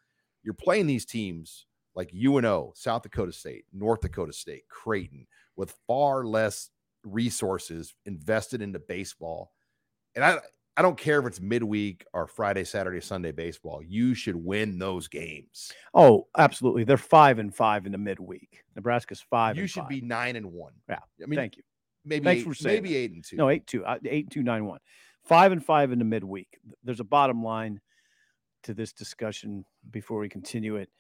You're 0.43 0.53
playing 0.53 0.89
these 0.89 1.05
teams 1.05 1.67
like 1.95 2.13
UNO, 2.13 2.73
South 2.75 3.03
Dakota 3.03 3.31
State, 3.33 3.67
North 3.73 4.01
Dakota 4.01 4.33
State, 4.33 4.65
Creighton, 4.69 5.29
with 5.55 5.79
far 5.87 6.25
less 6.25 6.71
resources 7.05 7.95
invested 8.05 8.63
into 8.63 8.81
baseball. 8.81 9.53
And 10.17 10.25
I 10.25 10.39
I 10.79 10.83
don't 10.83 10.97
care 10.97 11.19
if 11.19 11.27
it's 11.27 11.41
midweek 11.41 12.07
or 12.13 12.29
Friday, 12.29 12.63
Saturday, 12.63 13.01
Sunday 13.01 13.33
baseball. 13.33 13.83
You 13.83 14.15
should 14.15 14.37
win 14.37 14.79
those 14.79 15.09
games. 15.09 15.73
Oh, 15.93 16.29
absolutely. 16.39 16.85
They're 16.85 16.97
five 16.97 17.41
and 17.41 17.53
five 17.53 17.85
in 17.85 17.91
the 17.91 17.99
midweek. 17.99 18.63
Nebraska's 18.77 19.21
five. 19.21 19.57
You 19.57 19.67
should 19.67 19.81
five. 19.83 19.89
be 19.89 20.01
nine 20.03 20.37
and 20.37 20.53
one. 20.53 20.75
Yeah. 20.89 21.01
I 21.21 21.27
mean, 21.27 21.37
Thank 21.37 21.57
you. 21.57 21.65
maybe 22.05 22.25
thanks 22.25 22.43
eight, 22.43 22.49
for 22.49 22.55
saying 22.55 22.77
maybe 22.85 22.93
that. 22.93 22.99
eight 23.01 23.11
and 23.11 23.25
two. 23.25 23.35
No, 23.35 23.49
eight 23.51 23.67
two, 23.67 23.85
uh, 23.85 23.99
eight 24.05 24.31
two 24.31 24.45
nine 24.45 24.67
one, 24.67 24.79
five 25.25 25.51
and 25.51 25.65
five 25.65 25.91
in 25.91 25.99
the 25.99 26.05
midweek. 26.05 26.61
There's 26.85 27.01
a 27.01 27.05
bottom 27.05 27.43
line 27.43 27.81
to 28.63 28.73
this 28.73 28.93
discussion 28.93 29.65
before 29.91 30.21
we 30.21 30.29
continue 30.29 30.77
it. 30.77 30.91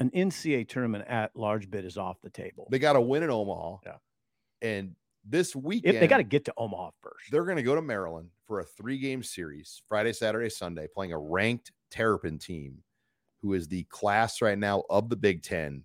An 0.00 0.10
NCAA 0.10 0.68
tournament 0.68 1.04
at 1.06 1.30
large 1.36 1.70
bid 1.70 1.84
is 1.84 1.96
off 1.96 2.20
the 2.22 2.30
table. 2.30 2.66
They 2.72 2.80
got 2.80 2.94
to 2.94 3.00
win 3.00 3.22
in 3.22 3.30
Omaha. 3.30 3.76
Yeah. 3.86 3.92
And 4.62 4.96
this 5.24 5.54
weekend, 5.54 5.94
If 5.94 6.00
they 6.00 6.08
got 6.08 6.16
to 6.16 6.24
get 6.24 6.44
to 6.46 6.54
Omaha 6.56 6.90
first. 7.02 7.30
they're 7.30 7.44
going 7.44 7.56
to 7.56 7.62
go 7.62 7.76
to 7.76 7.82
Maryland 7.82 8.30
for 8.46 8.60
a 8.60 8.64
three 8.64 8.98
game 8.98 9.22
series 9.22 9.82
Friday, 9.88 10.12
Saturday, 10.12 10.50
Sunday, 10.50 10.86
playing 10.92 11.12
a 11.12 11.18
ranked 11.18 11.72
Terrapin 11.90 12.38
team 12.38 12.82
who 13.42 13.54
is 13.54 13.68
the 13.68 13.84
class 13.84 14.40
right 14.40 14.58
now 14.58 14.84
of 14.90 15.08
the 15.08 15.16
Big 15.16 15.42
Ten. 15.42 15.84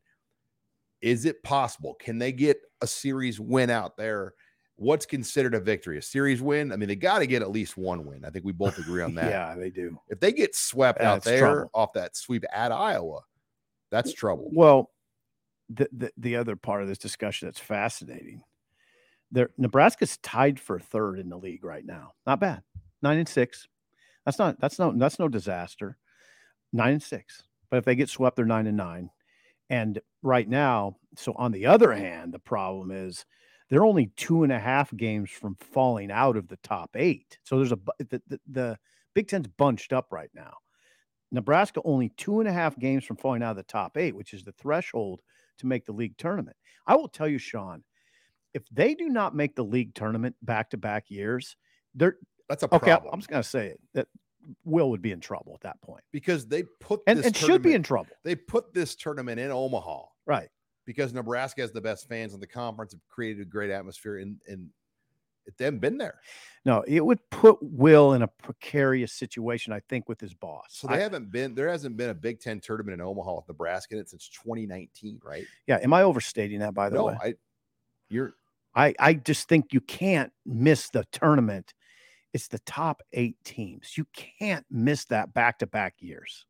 Is 1.01 1.25
it 1.25 1.41
possible? 1.43 1.95
Can 1.95 2.19
they 2.19 2.31
get 2.31 2.57
a 2.81 2.87
series 2.87 3.39
win 3.39 3.69
out 3.69 3.97
there? 3.97 4.33
What's 4.75 5.05
considered 5.05 5.53
a 5.53 5.59
victory? 5.59 5.97
A 5.97 6.01
series 6.01 6.41
win? 6.41 6.71
I 6.71 6.75
mean, 6.75 6.87
they 6.87 6.95
got 6.95 7.19
to 7.19 7.27
get 7.27 7.41
at 7.41 7.51
least 7.51 7.77
one 7.77 8.05
win. 8.05 8.25
I 8.25 8.29
think 8.29 8.45
we 8.45 8.51
both 8.51 8.77
agree 8.77 9.01
on 9.01 9.15
that. 9.15 9.29
yeah, 9.29 9.55
they 9.55 9.69
do. 9.69 9.99
If 10.09 10.19
they 10.19 10.31
get 10.31 10.55
swept 10.55 11.01
out 11.01 11.23
there 11.23 11.39
trouble. 11.39 11.71
off 11.73 11.93
that 11.93 12.15
sweep 12.15 12.45
at 12.53 12.71
Iowa, 12.71 13.21
that's 13.89 14.13
trouble. 14.13 14.49
Well, 14.53 14.91
the, 15.69 15.87
the 15.91 16.11
the 16.17 16.35
other 16.35 16.55
part 16.55 16.81
of 16.81 16.87
this 16.87 16.97
discussion 16.97 17.47
that's 17.47 17.59
fascinating. 17.59 18.43
There, 19.31 19.49
Nebraska's 19.57 20.17
tied 20.17 20.59
for 20.59 20.79
third 20.79 21.19
in 21.19 21.29
the 21.29 21.37
league 21.37 21.63
right 21.63 21.85
now. 21.85 22.13
Not 22.25 22.39
bad. 22.39 22.63
Nine 23.01 23.17
and 23.17 23.29
six. 23.29 23.67
That's 24.25 24.37
not 24.37 24.59
that's 24.59 24.77
no 24.77 24.93
that's 24.95 25.19
no 25.19 25.27
disaster. 25.27 25.97
Nine 26.73 26.93
and 26.93 27.03
six. 27.03 27.43
But 27.69 27.77
if 27.77 27.85
they 27.85 27.95
get 27.95 28.09
swept, 28.09 28.35
they're 28.35 28.45
nine 28.45 28.67
and 28.67 28.77
nine. 28.77 29.09
And 29.69 29.99
right 30.21 30.47
now, 30.47 30.97
so 31.15 31.33
on 31.37 31.51
the 31.51 31.65
other 31.65 31.93
hand, 31.93 32.33
the 32.33 32.39
problem 32.39 32.91
is 32.91 33.25
they're 33.69 33.85
only 33.85 34.11
two 34.17 34.43
and 34.43 34.51
a 34.51 34.59
half 34.59 34.95
games 34.95 35.29
from 35.31 35.55
falling 35.55 36.11
out 36.11 36.35
of 36.35 36.49
the 36.49 36.57
top 36.57 36.91
eight. 36.95 37.39
So 37.43 37.57
there's 37.57 37.71
a 37.71 37.79
the, 37.99 38.21
the, 38.27 38.39
the 38.49 38.79
Big 39.13 39.29
Ten's 39.29 39.47
bunched 39.47 39.93
up 39.93 40.07
right 40.11 40.29
now. 40.33 40.57
Nebraska 41.31 41.81
only 41.85 42.09
two 42.17 42.41
and 42.41 42.49
a 42.49 42.53
half 42.53 42.77
games 42.77 43.05
from 43.05 43.15
falling 43.15 43.41
out 43.41 43.51
of 43.51 43.57
the 43.57 43.63
top 43.63 43.95
eight, 43.97 44.15
which 44.15 44.33
is 44.33 44.43
the 44.43 44.51
threshold 44.51 45.21
to 45.59 45.67
make 45.67 45.85
the 45.85 45.93
league 45.93 46.17
tournament. 46.17 46.57
I 46.85 46.95
will 46.95 47.07
tell 47.07 47.27
you, 47.27 47.37
Sean, 47.37 47.83
if 48.53 48.63
they 48.71 48.95
do 48.95 49.09
not 49.09 49.35
make 49.35 49.55
the 49.55 49.63
league 49.63 49.93
tournament 49.95 50.35
back 50.41 50.69
to 50.71 50.77
back 50.77 51.09
years, 51.09 51.55
they're 51.95 52.17
That's 52.49 52.63
a 52.63 52.73
okay. 52.73 52.77
problem 52.91 53.13
I'm 53.13 53.19
just 53.19 53.29
gonna 53.29 53.43
say 53.43 53.67
it 53.67 53.79
that 53.93 54.07
Will 54.63 54.89
would 54.89 55.01
be 55.01 55.11
in 55.11 55.19
trouble 55.19 55.53
at 55.53 55.61
that 55.61 55.79
point, 55.81 56.03
because 56.11 56.47
they 56.47 56.63
put 56.79 57.01
and 57.07 57.19
this 57.19 57.27
and 57.27 57.35
should 57.35 57.61
be 57.61 57.73
in 57.73 57.83
trouble, 57.83 58.11
They 58.23 58.35
put 58.35 58.73
this 58.73 58.95
tournament 58.95 59.39
in 59.39 59.51
Omaha 59.51 60.05
right? 60.25 60.49
because 60.85 61.13
Nebraska 61.13 61.61
has 61.61 61.71
the 61.71 61.81
best 61.81 62.09
fans 62.09 62.33
in 62.33 62.39
the 62.39 62.47
conference, 62.47 62.91
have 62.93 63.07
created 63.07 63.41
a 63.41 63.49
great 63.49 63.69
atmosphere, 63.69 64.17
and 64.17 64.41
and 64.47 64.69
it, 65.45 65.57
they 65.57 65.65
haven't 65.65 65.79
been 65.79 65.97
there. 65.97 66.19
No, 66.65 66.83
it 66.87 67.03
would 67.05 67.19
put 67.31 67.57
Will 67.61 68.13
in 68.13 68.21
a 68.21 68.27
precarious 68.27 69.13
situation, 69.13 69.73
I 69.73 69.79
think, 69.89 70.07
with 70.07 70.19
his 70.19 70.33
boss. 70.33 70.65
So 70.69 70.87
they 70.87 70.95
I- 70.95 70.99
haven't 70.99 71.31
been. 71.31 71.55
There 71.55 71.69
hasn't 71.69 71.97
been 71.97 72.09
a 72.09 72.15
Big 72.15 72.39
Ten 72.39 72.59
tournament 72.59 72.93
in 72.95 73.01
Omaha 73.01 73.37
with 73.37 73.47
Nebraska 73.47 73.95
in 73.95 74.01
it 74.01 74.09
since 74.09 74.27
2019, 74.29 75.19
right? 75.23 75.45
yeah, 75.67 75.77
am 75.81 75.93
I 75.93 76.03
overstating 76.03 76.59
that? 76.59 76.73
By 76.73 76.89
the 76.89 76.95
no, 76.95 77.05
way, 77.05 77.17
I. 77.21 77.33
You're 78.09 78.33
I, 78.75 78.93
I 78.99 79.13
just 79.13 79.47
think 79.47 79.73
you 79.73 79.81
can't 79.81 80.31
miss 80.45 80.89
the 80.89 81.05
tournament. 81.11 81.73
It's 82.33 82.47
the 82.47 82.59
top 82.59 83.01
eight 83.13 83.35
teams. 83.43 83.97
You 83.97 84.05
can't 84.13 84.65
miss 84.71 85.05
that 85.05 85.33
back 85.33 85.59
to 85.59 85.67
back 85.67 85.95
years. 85.99 86.45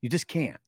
You 0.00 0.08
just 0.08 0.28
can't. 0.28 0.60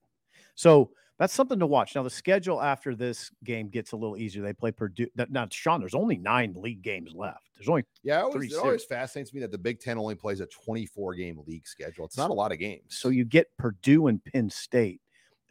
So 0.57 0.91
that's 1.21 1.35
something 1.35 1.59
to 1.61 1.67
watch. 1.67 1.95
Now, 1.95 2.03
the 2.03 2.11
schedule 2.11 2.61
after 2.61 2.97
this 2.97 3.31
game 3.45 3.69
gets 3.69 3.93
a 3.93 3.97
little 3.97 4.17
easier. 4.17 4.43
They 4.43 4.55
play 4.55 4.73
Purdue. 4.73 5.07
Now, 5.29 5.47
Sean, 5.51 5.79
there's 5.79 5.95
only 5.95 6.17
nine 6.17 6.55
league 6.57 6.83
games 6.83 7.13
left. 7.15 7.51
There's 7.57 7.69
only, 7.69 7.85
yeah. 8.03 8.23
Always, 8.23 8.53
it 8.53 8.59
always 8.59 8.85
fascinates 8.85 9.33
me 9.35 9.41
that 9.41 9.53
the 9.53 9.59
Big 9.59 9.81
Ten 9.81 9.99
only 9.99 10.15
plays 10.15 10.41
a 10.41 10.47
24 10.47 11.15
game 11.15 11.41
league 11.47 11.67
schedule. 11.67 12.07
It's 12.07 12.17
not 12.17 12.31
a 12.31 12.35
lot 12.35 12.53
of 12.53 12.59
games. 12.59 12.83
so 12.89 13.11
you 13.11 13.25
get 13.25 13.55
Purdue 13.59 14.07
and 14.07 14.25
Penn 14.25 14.49
State 14.49 15.03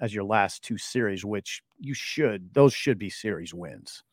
as 0.01 0.13
your 0.13 0.23
last 0.23 0.63
two 0.63 0.77
series, 0.77 1.23
which 1.23 1.61
you 1.77 1.93
should, 1.93 2.53
those 2.53 2.73
should 2.73 2.97
be 2.97 3.09
series 3.09 3.53
wins. 3.53 4.03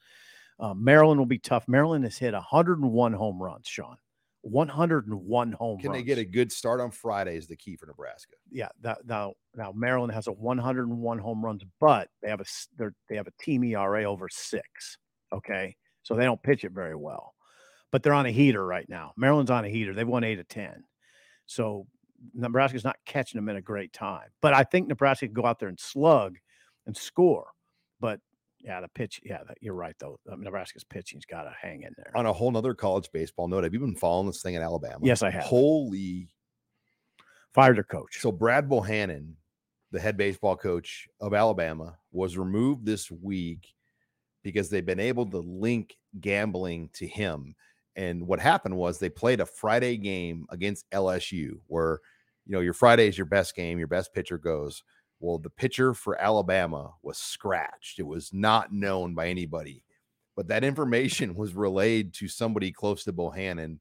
Uh, 0.58 0.74
Maryland 0.74 1.18
will 1.18 1.26
be 1.26 1.38
tough. 1.38 1.68
Maryland 1.68 2.04
has 2.04 2.16
hit 2.16 2.32
101 2.32 3.12
home 3.12 3.42
runs, 3.42 3.66
Sean. 3.66 3.96
101 4.42 5.52
home 5.52 5.70
runs. 5.70 5.82
can 5.82 5.90
runs. 5.90 6.00
they 6.00 6.04
get 6.04 6.18
a 6.18 6.24
good 6.24 6.52
start 6.52 6.80
on 6.80 6.90
Friday? 6.90 7.36
Is 7.36 7.46
the 7.46 7.56
key 7.56 7.76
for 7.76 7.86
Nebraska. 7.86 8.34
yeah, 8.50 8.68
that, 8.80 8.98
now 9.04 9.34
now 9.54 9.72
Maryland 9.72 10.12
has 10.12 10.28
a 10.28 10.32
101 10.32 11.18
home 11.18 11.44
runs, 11.44 11.62
but 11.80 12.08
they 12.22 12.30
have 12.30 12.40
a 12.40 12.44
they're, 12.78 12.94
they 13.08 13.16
have 13.16 13.26
a 13.26 13.42
team 13.42 13.64
ERA 13.64 14.04
over 14.04 14.28
six. 14.30 14.98
Okay, 15.32 15.76
so 16.02 16.14
they 16.14 16.24
don't 16.24 16.42
pitch 16.42 16.64
it 16.64 16.70
very 16.70 16.94
well, 16.94 17.34
but 17.90 18.02
they're 18.02 18.14
on 18.14 18.26
a 18.26 18.30
heater 18.30 18.64
right 18.64 18.88
now. 18.88 19.12
Maryland's 19.16 19.50
on 19.50 19.64
a 19.64 19.68
heater. 19.68 19.92
They've 19.92 20.06
won 20.06 20.22
eight 20.22 20.38
of 20.38 20.48
ten, 20.48 20.84
so 21.46 21.86
Nebraska's 22.32 22.84
not 22.84 22.96
catching 23.04 23.38
them 23.38 23.48
in 23.48 23.56
a 23.56 23.62
great 23.62 23.92
time. 23.92 24.28
But 24.40 24.54
I 24.54 24.62
think 24.62 24.86
Nebraska 24.86 25.26
can 25.26 25.34
go 25.34 25.44
out 25.44 25.58
there 25.58 25.68
and 25.68 25.80
slug 25.80 26.36
and 26.86 26.96
score. 26.96 27.48
But 27.98 28.20
yeah, 28.66 28.80
the 28.80 28.88
pitch. 28.88 29.20
Yeah, 29.24 29.38
that, 29.46 29.56
you're 29.60 29.74
right 29.74 29.94
though. 29.98 30.18
Uh, 30.30 30.36
Nebraska's 30.36 30.84
pitching's 30.84 31.24
got 31.24 31.44
to 31.44 31.52
hang 31.60 31.84
in 31.84 31.94
there. 31.96 32.10
On 32.14 32.26
a 32.26 32.32
whole 32.32 32.50
nother 32.50 32.74
college 32.74 33.08
baseball 33.12 33.48
note, 33.48 33.64
have 33.64 33.72
you 33.72 33.80
been 33.80 33.94
following 33.94 34.26
this 34.26 34.42
thing 34.42 34.54
in 34.54 34.62
Alabama? 34.62 34.98
Yes, 35.02 35.22
I 35.22 35.30
have. 35.30 35.44
Holy 35.44 36.28
Fired 37.56 37.78
their 37.78 37.84
coach. 37.84 38.20
So 38.20 38.30
Brad 38.30 38.68
Bohannon, 38.68 39.32
the 39.90 39.98
head 39.98 40.18
baseball 40.18 40.56
coach 40.56 41.08
of 41.22 41.32
Alabama, 41.32 41.96
was 42.12 42.36
removed 42.36 42.84
this 42.84 43.10
week 43.10 43.72
because 44.42 44.68
they've 44.68 44.84
been 44.84 45.00
able 45.00 45.24
to 45.30 45.38
link 45.38 45.96
gambling 46.20 46.90
to 46.92 47.06
him. 47.06 47.54
And 47.96 48.26
what 48.26 48.40
happened 48.40 48.76
was 48.76 48.98
they 48.98 49.08
played 49.08 49.40
a 49.40 49.46
Friday 49.46 49.96
game 49.96 50.44
against 50.50 50.90
LSU 50.90 51.52
where 51.66 52.00
you 52.44 52.52
know 52.52 52.60
your 52.60 52.74
Friday 52.74 53.08
is 53.08 53.16
your 53.16 53.24
best 53.24 53.56
game, 53.56 53.78
your 53.78 53.88
best 53.88 54.12
pitcher 54.12 54.36
goes. 54.36 54.82
Well, 55.20 55.38
the 55.38 55.50
pitcher 55.50 55.94
for 55.94 56.20
Alabama 56.20 56.92
was 57.02 57.18
scratched. 57.18 57.98
It 57.98 58.06
was 58.06 58.32
not 58.32 58.72
known 58.72 59.14
by 59.14 59.28
anybody. 59.28 59.82
But 60.36 60.48
that 60.48 60.64
information 60.64 61.34
was 61.36 61.54
relayed 61.54 62.12
to 62.14 62.28
somebody 62.28 62.70
close 62.70 63.04
to 63.04 63.12
Bohannon, 63.12 63.78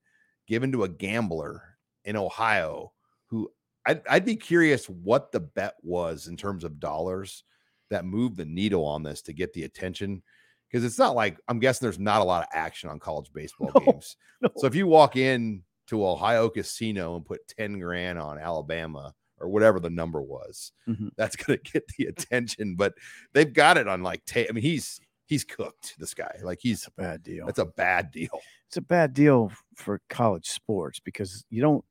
given 0.47 0.71
to 0.71 0.83
a 0.83 0.89
gambler 0.89 1.61
in 2.05 2.15
Ohio 2.15 2.93
who 3.27 3.51
I'd, 3.85 4.01
I'd 4.09 4.25
be 4.25 4.35
curious 4.35 4.85
what 4.85 5.31
the 5.31 5.39
bet 5.39 5.75
was 5.81 6.27
in 6.27 6.37
terms 6.37 6.63
of 6.63 6.79
dollars 6.79 7.43
that 7.89 8.05
moved 8.05 8.37
the 8.37 8.45
needle 8.45 8.85
on 8.85 9.03
this 9.03 9.21
to 9.23 9.33
get 9.33 9.53
the 9.53 9.63
attention. 9.63 10.23
Because 10.69 10.83
it's 10.83 10.97
not 10.97 11.15
like 11.15 11.37
I'm 11.47 11.59
guessing 11.59 11.85
there's 11.85 11.99
not 11.99 12.21
a 12.21 12.25
lot 12.25 12.43
of 12.43 12.49
action 12.53 12.89
on 12.89 12.99
college 12.99 13.31
baseball 13.33 13.71
No, 13.75 13.81
games. 13.81 14.15
No. 14.41 14.49
So 14.57 14.67
if 14.67 14.75
you 14.75 14.87
walk 14.87 15.15
in 15.15 15.63
to 15.87 16.05
Ohio 16.05 16.49
Casino 16.49 17.15
and 17.15 17.25
put 17.25 17.47
10 17.47 17.79
grand 17.79 18.17
on 18.17 18.39
Alabama 18.39 19.13
or 19.39 19.49
whatever 19.49 19.79
the 19.79 19.89
number 19.89 20.21
was, 20.21 20.71
Mhm. 20.87 21.09
that's 21.17 21.35
gonna 21.35 21.57
get 21.57 21.87
the 21.97 22.05
attention. 22.05 22.75
But 22.75 22.93
they've 23.33 23.51
got 23.51 23.77
it 23.77 23.87
on 23.87 24.03
like 24.03 24.23
ta- 24.25 24.45
I 24.49 24.51
mean, 24.51 24.63
he's 24.63 24.99
he's 25.25 25.43
cooked, 25.43 25.95
this 25.97 26.13
guy. 26.13 26.39
Like 26.43 26.59
he's 26.61 26.85
a 26.87 26.91
Bad 26.91 27.23
deal. 27.23 27.45
that's 27.45 27.59
a 27.59 27.65
bad 27.65 28.11
deal. 28.11 28.39
it's 28.67 28.77
a 28.77 28.81
bad 28.81 29.13
deal 29.13 29.51
for 29.75 29.99
college 30.09 30.47
sports 30.49 30.99
because 30.99 31.45
you 31.49 31.61
don't 31.61 31.83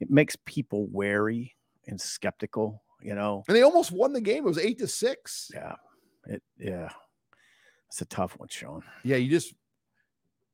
it 0.00 0.10
makes 0.10 0.36
people 0.44 0.86
wary 0.90 1.54
and 1.86 2.00
skeptical 2.00 2.82
you 3.02 3.14
know 3.14 3.42
And 3.48 3.56
they 3.56 3.62
almost 3.62 3.90
won 3.92 4.12
the 4.12 4.20
game. 4.20 4.44
It 4.44 4.48
was 4.48 4.58
eight 4.58 4.78
to 4.78 4.86
six. 4.88 5.50
yeah 5.54 5.74
it 6.26 6.42
yeah 6.58 6.90
it's 7.88 8.00
a 8.02 8.04
tough 8.04 8.38
one 8.38 8.48
sean 8.48 8.82
yeah, 9.04 9.16
you 9.16 9.30
just 9.30 9.54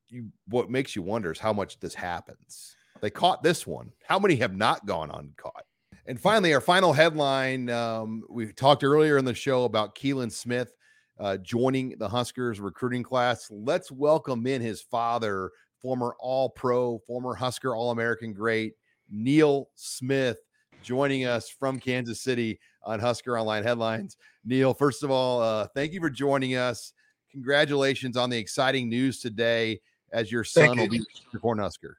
you 0.07 0.29
what 0.47 0.69
makes 0.69 0.95
you 0.95 1.01
wonder 1.01 1.31
is 1.31 1.39
how 1.39 1.51
much 1.53 1.79
this 1.79 1.93
happens. 1.95 2.75
They 3.01 3.09
caught 3.09 3.43
this 3.43 3.67
one. 3.67 3.91
How 4.07 4.17
many 4.19 4.35
have 4.37 4.55
not 4.55 4.85
gone 4.85 5.09
uncaught? 5.11 5.65
And 6.07 6.19
finally, 6.19 6.53
our 6.53 6.61
final 6.61 6.93
headline. 6.93 7.69
Um, 7.69 8.23
we 8.29 8.53
talked 8.53 8.83
earlier 8.83 9.17
in 9.17 9.25
the 9.25 9.33
show 9.33 9.63
about 9.63 9.95
Keeland 9.95 10.31
Smith 10.31 10.71
uh, 11.19 11.37
joining 11.37 11.97
the 11.97 12.07
Huskers 12.07 12.59
recruiting 12.59 13.01
class. 13.01 13.47
Let's 13.49 13.91
welcome 13.91 14.45
in 14.45 14.61
his 14.61 14.81
father, 14.81 15.51
former 15.81 16.15
All 16.19 16.49
Pro, 16.49 16.99
former 17.07 17.33
Husker 17.33 17.75
All 17.75 17.89
American 17.89 18.33
great 18.33 18.73
Neil 19.09 19.69
Smith, 19.73 20.37
joining 20.83 21.25
us 21.25 21.49
from 21.49 21.79
Kansas 21.79 22.21
City 22.21 22.59
on 22.83 22.99
Husker 22.99 23.39
Online 23.39 23.63
Headlines. 23.63 24.17
Neil, 24.43 24.75
first 24.75 25.01
of 25.03 25.09
all, 25.09 25.41
uh, 25.41 25.67
thank 25.73 25.91
you 25.91 25.99
for 25.99 26.09
joining 26.11 26.55
us. 26.55 26.93
congratulations 27.31 28.15
on 28.15 28.29
the 28.29 28.37
exciting 28.37 28.89
news 28.89 29.19
today 29.19 29.79
as 30.13 30.31
your 30.31 30.43
son 30.43 30.77
will 30.77 30.87
be 30.87 31.03
the 31.33 31.39
Cornhusker. 31.39 31.95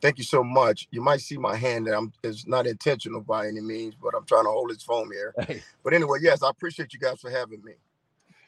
Thank 0.00 0.18
you 0.18 0.24
so 0.24 0.42
much. 0.42 0.88
You 0.90 1.02
might 1.02 1.20
see 1.20 1.36
my 1.36 1.56
hand 1.56 1.86
that 1.86 1.96
I'm, 1.96 2.12
it's 2.22 2.46
not 2.46 2.66
intentional 2.66 3.20
by 3.20 3.46
any 3.46 3.60
means, 3.60 3.94
but 4.00 4.14
I'm 4.16 4.24
trying 4.24 4.44
to 4.44 4.50
hold 4.50 4.70
his 4.70 4.82
phone 4.82 5.10
here. 5.12 5.34
Hey. 5.46 5.62
But 5.84 5.92
anyway, 5.92 6.18
yes, 6.22 6.42
I 6.42 6.48
appreciate 6.48 6.94
you 6.94 6.98
guys 6.98 7.20
for 7.20 7.30
having 7.30 7.62
me. 7.62 7.72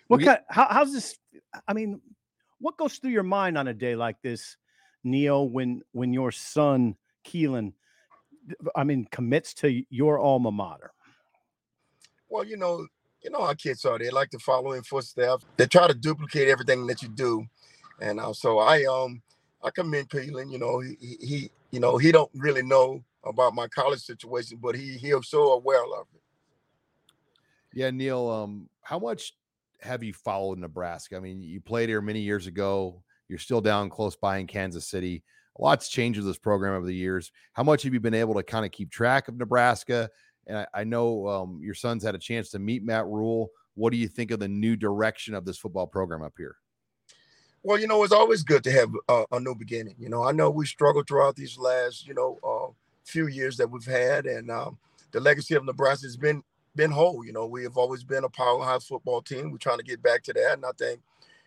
What 0.08 0.22
kind? 0.22 0.38
How, 0.48 0.66
how's 0.70 0.92
this? 0.92 1.18
I 1.66 1.72
mean, 1.72 2.00
what 2.58 2.76
goes 2.76 2.96
through 2.96 3.10
your 3.10 3.22
mind 3.22 3.56
on 3.56 3.68
a 3.68 3.74
day 3.74 3.96
like 3.96 4.20
this, 4.22 4.56
Neil? 5.04 5.48
When 5.48 5.82
when 5.92 6.12
your 6.12 6.32
son 6.32 6.96
Keeland, 7.24 7.72
I 8.74 8.84
mean, 8.84 9.06
commits 9.10 9.54
to 9.54 9.82
your 9.90 10.18
alma 10.18 10.52
mater. 10.52 10.92
Well, 12.28 12.44
you 12.44 12.56
know, 12.56 12.86
you 13.22 13.30
know 13.30 13.44
how 13.44 13.54
kids 13.54 13.84
are. 13.84 13.98
They 13.98 14.10
like 14.10 14.30
to 14.30 14.38
follow 14.38 14.72
in 14.72 14.82
footsteps. 14.82 15.44
They 15.56 15.66
try 15.66 15.86
to 15.86 15.94
duplicate 15.94 16.48
everything 16.48 16.86
that 16.88 17.02
you 17.02 17.08
do, 17.08 17.46
and 18.00 18.20
uh, 18.20 18.32
so 18.32 18.58
I 18.58 18.84
um 18.84 19.22
I 19.62 19.70
commend 19.70 20.08
Keeland. 20.08 20.50
You 20.50 20.58
know, 20.58 20.80
he, 20.80 20.96
he 21.00 21.50
you 21.70 21.80
know 21.80 21.96
he 21.96 22.12
don't 22.12 22.30
really 22.34 22.62
know 22.62 23.02
about 23.24 23.54
my 23.54 23.68
college 23.68 24.00
situation, 24.00 24.58
but 24.60 24.74
he 24.74 24.96
he'll 24.96 25.22
so 25.22 25.52
aware 25.52 25.84
of 25.84 26.06
it. 26.14 26.20
Yeah, 27.74 27.90
Neil. 27.90 28.28
Um, 28.28 28.68
how 28.82 28.98
much 28.98 29.34
have 29.80 30.02
you 30.02 30.12
followed 30.12 30.58
Nebraska? 30.58 31.16
I 31.16 31.20
mean, 31.20 31.42
you 31.42 31.60
played 31.60 31.88
here 31.88 32.00
many 32.00 32.20
years 32.20 32.46
ago. 32.46 33.02
You're 33.28 33.38
still 33.38 33.60
down 33.60 33.88
close 33.88 34.16
by 34.16 34.38
in 34.38 34.46
Kansas 34.46 34.86
City. 34.86 35.22
A 35.58 35.62
lot's 35.62 35.88
changed 35.88 36.18
with 36.18 36.26
this 36.26 36.38
program 36.38 36.74
over 36.74 36.86
the 36.86 36.94
years. 36.94 37.30
How 37.52 37.62
much 37.62 37.82
have 37.82 37.94
you 37.94 38.00
been 38.00 38.14
able 38.14 38.34
to 38.34 38.42
kind 38.42 38.64
of 38.64 38.72
keep 38.72 38.90
track 38.90 39.28
of 39.28 39.36
Nebraska? 39.36 40.10
And 40.46 40.58
I, 40.58 40.66
I 40.74 40.84
know 40.84 41.28
um, 41.28 41.60
your 41.62 41.74
son's 41.74 42.04
had 42.04 42.14
a 42.14 42.18
chance 42.18 42.50
to 42.50 42.58
meet 42.58 42.84
Matt 42.84 43.06
Rhule. 43.06 43.50
What 43.74 43.90
do 43.90 43.96
you 43.96 44.08
think 44.08 44.30
of 44.30 44.40
the 44.40 44.48
new 44.48 44.76
direction 44.76 45.34
of 45.34 45.44
this 45.44 45.58
football 45.58 45.86
program 45.86 46.22
up 46.22 46.34
here? 46.36 46.56
Well, 47.62 47.78
you 47.78 47.86
know, 47.86 48.02
it's 48.02 48.12
always 48.12 48.42
good 48.42 48.64
to 48.64 48.72
have 48.72 48.90
a, 49.08 49.24
a 49.32 49.40
new 49.40 49.54
beginning. 49.54 49.94
You 49.98 50.08
know, 50.08 50.24
I 50.24 50.32
know 50.32 50.50
we 50.50 50.66
struggled 50.66 51.06
throughout 51.06 51.36
these 51.36 51.56
last, 51.58 52.06
you 52.06 52.14
know, 52.14 52.38
uh, 52.42 52.72
few 53.04 53.28
years 53.28 53.56
that 53.58 53.70
we've 53.70 53.84
had, 53.84 54.26
and 54.26 54.50
um, 54.50 54.78
the 55.12 55.20
legacy 55.20 55.54
of 55.54 55.64
Nebraska 55.64 56.06
has 56.06 56.16
been 56.16 56.42
been 56.74 56.90
whole. 56.90 57.24
You 57.24 57.32
know, 57.32 57.46
we 57.46 57.62
have 57.62 57.76
always 57.76 58.02
been 58.02 58.24
a 58.24 58.28
powerhouse 58.28 58.86
football 58.86 59.22
team. 59.22 59.50
We're 59.50 59.58
trying 59.58 59.78
to 59.78 59.84
get 59.84 60.02
back 60.02 60.22
to 60.24 60.32
that, 60.32 60.54
and 60.54 60.64
I 60.64 60.70
think, 60.76 61.00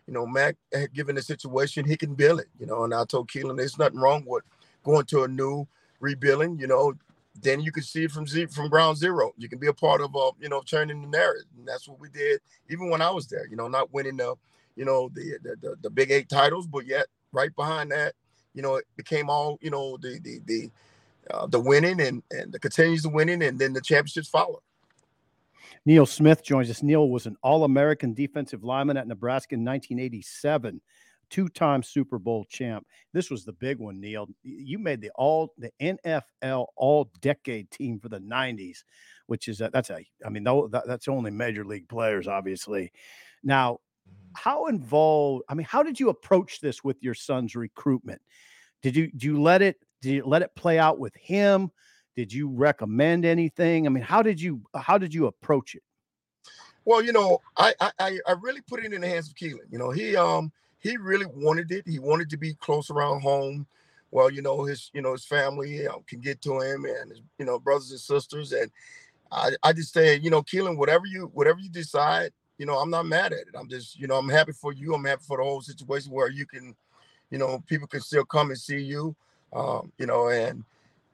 you 0.06 0.14
know, 0.14 0.26
Mac, 0.26 0.56
eh, 0.72 0.86
given 0.94 1.16
the 1.16 1.22
situation, 1.22 1.84
he 1.84 1.96
can 1.96 2.14
build 2.14 2.40
it. 2.40 2.48
You 2.58 2.66
know, 2.66 2.84
and 2.84 2.94
I 2.94 3.04
told 3.04 3.28
Keeland, 3.28 3.58
there's 3.58 3.78
nothing 3.78 3.98
wrong 4.00 4.24
with 4.26 4.44
going 4.84 5.04
to 5.06 5.24
a 5.24 5.28
new 5.28 5.66
rebuilding. 6.00 6.58
You 6.58 6.68
know, 6.68 6.94
then 7.42 7.60
you 7.60 7.72
can 7.72 7.82
see 7.82 8.04
it 8.04 8.10
from 8.12 8.26
z- 8.26 8.46
from 8.46 8.70
ground 8.70 8.96
zero. 8.96 9.32
You 9.36 9.48
can 9.50 9.58
be 9.58 9.66
a 9.66 9.72
part 9.74 10.00
of, 10.00 10.16
uh, 10.16 10.30
you 10.40 10.48
know, 10.48 10.62
turning 10.64 11.02
the 11.02 11.08
narrative, 11.08 11.46
and 11.58 11.68
that's 11.68 11.86
what 11.88 12.00
we 12.00 12.08
did. 12.08 12.40
Even 12.70 12.88
when 12.88 13.02
I 13.02 13.10
was 13.10 13.26
there, 13.26 13.46
you 13.48 13.56
know, 13.56 13.68
not 13.68 13.92
winning 13.92 14.16
the 14.16 14.34
you 14.76 14.84
know, 14.84 15.10
the, 15.14 15.38
the 15.42 15.56
the, 15.56 15.76
the 15.82 15.90
big 15.90 16.10
eight 16.10 16.28
titles, 16.28 16.66
but 16.66 16.86
yet 16.86 17.06
right 17.32 17.54
behind 17.56 17.90
that, 17.90 18.14
you 18.54 18.62
know, 18.62 18.76
it 18.76 18.86
became 18.96 19.28
all, 19.28 19.58
you 19.60 19.70
know, 19.70 19.96
the 19.96 20.20
the 20.22 20.40
the 20.44 20.70
uh, 21.30 21.46
the 21.46 21.60
winning 21.60 22.00
and 22.00 22.22
and 22.30 22.52
the 22.52 22.58
continues 22.58 23.02
the 23.02 23.08
winning, 23.08 23.42
and 23.42 23.58
then 23.58 23.72
the 23.72 23.80
championships 23.80 24.28
follow. 24.28 24.62
Neil 25.84 26.06
Smith 26.06 26.42
joins 26.44 26.70
us. 26.70 26.82
Neil 26.82 27.08
was 27.08 27.26
an 27.26 27.36
All-American 27.42 28.12
defensive 28.12 28.64
lineman 28.64 28.96
at 28.96 29.06
Nebraska 29.06 29.54
in 29.54 29.64
1987, 29.64 30.80
two-time 31.30 31.82
Super 31.82 32.18
Bowl 32.18 32.44
champ. 32.44 32.84
This 33.12 33.30
was 33.30 33.44
the 33.44 33.52
big 33.52 33.78
one, 33.78 34.00
Neil. 34.00 34.28
You 34.42 34.78
made 34.78 35.00
the 35.00 35.10
all 35.14 35.54
the 35.58 35.70
NFL 35.80 36.66
All-Decade 36.76 37.70
team 37.70 38.00
for 38.00 38.08
the 38.08 38.18
90s, 38.18 38.78
which 39.26 39.46
is 39.46 39.60
a, 39.60 39.70
that's 39.72 39.90
a 39.90 40.04
I 40.24 40.28
mean 40.28 40.44
that, 40.44 40.82
that's 40.86 41.08
only 41.08 41.30
major 41.30 41.64
league 41.64 41.88
players, 41.88 42.26
obviously. 42.26 42.92
Now, 43.44 43.78
how 44.36 44.66
involved 44.66 45.44
i 45.48 45.54
mean 45.54 45.66
how 45.68 45.82
did 45.82 45.98
you 45.98 46.10
approach 46.10 46.60
this 46.60 46.84
with 46.84 47.02
your 47.02 47.14
son's 47.14 47.56
recruitment? 47.56 48.20
Did 48.82 48.94
you 48.94 49.10
do 49.10 49.26
you 49.26 49.42
let 49.42 49.62
it 49.62 49.78
did 50.02 50.12
you 50.12 50.24
let 50.24 50.42
it 50.42 50.54
play 50.54 50.78
out 50.78 50.98
with 50.98 51.14
him? 51.16 51.70
Did 52.14 52.32
you 52.32 52.48
recommend 52.48 53.24
anything? 53.24 53.86
I 53.86 53.90
mean 53.90 54.04
how 54.04 54.22
did 54.22 54.40
you 54.40 54.62
how 54.74 54.98
did 54.98 55.14
you 55.14 55.26
approach 55.26 55.74
it? 55.74 55.82
Well 56.84 57.02
you 57.02 57.12
know 57.12 57.40
i 57.56 57.74
i 57.80 58.18
i 58.26 58.34
really 58.40 58.60
put 58.60 58.84
it 58.84 58.92
in 58.92 59.00
the 59.00 59.08
hands 59.08 59.28
of 59.28 59.34
Keeland 59.34 59.70
you 59.70 59.78
know 59.78 59.90
he 59.90 60.16
um 60.16 60.52
he 60.78 60.96
really 60.96 61.26
wanted 61.26 61.72
it 61.72 61.84
he 61.86 61.98
wanted 61.98 62.30
to 62.30 62.36
be 62.36 62.54
close 62.54 62.90
around 62.90 63.22
home. 63.22 63.66
Well 64.10 64.30
you 64.30 64.42
know 64.42 64.64
his 64.64 64.90
you 64.94 65.02
know 65.02 65.12
his 65.12 65.24
family 65.24 65.78
you 65.78 65.84
know, 65.84 66.04
can 66.06 66.20
get 66.20 66.42
to 66.42 66.60
him 66.60 66.84
and 66.84 67.10
his 67.10 67.22
you 67.38 67.46
know 67.46 67.58
brothers 67.58 67.90
and 67.90 68.00
sisters 68.00 68.52
and 68.52 68.70
i 69.32 69.50
i 69.62 69.72
just 69.72 69.92
say 69.92 70.16
you 70.16 70.30
know 70.30 70.42
Keeland 70.42 70.76
whatever 70.76 71.06
you 71.06 71.30
whatever 71.32 71.58
you 71.58 71.70
decide 71.70 72.30
you 72.58 72.66
know, 72.66 72.78
I'm 72.78 72.90
not 72.90 73.06
mad 73.06 73.32
at 73.32 73.40
it. 73.40 73.54
I'm 73.58 73.68
just, 73.68 73.98
you 73.98 74.06
know, 74.06 74.16
I'm 74.16 74.28
happy 74.28 74.52
for 74.52 74.72
you. 74.72 74.94
I'm 74.94 75.04
happy 75.04 75.22
for 75.26 75.36
the 75.38 75.44
whole 75.44 75.60
situation 75.60 76.12
where 76.12 76.30
you 76.30 76.46
can, 76.46 76.74
you 77.30 77.38
know, 77.38 77.62
people 77.66 77.86
can 77.86 78.00
still 78.00 78.24
come 78.24 78.50
and 78.50 78.58
see 78.58 78.78
you. 78.78 79.14
Um, 79.52 79.92
you 79.98 80.06
know, 80.06 80.28
and 80.28 80.64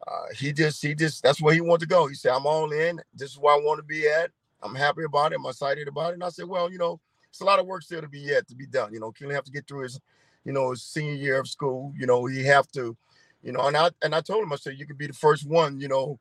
uh, 0.07 0.35
he 0.37 0.53
just, 0.53 0.83
he 0.83 0.95
just, 0.95 1.23
that's 1.23 1.41
where 1.41 1.55
he 1.55 1.61
wanted 1.61 1.81
to 1.81 1.87
go. 1.87 2.07
He 2.07 2.15
said, 2.15 2.33
I'm 2.33 2.47
all 2.47 2.73
in. 2.73 3.01
This 3.15 3.31
is 3.31 3.39
where 3.39 3.55
I 3.55 3.59
want 3.59 3.79
to 3.79 3.85
be 3.85 4.09
at. 4.09 4.31
I'm 4.63 4.75
happy 4.75 5.05
about 5.05 5.33
it. 5.33 5.37
I'm 5.37 5.47
excited 5.47 5.89
about 5.89 6.11
it. 6.11 6.15
And 6.15 6.25
I 6.25 6.29
said, 6.29 6.49
well, 6.49 6.71
you 6.71 6.79
know, 6.79 7.01
it's 7.29 7.41
a 7.41 7.45
lot 7.45 7.59
of 7.59 7.67
work 7.67 7.83
still 7.83 8.01
to 8.01 8.09
be 8.09 8.21
yet 8.21 8.47
to 8.49 8.55
be 8.55 8.67
done. 8.67 8.93
You 8.93 9.01
know, 9.01 9.11
Keeland 9.11 9.35
have 9.35 9.45
to 9.45 9.51
get 9.51 9.67
through 9.67 9.85
his, 9.85 10.01
you 10.45 10.53
know, 10.53 10.71
his 10.71 10.83
senior 10.83 11.15
year 11.15 11.41
of 11.41 11.49
school. 11.49 11.93
You 11.97 12.07
know, 12.07 12.27
he 12.27 12.45
have 12.45 12.69
to, 12.73 12.97
you 13.43 13.53
know, 13.53 13.67
and 13.67 13.77
I 13.77 13.91
and 14.03 14.15
I 14.15 14.21
told 14.21 14.43
him, 14.43 14.53
I 14.53 14.57
said, 14.57 14.79
you 14.79 14.87
could 14.87 14.99
be 14.99 15.07
the 15.07 15.13
first 15.13 15.47
one, 15.47 15.81
you 15.81 15.89
know, 15.89 16.19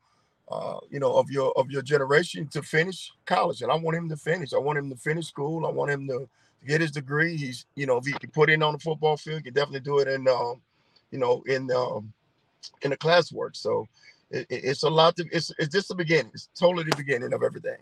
uh, 0.51 0.79
you 0.89 0.99
know, 0.99 1.15
of 1.15 1.29
your 1.29 1.51
of 1.57 1.71
your 1.71 1.81
generation 1.81 2.47
to 2.49 2.61
finish 2.61 3.11
college. 3.25 3.61
And 3.61 3.71
I 3.71 3.75
want 3.75 3.97
him 3.97 4.09
to 4.09 4.17
finish. 4.17 4.53
I 4.53 4.57
want 4.57 4.77
him 4.77 4.89
to 4.89 4.95
finish 4.95 5.27
school. 5.27 5.65
I 5.65 5.69
want 5.69 5.91
him 5.91 6.07
to 6.07 6.27
get 6.67 6.81
his 6.81 6.91
degree. 6.91 7.37
He's, 7.37 7.65
you 7.75 7.85
know, 7.85 7.97
if 7.97 8.05
he 8.05 8.13
can 8.13 8.29
put 8.31 8.49
in 8.49 8.61
on 8.61 8.73
the 8.73 8.79
football 8.79 9.17
field, 9.17 9.37
he 9.37 9.43
can 9.43 9.53
definitely 9.53 9.79
do 9.81 9.99
it 9.99 10.07
in, 10.07 10.27
um, 10.27 10.61
you 11.11 11.19
know, 11.19 11.43
in 11.47 11.71
um, 11.71 12.11
in 12.81 12.91
the 12.91 12.97
classwork. 12.97 13.55
So 13.55 13.87
it, 14.29 14.45
it's 14.49 14.83
a 14.83 14.89
lot. 14.89 15.15
To, 15.17 15.25
it's 15.31 15.51
it's 15.57 15.73
just 15.73 15.87
the 15.87 15.95
beginning. 15.95 16.31
It's 16.33 16.49
totally 16.57 16.83
the 16.83 16.95
beginning 16.95 17.33
of 17.33 17.43
everything. 17.43 17.77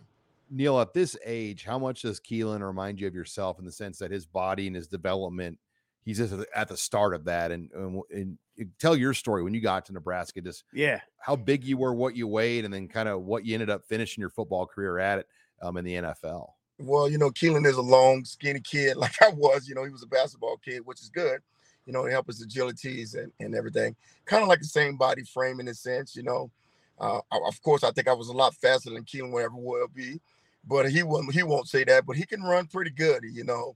Neil, 0.51 0.79
at 0.79 0.93
this 0.93 1.15
age, 1.25 1.63
how 1.63 1.77
much 1.77 2.01
does 2.01 2.19
Keeland 2.19 2.65
remind 2.65 2.99
you 2.99 3.07
of 3.07 3.13
yourself 3.13 3.59
in 3.59 3.65
the 3.65 3.71
sense 3.71 3.99
that 3.99 4.09
his 4.09 4.25
body 4.25 4.65
and 4.65 4.75
his 4.75 4.87
development 4.87 5.59
he's 6.05 6.17
just 6.17 6.33
at 6.55 6.67
the 6.67 6.77
start 6.77 7.13
of 7.13 7.25
that. 7.25 7.51
And, 7.51 7.69
and, 7.73 8.03
and 8.11 8.37
tell 8.79 8.95
your 8.95 9.13
story 9.13 9.43
when 9.43 9.53
you 9.53 9.61
got 9.61 9.85
to 9.85 9.93
Nebraska, 9.93 10.41
just 10.41 10.63
yeah, 10.73 11.01
how 11.17 11.35
big 11.35 11.63
you 11.63 11.77
were, 11.77 11.93
what 11.93 12.15
you 12.15 12.27
weighed, 12.27 12.65
and 12.65 12.73
then 12.73 12.87
kind 12.87 13.09
of 13.09 13.23
what 13.23 13.45
you 13.45 13.53
ended 13.53 13.69
up 13.69 13.85
finishing 13.85 14.21
your 14.21 14.29
football 14.29 14.65
career 14.65 14.99
at 14.99 15.19
it 15.19 15.27
um, 15.61 15.77
in 15.77 15.85
the 15.85 15.95
NFL. 15.95 16.51
Well, 16.79 17.09
you 17.09 17.17
know, 17.17 17.29
Keeland 17.29 17.67
is 17.67 17.75
a 17.75 17.81
long, 17.81 18.23
skinny 18.23 18.61
kid 18.61 18.97
like 18.97 19.21
I 19.21 19.29
was. 19.29 19.67
You 19.67 19.75
know, 19.75 19.83
he 19.83 19.91
was 19.91 20.03
a 20.03 20.07
basketball 20.07 20.57
kid, 20.57 20.81
which 20.85 21.01
is 21.01 21.09
good. 21.09 21.39
You 21.85 21.93
know, 21.93 22.05
to 22.05 22.11
help 22.11 22.27
his 22.27 22.45
agilities 22.45 23.15
and, 23.17 23.31
and 23.39 23.55
everything. 23.55 23.95
Kind 24.25 24.43
of 24.43 24.49
like 24.49 24.59
the 24.59 24.65
same 24.65 24.95
body 24.95 25.23
frame 25.23 25.59
in 25.59 25.67
a 25.67 25.73
sense. 25.73 26.15
You 26.15 26.23
know, 26.23 26.51
uh, 26.99 27.19
of 27.31 27.61
course, 27.63 27.83
I 27.83 27.91
think 27.91 28.07
I 28.07 28.13
was 28.13 28.27
a 28.27 28.33
lot 28.33 28.53
faster 28.55 28.91
than 28.91 29.03
Keeland 29.03 29.31
will 29.31 29.39
ever 29.39 29.55
will 29.55 29.87
be, 29.87 30.19
but 30.67 30.91
he 30.91 31.03
won't. 31.03 31.33
He 31.33 31.43
won't 31.43 31.67
say 31.67 31.83
that. 31.85 32.05
But 32.05 32.15
he 32.17 32.25
can 32.25 32.43
run 32.43 32.67
pretty 32.67 32.91
good. 32.91 33.23
You 33.23 33.43
know, 33.43 33.75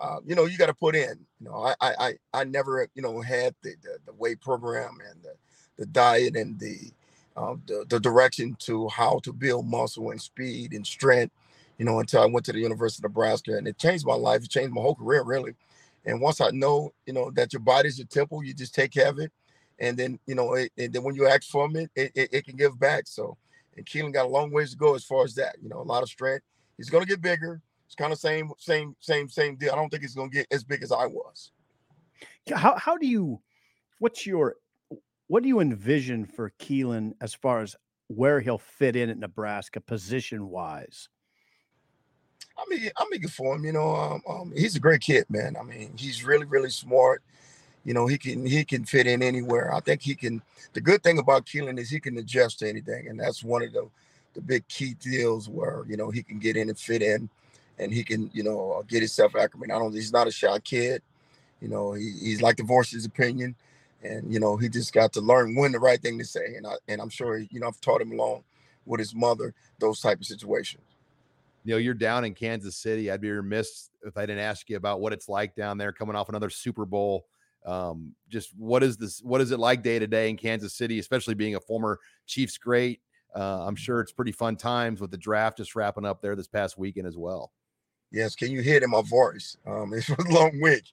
uh, 0.00 0.20
you 0.24 0.34
know, 0.34 0.44
you 0.44 0.56
got 0.58 0.66
to 0.66 0.74
put 0.74 0.94
in. 0.94 1.18
You 1.40 1.48
know, 1.48 1.54
I 1.54 1.74
I 1.80 2.14
I 2.32 2.44
never 2.44 2.86
you 2.94 3.02
know 3.02 3.20
had 3.20 3.54
the 3.62 3.74
the, 3.82 3.98
the 4.06 4.12
weight 4.14 4.40
program 4.40 4.98
and 5.10 5.22
the, 5.22 5.34
the 5.76 5.86
diet 5.86 6.36
and 6.36 6.58
the, 6.58 6.92
uh, 7.36 7.56
the 7.66 7.84
the 7.88 8.00
direction 8.00 8.56
to 8.60 8.88
how 8.88 9.20
to 9.24 9.32
build 9.32 9.66
muscle 9.66 10.10
and 10.10 10.20
speed 10.20 10.72
and 10.72 10.86
strength. 10.86 11.34
You 11.78 11.84
know, 11.84 12.00
until 12.00 12.22
I 12.22 12.26
went 12.26 12.44
to 12.46 12.52
the 12.52 12.58
University 12.58 13.00
of 13.00 13.10
Nebraska, 13.10 13.56
and 13.56 13.68
it 13.68 13.78
changed 13.78 14.06
my 14.06 14.14
life. 14.14 14.42
It 14.42 14.50
changed 14.50 14.72
my 14.72 14.80
whole 14.80 14.96
career, 14.96 15.22
really. 15.22 15.54
And 16.04 16.20
once 16.20 16.40
I 16.40 16.50
know, 16.50 16.92
you 17.06 17.12
know, 17.12 17.30
that 17.32 17.52
your 17.52 17.60
body's 17.60 17.98
your 17.98 18.06
temple, 18.06 18.42
you 18.42 18.54
just 18.54 18.74
take 18.74 18.92
care 18.92 19.08
of 19.08 19.18
it, 19.18 19.32
and 19.78 19.96
then 19.96 20.18
you 20.26 20.34
know, 20.34 20.54
it, 20.54 20.72
and 20.76 20.92
then 20.92 21.02
when 21.02 21.14
you 21.14 21.28
act 21.28 21.44
from 21.44 21.76
it, 21.76 21.90
it, 21.94 22.12
it, 22.14 22.28
it 22.32 22.44
can 22.44 22.56
give 22.56 22.78
back. 22.78 23.04
So, 23.06 23.36
and 23.76 23.86
Keeland 23.86 24.14
got 24.14 24.26
a 24.26 24.28
long 24.28 24.50
ways 24.50 24.72
to 24.72 24.76
go 24.76 24.94
as 24.94 25.04
far 25.04 25.24
as 25.24 25.34
that. 25.34 25.56
You 25.62 25.68
know, 25.68 25.80
a 25.80 25.82
lot 25.82 26.02
of 26.02 26.08
strength. 26.08 26.44
He's 26.76 26.90
going 26.90 27.04
to 27.04 27.08
get 27.08 27.20
bigger 27.20 27.60
it's 27.88 27.94
kind 27.94 28.12
of 28.12 28.18
same, 28.18 28.52
same, 28.58 28.94
same, 29.00 29.30
same 29.30 29.56
deal. 29.56 29.72
I 29.72 29.76
don't 29.76 29.88
think 29.88 30.04
it's 30.04 30.14
going 30.14 30.28
to 30.28 30.36
get 30.36 30.46
as 30.50 30.62
big 30.62 30.82
as 30.82 30.92
I 30.92 31.06
was. 31.06 31.52
How 32.54 32.76
how 32.76 32.98
do 32.98 33.06
you? 33.06 33.40
What's 33.98 34.26
your? 34.26 34.56
What 35.28 35.42
do 35.42 35.48
you 35.48 35.60
envision 35.60 36.26
for 36.26 36.52
Keeland 36.60 37.14
as 37.22 37.32
far 37.32 37.62
as 37.62 37.76
where 38.08 38.40
he'll 38.40 38.58
fit 38.58 38.94
in 38.94 39.08
at 39.08 39.18
Nebraska 39.18 39.80
position 39.80 40.48
wise? 40.50 41.08
I 42.58 42.64
mean, 42.68 42.90
I'm 42.98 43.06
eager 43.14 43.28
for 43.28 43.54
him. 43.54 43.64
You 43.64 43.72
know, 43.72 43.96
um, 43.96 44.22
um, 44.28 44.52
he's 44.54 44.76
a 44.76 44.80
great 44.80 45.00
kid, 45.00 45.24
man. 45.30 45.56
I 45.58 45.62
mean, 45.62 45.94
he's 45.96 46.24
really, 46.24 46.44
really 46.44 46.70
smart. 46.70 47.22
You 47.86 47.94
know, 47.94 48.06
he 48.06 48.18
can 48.18 48.44
he 48.44 48.66
can 48.66 48.84
fit 48.84 49.06
in 49.06 49.22
anywhere. 49.22 49.72
I 49.72 49.80
think 49.80 50.02
he 50.02 50.14
can. 50.14 50.42
The 50.74 50.82
good 50.82 51.02
thing 51.02 51.18
about 51.18 51.46
Keeland 51.46 51.78
is 51.78 51.88
he 51.88 52.00
can 52.00 52.18
adjust 52.18 52.58
to 52.58 52.68
anything, 52.68 53.08
and 53.08 53.18
that's 53.18 53.42
one 53.42 53.62
of 53.62 53.72
the 53.72 53.88
the 54.34 54.42
big 54.42 54.68
key 54.68 54.92
deals 55.00 55.48
where 55.48 55.86
you 55.88 55.96
know 55.96 56.10
he 56.10 56.22
can 56.22 56.38
get 56.38 56.58
in 56.58 56.68
and 56.68 56.78
fit 56.78 57.00
in 57.00 57.30
and 57.78 57.92
he 57.92 58.04
can, 58.04 58.30
you 58.32 58.42
know, 58.42 58.72
uh, 58.72 58.82
get 58.82 59.00
himself 59.00 59.36
acclimated. 59.36 59.74
I 59.74 59.78
don't. 59.78 59.94
He's 59.94 60.12
not 60.12 60.26
a 60.26 60.32
shy 60.32 60.58
kid. 60.60 61.02
You 61.60 61.68
know, 61.68 61.92
he, 61.92 62.12
he's 62.20 62.42
like 62.42 62.56
to 62.56 62.62
voice 62.62 62.90
his 62.90 63.04
opinion, 63.04 63.54
and 64.02 64.32
you 64.32 64.40
know, 64.40 64.56
he 64.56 64.68
just 64.68 64.92
got 64.92 65.12
to 65.14 65.20
learn 65.20 65.56
when 65.56 65.72
the 65.72 65.78
right 65.78 66.00
thing 66.00 66.18
to 66.18 66.24
say. 66.24 66.54
And 66.56 66.66
I 66.66 66.74
and 66.88 67.00
I'm 67.00 67.08
sure, 67.08 67.38
you 67.38 67.60
know, 67.60 67.68
I've 67.68 67.80
taught 67.80 68.00
him 68.00 68.12
along 68.12 68.44
with 68.86 69.00
his 69.00 69.14
mother 69.14 69.54
those 69.78 70.00
type 70.00 70.18
of 70.18 70.26
situations. 70.26 70.82
Neil, 71.64 71.78
you're 71.78 71.94
down 71.94 72.24
in 72.24 72.34
Kansas 72.34 72.76
City. 72.76 73.10
I'd 73.10 73.20
be 73.20 73.30
remiss 73.30 73.90
if 74.02 74.16
I 74.16 74.22
didn't 74.22 74.42
ask 74.42 74.70
you 74.70 74.76
about 74.76 75.00
what 75.00 75.12
it's 75.12 75.28
like 75.28 75.54
down 75.54 75.76
there, 75.76 75.92
coming 75.92 76.16
off 76.16 76.28
another 76.28 76.50
Super 76.50 76.86
Bowl. 76.86 77.26
Um, 77.66 78.14
just 78.28 78.56
what 78.56 78.82
is 78.82 78.96
this? 78.96 79.20
What 79.22 79.40
is 79.40 79.50
it 79.50 79.58
like 79.58 79.82
day 79.82 79.98
to 79.98 80.06
day 80.06 80.30
in 80.30 80.36
Kansas 80.36 80.74
City, 80.74 80.98
especially 80.98 81.34
being 81.34 81.56
a 81.56 81.60
former 81.60 81.98
Chiefs 82.26 82.56
great? 82.56 83.00
Uh, 83.34 83.66
I'm 83.66 83.76
sure 83.76 84.00
it's 84.00 84.12
pretty 84.12 84.32
fun 84.32 84.56
times 84.56 85.00
with 85.00 85.10
the 85.10 85.18
draft 85.18 85.58
just 85.58 85.76
wrapping 85.76 86.06
up 86.06 86.22
there 86.22 86.34
this 86.34 86.48
past 86.48 86.78
weekend 86.78 87.06
as 87.06 87.16
well. 87.16 87.52
Yes, 88.10 88.34
can 88.34 88.50
you 88.50 88.62
hear 88.62 88.76
it 88.76 88.82
in 88.82 88.90
my 88.90 89.02
voice? 89.02 89.56
Um, 89.66 89.92
it 89.94 90.08
was 90.08 90.26
a 90.26 90.32
long 90.32 90.60
week. 90.60 90.84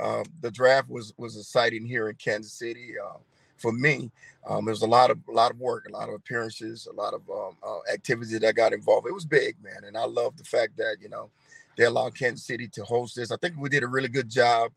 Um, 0.00 0.24
the 0.40 0.50
draft 0.50 0.88
was 0.88 1.12
was 1.16 1.36
exciting 1.36 1.84
here 1.84 2.08
in 2.08 2.16
Kansas 2.16 2.52
City. 2.52 2.94
Uh, 3.02 3.18
for 3.56 3.72
me, 3.72 4.10
um, 4.48 4.64
was 4.64 4.82
a 4.82 4.86
lot 4.86 5.10
of 5.10 5.18
a 5.28 5.32
lot 5.32 5.50
of 5.50 5.58
work, 5.58 5.86
a 5.88 5.92
lot 5.92 6.08
of 6.08 6.14
appearances, 6.14 6.86
a 6.90 6.94
lot 6.94 7.12
of 7.12 7.28
um, 7.30 7.56
uh, 7.62 7.92
activities 7.92 8.38
that 8.38 8.54
got 8.54 8.72
involved. 8.72 9.06
It 9.06 9.14
was 9.14 9.24
big, 9.24 9.56
man, 9.62 9.84
and 9.86 9.96
I 9.96 10.04
love 10.04 10.36
the 10.36 10.44
fact 10.44 10.76
that 10.76 10.96
you 11.00 11.08
know 11.08 11.30
they 11.76 11.84
allowed 11.84 12.16
Kansas 12.16 12.46
City 12.46 12.68
to 12.68 12.84
host 12.84 13.16
this. 13.16 13.30
I 13.30 13.36
think 13.36 13.56
we 13.58 13.68
did 13.68 13.82
a 13.82 13.88
really 13.88 14.08
good 14.08 14.28
job, 14.28 14.70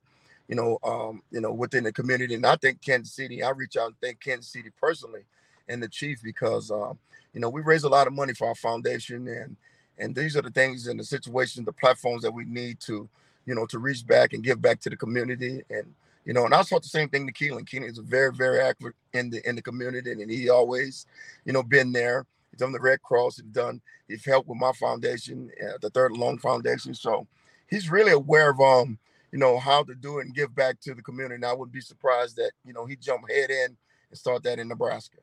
you 0.47 0.55
know, 0.55 0.79
um, 0.83 1.21
you 1.31 1.41
know, 1.41 1.53
within 1.53 1.83
the 1.83 1.91
community, 1.91 2.33
and 2.33 2.45
I 2.45 2.55
think 2.55 2.81
Kansas 2.81 3.13
City. 3.13 3.43
I 3.43 3.51
reach 3.51 3.77
out 3.77 3.87
and 3.87 4.01
thank 4.01 4.19
Kansas 4.19 4.51
City 4.51 4.71
personally 4.79 5.25
and 5.67 5.81
the 5.81 5.87
chief 5.87 6.21
because 6.23 6.71
um, 6.71 6.97
you 7.33 7.39
know 7.39 7.49
we 7.49 7.61
raise 7.61 7.83
a 7.83 7.89
lot 7.89 8.07
of 8.07 8.13
money 8.13 8.33
for 8.33 8.47
our 8.47 8.55
foundation 8.55 9.27
and 9.27 9.55
and 9.97 10.15
these 10.15 10.35
are 10.35 10.41
the 10.41 10.51
things 10.51 10.87
and 10.87 10.99
the 10.99 11.03
situations 11.03 11.65
the 11.65 11.73
platforms 11.73 12.23
that 12.23 12.33
we 12.33 12.45
need 12.45 12.79
to 12.79 13.07
you 13.45 13.55
know 13.55 13.65
to 13.65 13.79
reach 13.79 14.05
back 14.05 14.33
and 14.33 14.43
give 14.43 14.61
back 14.61 14.79
to 14.81 14.89
the 14.89 14.97
community. 14.97 15.61
And 15.69 15.93
you 16.25 16.33
know 16.33 16.45
and 16.45 16.53
i 16.53 16.61
saw 16.61 16.79
the 16.79 16.87
same 16.87 17.09
thing 17.09 17.27
to 17.27 17.33
Keeland. 17.33 17.67
Keeland 17.67 17.91
is 17.91 17.97
very 17.99 18.31
very 18.31 18.59
active 18.59 18.93
in 19.13 19.29
the 19.29 19.47
in 19.47 19.55
the 19.55 19.61
community 19.61 20.11
and 20.11 20.31
he 20.31 20.49
always 20.49 21.05
you 21.45 21.53
know 21.53 21.63
been 21.63 21.91
there. 21.91 22.25
He's 22.51 22.59
done 22.59 22.71
the 22.71 22.79
red 22.79 23.01
cross. 23.01 23.39
And 23.39 23.51
done 23.53 23.81
he's 24.07 24.25
helped 24.25 24.47
with 24.47 24.59
my 24.59 24.71
foundation 24.73 25.51
uh, 25.63 25.77
the 25.81 25.89
third 25.89 26.13
long 26.13 26.37
foundation. 26.37 26.93
So 26.93 27.27
he's 27.69 27.89
really 27.89 28.11
aware 28.11 28.51
of 28.51 28.59
um 28.59 28.97
you 29.31 29.39
know 29.39 29.57
how 29.57 29.83
to 29.83 29.95
do 29.95 30.19
it 30.19 30.25
and 30.25 30.35
give 30.35 30.55
back 30.55 30.79
to 30.81 30.93
the 30.93 31.01
community. 31.01 31.35
And 31.35 31.45
i 31.45 31.53
wouldn't 31.53 31.73
be 31.73 31.81
surprised 31.81 32.37
that 32.37 32.51
you 32.65 32.73
know 32.73 32.85
he 32.85 32.95
jump 32.95 33.29
head 33.29 33.49
in 33.49 33.77
and 34.09 34.17
start 34.17 34.43
that 34.43 34.59
in 34.59 34.67
nebraska. 34.67 35.17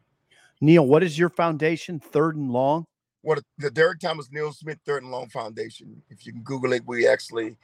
Neil, 0.60 0.86
what 0.86 1.02
is 1.02 1.18
your 1.18 1.30
foundation? 1.30 1.98
Third 1.98 2.36
and 2.36 2.50
long? 2.50 2.86
What 3.22 3.42
the 3.58 3.70
Derek 3.70 4.00
Thomas 4.00 4.28
Neil 4.30 4.52
Smith 4.52 4.78
Third 4.86 5.02
and 5.02 5.12
Long 5.12 5.28
Foundation. 5.28 6.02
If 6.08 6.26
you 6.26 6.32
can 6.32 6.42
Google 6.42 6.72
it, 6.72 6.86
we 6.86 7.06
actually 7.06 7.56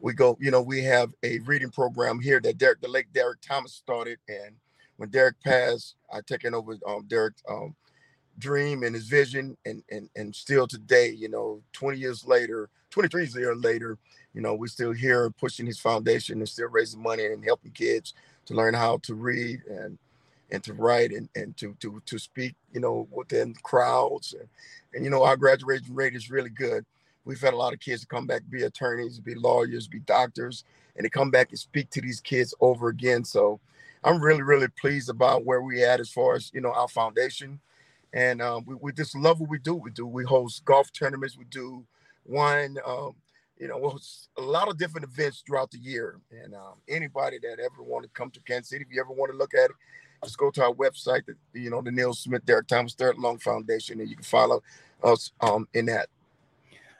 we 0.00 0.12
go, 0.14 0.36
you 0.40 0.50
know, 0.50 0.62
we 0.62 0.82
have 0.84 1.12
a 1.22 1.38
reading 1.40 1.70
program 1.70 2.20
here 2.20 2.40
that 2.40 2.58
Derek, 2.58 2.80
the 2.80 2.88
late 2.88 3.12
Derek 3.12 3.40
Thomas 3.40 3.74
started. 3.74 4.18
And 4.28 4.56
when 4.96 5.10
Derek 5.10 5.40
passed, 5.42 5.96
I 6.12 6.20
taken 6.20 6.54
over 6.54 6.78
um 6.86 7.04
Derek 7.08 7.34
um 7.48 7.74
dream 8.38 8.82
and 8.82 8.94
his 8.94 9.08
vision 9.08 9.56
and 9.66 9.82
and 9.90 10.08
and 10.16 10.34
still 10.34 10.66
today, 10.66 11.10
you 11.10 11.28
know, 11.28 11.62
20 11.72 11.98
years 11.98 12.26
later, 12.26 12.70
23 12.90 13.26
years 13.26 13.56
later, 13.58 13.98
you 14.32 14.40
know, 14.40 14.54
we're 14.54 14.68
still 14.68 14.92
here 14.92 15.30
pushing 15.30 15.66
his 15.66 15.80
foundation 15.80 16.38
and 16.38 16.48
still 16.48 16.68
raising 16.68 17.02
money 17.02 17.26
and 17.26 17.44
helping 17.44 17.72
kids 17.72 18.14
to 18.46 18.54
learn 18.54 18.74
how 18.74 18.98
to 18.98 19.14
read 19.14 19.62
and 19.68 19.98
and 20.50 20.62
to 20.64 20.74
write 20.74 21.12
and, 21.12 21.28
and 21.34 21.56
to, 21.56 21.76
to 21.80 22.02
to 22.06 22.18
speak, 22.18 22.54
you 22.72 22.80
know, 22.80 23.08
within 23.10 23.54
crowds. 23.62 24.34
And, 24.38 24.48
and 24.94 25.04
you 25.04 25.10
know, 25.10 25.22
our 25.22 25.36
graduation 25.36 25.94
rate 25.94 26.14
is 26.14 26.30
really 26.30 26.50
good. 26.50 26.84
We've 27.24 27.40
had 27.40 27.54
a 27.54 27.56
lot 27.56 27.72
of 27.72 27.80
kids 27.80 28.04
come 28.04 28.26
back, 28.26 28.42
be 28.48 28.62
attorneys, 28.62 29.20
be 29.20 29.34
lawyers, 29.34 29.86
be 29.86 30.00
doctors, 30.00 30.64
and 30.96 31.04
they 31.04 31.10
come 31.10 31.30
back 31.30 31.50
and 31.50 31.58
speak 31.58 31.90
to 31.90 32.00
these 32.00 32.20
kids 32.20 32.54
over 32.60 32.88
again. 32.88 33.24
So 33.24 33.60
I'm 34.02 34.20
really, 34.20 34.42
really 34.42 34.68
pleased 34.68 35.10
about 35.10 35.44
where 35.44 35.60
we 35.60 35.84
at 35.84 36.00
as 36.00 36.10
far 36.10 36.34
as 36.34 36.50
you 36.52 36.60
know 36.60 36.72
our 36.72 36.88
foundation. 36.88 37.60
And 38.12 38.42
um, 38.42 38.64
we, 38.66 38.74
we 38.74 38.92
just 38.92 39.14
love 39.14 39.40
what 39.40 39.50
we 39.50 39.58
do. 39.58 39.74
We 39.74 39.90
do 39.90 40.06
we 40.06 40.24
host 40.24 40.64
golf 40.64 40.92
tournaments, 40.92 41.36
we 41.36 41.44
do 41.44 41.84
wine, 42.24 42.76
um, 42.86 43.14
you 43.58 43.68
know, 43.68 43.98
a 44.38 44.42
lot 44.42 44.68
of 44.68 44.78
different 44.78 45.04
events 45.04 45.42
throughout 45.46 45.70
the 45.70 45.78
year. 45.78 46.18
And 46.30 46.54
um, 46.54 46.74
anybody 46.88 47.38
that 47.42 47.60
ever 47.60 47.82
want 47.82 48.04
to 48.04 48.10
come 48.10 48.30
to 48.30 48.40
Kansas 48.40 48.70
City, 48.70 48.84
if 48.88 48.94
you 48.94 49.00
ever 49.00 49.12
want 49.12 49.30
to 49.30 49.36
look 49.36 49.52
at 49.54 49.70
it, 49.70 49.76
just 50.24 50.38
go 50.38 50.50
to 50.50 50.64
our 50.64 50.74
website, 50.74 51.22
you 51.52 51.70
know, 51.70 51.82
the 51.82 51.90
Neil 51.90 52.14
Smith, 52.14 52.44
Derek 52.44 52.66
Thomas 52.66 52.94
Third 52.94 53.18
Long 53.18 53.38
Foundation, 53.38 54.00
and 54.00 54.08
you 54.08 54.16
can 54.16 54.24
follow 54.24 54.62
us 55.02 55.32
um, 55.40 55.66
in 55.74 55.86
that. 55.86 56.08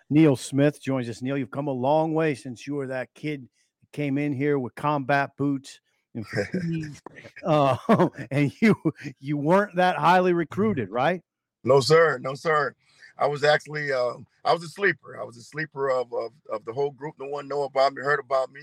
Neil 0.08 0.36
Smith 0.36 0.82
joins 0.82 1.08
us. 1.08 1.22
Neil, 1.22 1.38
you've 1.38 1.50
come 1.50 1.68
a 1.68 1.72
long 1.72 2.14
way 2.14 2.34
since 2.34 2.66
you 2.66 2.74
were 2.74 2.88
that 2.88 3.12
kid 3.14 3.42
that 3.80 3.92
came 3.92 4.18
in 4.18 4.32
here 4.32 4.58
with 4.58 4.74
combat 4.74 5.36
boots 5.36 5.80
and 6.14 7.00
uh, 7.44 7.76
and 8.30 8.52
you 8.60 8.74
you 9.20 9.36
weren't 9.36 9.76
that 9.76 9.96
highly 9.96 10.32
recruited, 10.32 10.90
right? 10.90 11.22
No, 11.62 11.80
sir. 11.80 12.18
No, 12.18 12.34
sir. 12.34 12.74
I 13.18 13.26
was 13.26 13.44
actually 13.44 13.92
uh, 13.92 14.14
I 14.44 14.52
was 14.52 14.64
a 14.64 14.68
sleeper. 14.68 15.20
I 15.20 15.24
was 15.24 15.36
a 15.36 15.42
sleeper 15.42 15.90
of, 15.90 16.12
of 16.12 16.32
of 16.50 16.64
the 16.64 16.72
whole 16.72 16.90
group. 16.90 17.14
No 17.20 17.26
one 17.26 17.46
know 17.46 17.64
about 17.64 17.92
me, 17.92 18.02
heard 18.02 18.20
about 18.20 18.50
me 18.52 18.62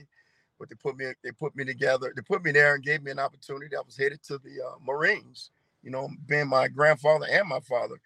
but 0.59 0.69
they 0.69 0.75
put 0.75 0.97
me 0.97 1.05
they 1.23 1.31
put 1.31 1.55
me 1.55 1.65
together. 1.65 2.11
They 2.15 2.21
put 2.21 2.43
me 2.43 2.51
there 2.51 2.75
and 2.75 2.83
gave 2.83 3.03
me 3.03 3.11
an 3.11 3.19
opportunity. 3.19 3.75
I 3.75 3.81
was 3.85 3.97
headed 3.97 4.23
to 4.23 4.37
the 4.37 4.65
uh, 4.65 4.75
Marines. 4.85 5.51
You 5.83 5.91
know, 5.91 6.09
being 6.25 6.47
my 6.47 6.67
grandfather 6.67 7.27
and 7.29 7.47
my 7.47 7.59
father 7.61 7.99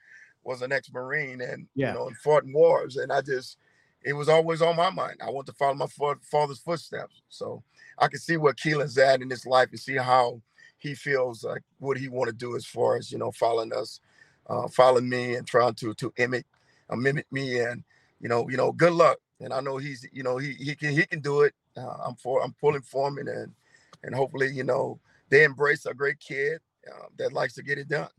was 0.44 0.62
an 0.62 0.72
ex-marine, 0.72 1.42
and 1.42 1.68
yeah. 1.76 1.90
you 1.90 1.94
know, 1.94 2.08
and 2.08 2.18
fought 2.18 2.44
in 2.44 2.54
wars. 2.54 2.98
And 2.98 3.12
I 3.12 3.22
just, 3.22 3.58
it 4.04 4.14
was 4.14 4.30
always 4.30 4.62
on 4.62 4.76
my 4.76 4.90
mind. 4.90 5.18
I 5.26 5.30
want 5.30 5.48
to 5.48 5.54
follow 5.54 5.74
my 5.74 5.88
father's 6.22 6.60
footsteps. 6.60 7.22
So 7.30 7.64
I 7.98 8.08
can 8.08 8.20
see 8.20 8.38
where 8.38 8.54
Keeland's 8.54 8.98
at 8.98 9.22
in 9.22 9.30
his 9.30 9.46
life 9.46 9.70
and 9.72 9.80
see 9.80 9.96
how 9.96 10.42
he 10.78 10.96
feels 10.96 11.44
like 11.44 11.62
what 11.80 11.98
he 11.98 12.08
want 12.08 12.28
to 12.28 12.36
do 12.36 12.56
as 12.56 12.66
far 12.66 12.98
as 12.98 13.12
you 13.12 13.18
know 13.18 13.32
following 13.32 13.74
us, 13.74 14.00
uh, 14.48 14.68
following 14.68 15.10
me 15.10 15.36
and 15.36 15.48
trying 15.48 15.76
to 15.76 15.94
to 15.96 16.14
mimic, 16.18 16.46
uh, 16.90 16.96
mimic 16.96 17.32
me. 17.32 17.60
And 17.60 17.84
you 18.20 18.30
know, 18.30 18.50
you 18.50 18.58
know, 18.58 18.72
good 18.72 18.94
luck. 18.94 19.18
And 19.40 19.54
I 19.54 19.60
know 19.60 19.78
he's, 19.78 20.08
you 20.12 20.24
know, 20.24 20.38
he 20.38 20.54
he 20.54 20.76
can 20.76 20.92
he 20.92 21.06
can 21.06 21.20
do 21.20 21.42
it 21.42 21.54
uh, 21.78 21.98
I'm 22.06 22.16
for 22.16 22.44
I'm 22.44 22.54
pulling 22.54 22.82
for 22.82 23.08
him, 23.08 23.18
and 23.18 23.52
and, 24.04 24.16
hopefully, 24.16 24.52
you 24.52 24.64
know, 24.64 25.00
they 25.30 25.44
embrace 25.44 25.86
a 25.86 25.94
great 25.94 26.20
kid 26.20 26.60
uh, 26.92 27.06
that 27.18 27.34
likes 27.34 27.54
to 27.56 27.64
get 27.64 27.78
it 27.78 27.88
done. 27.88 28.10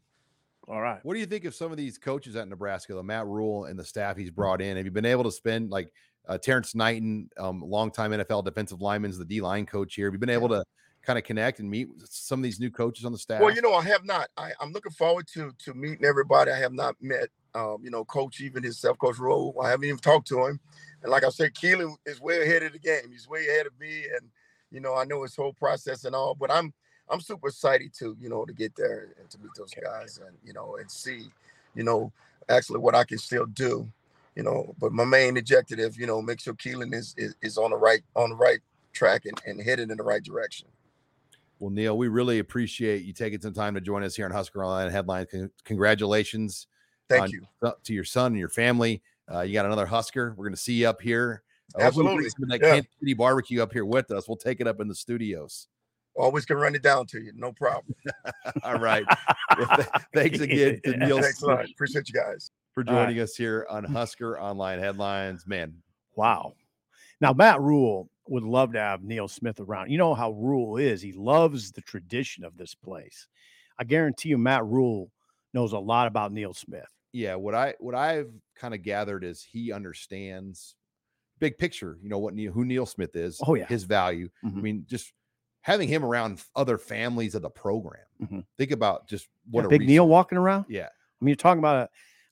All 0.68 0.80
right. 0.80 1.00
What 1.02 1.14
do 1.14 1.20
you 1.20 1.26
think 1.26 1.44
of 1.44 1.54
some 1.54 1.72
of 1.72 1.76
these 1.76 1.98
coaches 1.98 2.36
at 2.36 2.48
Nebraska, 2.48 2.94
the 2.94 3.02
Matt 3.02 3.26
Rhule 3.26 3.64
and 3.64 3.76
the 3.76 3.84
staff 3.84 4.16
he's 4.16 4.30
brought 4.30 4.62
in? 4.62 4.76
Have 4.76 4.86
you 4.86 4.92
been 4.92 5.04
able 5.04 5.24
to 5.24 5.32
spend 5.32 5.70
like 5.70 5.92
uh, 6.28 6.38
Terrence 6.38 6.74
Knighton, 6.74 7.28
um, 7.36 7.60
longtime 7.60 8.12
NFL 8.12 8.44
defensive 8.44 8.80
lineman, 8.80 9.10
the 9.18 9.24
D 9.24 9.40
line 9.40 9.66
coach 9.66 9.96
here? 9.96 10.06
Have 10.06 10.14
you 10.14 10.20
been 10.20 10.30
able 10.30 10.48
to 10.50 10.64
kind 11.02 11.18
of 11.18 11.24
connect 11.24 11.58
and 11.58 11.68
meet 11.68 11.88
some 12.04 12.38
of 12.38 12.44
these 12.44 12.60
new 12.60 12.70
coaches 12.70 13.04
on 13.04 13.10
the 13.10 13.18
staff? 13.18 13.40
Well, 13.40 13.54
you 13.54 13.60
know, 13.60 13.74
I 13.74 13.82
have 13.82 14.04
not. 14.04 14.28
I, 14.36 14.52
am 14.60 14.72
looking 14.72 14.92
forward 14.92 15.26
to 15.34 15.52
to 15.64 15.74
meeting 15.74 16.04
everybody. 16.04 16.52
I 16.52 16.58
have 16.58 16.72
not 16.72 16.94
met, 17.00 17.28
um, 17.54 17.78
you 17.82 17.90
know, 17.90 18.04
Coach 18.04 18.40
even 18.40 18.62
himself, 18.62 18.98
Coach 18.98 19.18
Rhule. 19.18 19.54
I 19.62 19.70
haven't 19.70 19.84
even 19.84 19.98
talked 19.98 20.28
to 20.28 20.46
him. 20.46 20.60
And 21.02 21.10
like 21.10 21.24
I 21.24 21.28
said, 21.30 21.54
Keeland 21.54 21.96
is 22.06 22.20
way 22.20 22.42
ahead 22.42 22.62
of 22.62 22.72
the 22.72 22.78
game. 22.78 23.10
He's 23.10 23.28
way 23.28 23.48
ahead 23.48 23.66
of 23.66 23.78
me, 23.78 24.04
and 24.16 24.28
you 24.70 24.80
know 24.80 24.94
I 24.94 25.04
know 25.04 25.22
his 25.22 25.36
whole 25.36 25.52
process 25.52 26.04
and 26.04 26.14
all. 26.14 26.34
But 26.34 26.50
I'm 26.50 26.72
I'm 27.08 27.20
super 27.20 27.48
excited 27.48 27.92
to 27.98 28.16
you 28.20 28.28
know 28.28 28.44
to 28.44 28.52
get 28.52 28.74
there 28.76 29.14
and 29.18 29.28
to 29.30 29.38
meet 29.38 29.50
those 29.56 29.72
guys 29.74 30.20
and 30.24 30.36
you 30.44 30.52
know 30.52 30.76
and 30.76 30.90
see 30.90 31.26
you 31.74 31.82
know 31.82 32.12
actually 32.48 32.78
what 32.78 32.94
I 32.94 33.04
can 33.04 33.18
still 33.18 33.46
do. 33.46 33.88
You 34.36 34.44
know, 34.44 34.74
but 34.78 34.92
my 34.92 35.04
main 35.04 35.36
objective, 35.36 35.98
you 35.98 36.06
know, 36.06 36.22
make 36.22 36.40
sure 36.40 36.54
Keeland 36.54 36.94
is, 36.94 37.14
is 37.18 37.34
is 37.42 37.58
on 37.58 37.70
the 37.70 37.76
right 37.76 38.02
on 38.16 38.30
the 38.30 38.36
right 38.36 38.60
track 38.92 39.26
and, 39.26 39.40
and 39.46 39.60
headed 39.60 39.90
in 39.90 39.96
the 39.96 40.02
right 40.02 40.22
direction. 40.22 40.68
Well, 41.58 41.70
Neil, 41.70 41.96
we 41.96 42.08
really 42.08 42.38
appreciate 42.38 43.04
you 43.04 43.12
taking 43.12 43.40
some 43.40 43.52
time 43.52 43.74
to 43.74 43.80
join 43.80 44.02
us 44.02 44.16
here 44.16 44.24
on 44.24 44.32
Husker 44.32 44.64
Online 44.64 44.90
Headlines. 44.90 45.28
Congratulations. 45.64 46.66
Thank 47.18 47.32
you 47.32 47.46
to 47.84 47.94
your 47.94 48.04
son 48.04 48.32
and 48.32 48.38
your 48.38 48.48
family. 48.48 49.02
Uh, 49.32 49.40
you 49.40 49.52
got 49.52 49.66
another 49.66 49.86
Husker. 49.86 50.34
We're 50.36 50.44
going 50.44 50.54
to 50.54 50.60
see 50.60 50.74
you 50.74 50.88
up 50.88 51.00
here. 51.00 51.42
Uh, 51.78 51.82
Absolutely. 51.82 52.28
That 52.48 52.60
yeah. 52.60 52.70
Kansas 52.70 52.90
City 53.00 53.14
barbecue 53.14 53.62
up 53.62 53.72
here 53.72 53.84
with 53.84 54.10
us. 54.10 54.28
We'll 54.28 54.36
take 54.36 54.60
it 54.60 54.66
up 54.66 54.80
in 54.80 54.88
the 54.88 54.94
studios. 54.94 55.68
Always 56.14 56.44
can 56.44 56.58
run 56.58 56.74
it 56.74 56.82
down 56.82 57.06
to 57.06 57.22
you. 57.22 57.32
No 57.34 57.52
problem. 57.52 57.94
All 58.62 58.78
right. 58.78 59.04
thanks 60.14 60.40
again 60.40 60.80
to 60.84 60.96
Neil. 60.96 61.22
Thanks 61.22 61.40
a 61.42 61.46
lot. 61.46 61.64
Appreciate 61.70 62.08
you 62.08 62.14
guys 62.14 62.50
for 62.74 62.84
joining 62.84 63.16
right. 63.16 63.22
us 63.22 63.34
here 63.34 63.66
on 63.70 63.84
Husker 63.84 64.38
Online 64.38 64.78
Headlines. 64.78 65.46
Man, 65.46 65.74
wow. 66.14 66.52
Now, 67.20 67.32
Matt 67.32 67.60
Rhule 67.60 68.10
would 68.28 68.42
love 68.42 68.72
to 68.72 68.78
have 68.78 69.02
Neil 69.02 69.28
Smith 69.28 69.58
around. 69.58 69.90
You 69.90 69.96
know 69.96 70.14
how 70.14 70.32
Rhule 70.32 70.76
is. 70.76 71.00
He 71.00 71.12
loves 71.12 71.72
the 71.72 71.80
tradition 71.80 72.44
of 72.44 72.58
this 72.58 72.74
place. 72.74 73.26
I 73.78 73.84
guarantee 73.84 74.28
you, 74.28 74.38
Matt 74.38 74.66
Rhule 74.66 75.10
knows 75.54 75.72
a 75.72 75.78
lot 75.78 76.08
about 76.08 76.32
Neil 76.32 76.52
Smith 76.52 76.88
yeah, 77.12 77.34
what 77.34 77.54
I 77.54 77.74
what 77.78 77.94
I've 77.94 78.32
kind 78.56 78.74
of 78.74 78.82
gathered 78.82 79.24
is 79.24 79.42
he 79.42 79.72
understands 79.72 80.74
big 81.38 81.58
picture. 81.58 81.98
You 82.02 82.08
know 82.08 82.18
what 82.18 82.34
Neil, 82.34 82.52
who 82.52 82.64
Neil 82.64 82.86
Smith 82.86 83.14
is. 83.16 83.40
Oh 83.46 83.54
yeah, 83.54 83.66
his 83.66 83.84
value. 83.84 84.28
Mm-hmm. 84.44 84.58
I 84.58 84.62
mean, 84.62 84.84
just 84.88 85.12
having 85.60 85.88
him 85.88 86.04
around 86.04 86.42
other 86.56 86.78
families 86.78 87.34
of 87.34 87.42
the 87.42 87.50
program. 87.50 88.04
Mm-hmm. 88.22 88.40
Think 88.58 88.70
about 88.70 89.08
just 89.08 89.28
what 89.50 89.62
yeah, 89.62 89.68
big 89.68 89.80
resource. 89.80 89.90
Neil 89.90 90.08
walking 90.08 90.38
around. 90.38 90.66
Yeah, 90.68 90.86
I 90.86 91.24
mean, 91.24 91.30
you're 91.30 91.36
talking 91.36 91.58
about 91.58 91.76
a, 91.76 91.88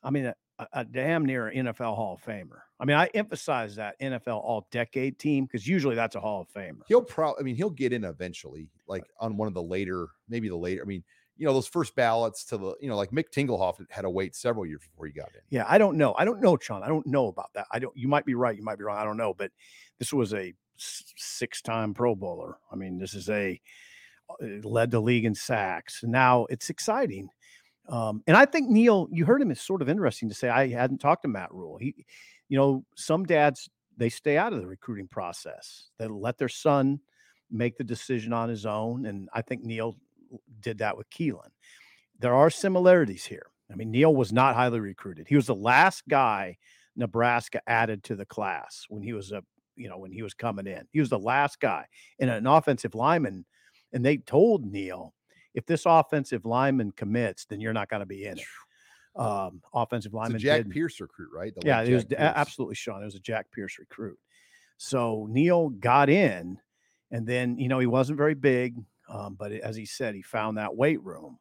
I 0.07 0.11
mean, 0.11 0.27
a, 0.27 0.35
a 0.73 0.85
damn 0.85 1.25
near 1.25 1.53
NFL 1.55 1.97
Hall 1.97 2.15
of 2.15 2.25
Famer. 2.25 2.61
I 2.79 2.85
mean, 2.87 2.97
I 2.97 3.11
emphasize 3.15 3.77
that 3.77 4.01
NFL 4.01 4.43
All 4.43 4.67
Decade 4.71 5.19
team 5.19 5.45
because 5.45 5.67
usually 5.67 5.95
that's 5.95 6.17
a 6.17 6.21
Hall 6.21 6.41
of 6.41 6.49
Famer. 6.49 6.81
He'll 6.89 7.03
probably, 7.03 7.41
I 7.41 7.43
mean, 7.45 7.57
he'll 7.57 7.71
get 7.71 7.93
in 7.93 8.05
eventually, 8.05 8.71
like 8.89 9.05
on 9.21 9.37
one 9.37 9.49
of 9.49 9.55
the 9.55 9.63
later, 9.63 10.09
maybe 10.29 10.49
the 10.49 10.57
later. 10.57 10.83
I 10.83 10.87
mean, 10.87 11.05
you 11.41 11.47
know 11.47 11.55
those 11.55 11.67
first 11.67 11.97
ballots 11.97 12.45
to 12.45 12.59
the 12.59 12.75
you 12.83 12.89
know 12.89 12.97
like 12.97 13.13
Mick 13.13 13.31
Tingelhoff 13.35 13.83
had 13.89 14.03
to 14.03 14.11
wait 14.11 14.37
several 14.37 14.67
years 14.67 14.83
before 14.83 15.07
he 15.07 15.13
got 15.13 15.31
in. 15.35 15.41
Yeah, 15.49 15.65
I 15.67 15.79
don't 15.79 15.97
know. 15.97 16.15
I 16.19 16.27
don't 16.27 16.43
know, 16.43 16.59
Sean. 16.61 16.83
I 16.83 16.89
don't 16.89 17.07
know 17.07 17.29
about 17.29 17.49
that. 17.55 17.67
I 17.73 17.79
don't. 17.79 17.97
You 17.97 18.09
might 18.09 18.27
be 18.27 18.35
right. 18.35 18.55
You 18.55 18.63
might 18.63 18.77
be 18.77 18.85
wrong. 18.85 18.99
I 18.99 19.05
don't 19.05 19.17
know. 19.17 19.33
But 19.33 19.51
this 19.99 20.13
was 20.13 20.35
a 20.35 20.53
six-time 20.77 21.95
Pro 21.95 22.15
Bowler. 22.15 22.59
I 22.71 22.77
mean, 22.77 22.99
this 22.99 23.15
is 23.15 23.31
a 23.31 23.59
uh, 24.29 24.69
led 24.69 24.91
the 24.91 25.01
league 25.01 25.25
in 25.25 25.35
sacks. 25.35 26.03
Now 26.05 26.45
it's 26.51 26.69
exciting. 26.69 27.31
Um, 27.89 28.23
and 28.27 28.37
I 28.37 28.45
think 28.45 28.69
Neil, 28.69 29.09
you 29.11 29.25
heard 29.25 29.41
him. 29.41 29.51
It's 29.51 29.63
sort 29.63 29.81
of 29.81 29.89
interesting 29.89 30.29
to 30.29 30.35
say 30.35 30.51
I 30.51 30.69
hadn't 30.69 30.99
talked 30.99 31.23
to 31.23 31.29
Matt 31.29 31.55
Rhule. 31.55 31.79
He, 31.79 32.05
you 32.51 32.59
know, 32.59 32.85
some 32.97 33.25
dads 33.25 33.71
they 33.97 34.11
stay 34.11 34.37
out 34.37 34.53
of 34.53 34.61
the 34.61 34.67
recruiting 34.67 35.09
process. 35.09 35.89
They 35.99 36.07
let 36.07 36.37
their 36.37 36.51
son 36.51 37.01
make 37.51 37.79
the 37.79 37.85
decision 37.85 38.35
on 38.35 38.51
his 38.51 38.67
own, 38.67 39.07
and 39.07 39.31
I 39.33 39.41
think 39.41 39.65
Neil 39.65 39.97
did 40.61 40.79
that 40.79 40.97
with 40.97 41.11
Keeland. 41.11 41.51
There 42.19 42.35
are 42.35 42.51
similarities 42.51 43.25
here. 43.25 43.47
I 43.71 43.77
mean, 43.77 43.91
Neil 43.91 44.15
was 44.15 44.33
not 44.33 44.55
highly 44.55 44.81
recruited. 44.81 45.29
He 45.29 45.37
was 45.37 45.47
the 45.47 45.55
last 45.55 46.03
guy 46.09 46.59
Nebraska 46.97 47.61
added 47.67 48.03
to 48.05 48.17
the 48.17 48.27
class 48.27 48.85
when 48.89 49.03
he 49.03 49.13
was 49.13 49.33
a, 49.33 49.43
you 49.77 49.89
know, 49.89 49.99
when 49.99 50.13
he 50.13 50.23
was 50.23 50.35
coming 50.35 50.67
in. 50.67 50.87
He 50.91 51.01
was 51.01 51.09
the 51.09 51.19
last 51.19 51.61
guy 51.61 51.87
in 52.19 52.29
an 52.29 52.47
offensive 52.47 52.95
lineman. 52.95 53.45
And 53.93 54.05
they 54.05 54.19
told 54.19 54.65
Neil, 54.65 55.15
if 55.55 55.67
this 55.67 55.85
offensive 55.87 56.45
lineman 56.45 56.93
commits, 56.93 57.47
then 57.47 57.61
you're 57.61 57.73
not 57.73 57.89
going 57.89 58.01
to 58.01 58.07
be 58.07 58.25
in 58.25 58.39
it. 58.39 58.45
Um, 59.17 59.63
offensive 59.75 60.15
lineman. 60.15 60.41
Jack 60.41 60.65
did. 60.65 60.71
Pierce 60.71 61.01
recruit, 61.01 61.31
right? 61.35 61.53
The 61.55 61.67
yeah, 61.67 61.83
it 61.83 61.93
was 61.93 62.05
Pierce. 62.05 62.21
absolutely 62.21 62.77
Sean. 62.77 63.03
It 63.03 63.07
was 63.07 63.17
a 63.17 63.21
Jack 63.21 63.47
Pierce 63.53 63.79
recruit. 63.79 64.19
So 64.77 65.27
Neil 65.29 65.69
got 65.69 66.09
in, 66.09 66.59
and 67.11 67.27
then 67.27 67.59
you 67.59 67.69
know 67.69 67.81
he 67.81 67.87
wasn't 67.87 68.19
very 68.19 68.35
big, 68.35 68.77
um, 69.11 69.35
but 69.39 69.53
as 69.53 69.77
he 69.77 69.85
said, 69.85 70.15
he 70.15 70.23
found 70.23 70.57
that 70.57 70.75
weight 70.75 71.03
room 71.03 71.39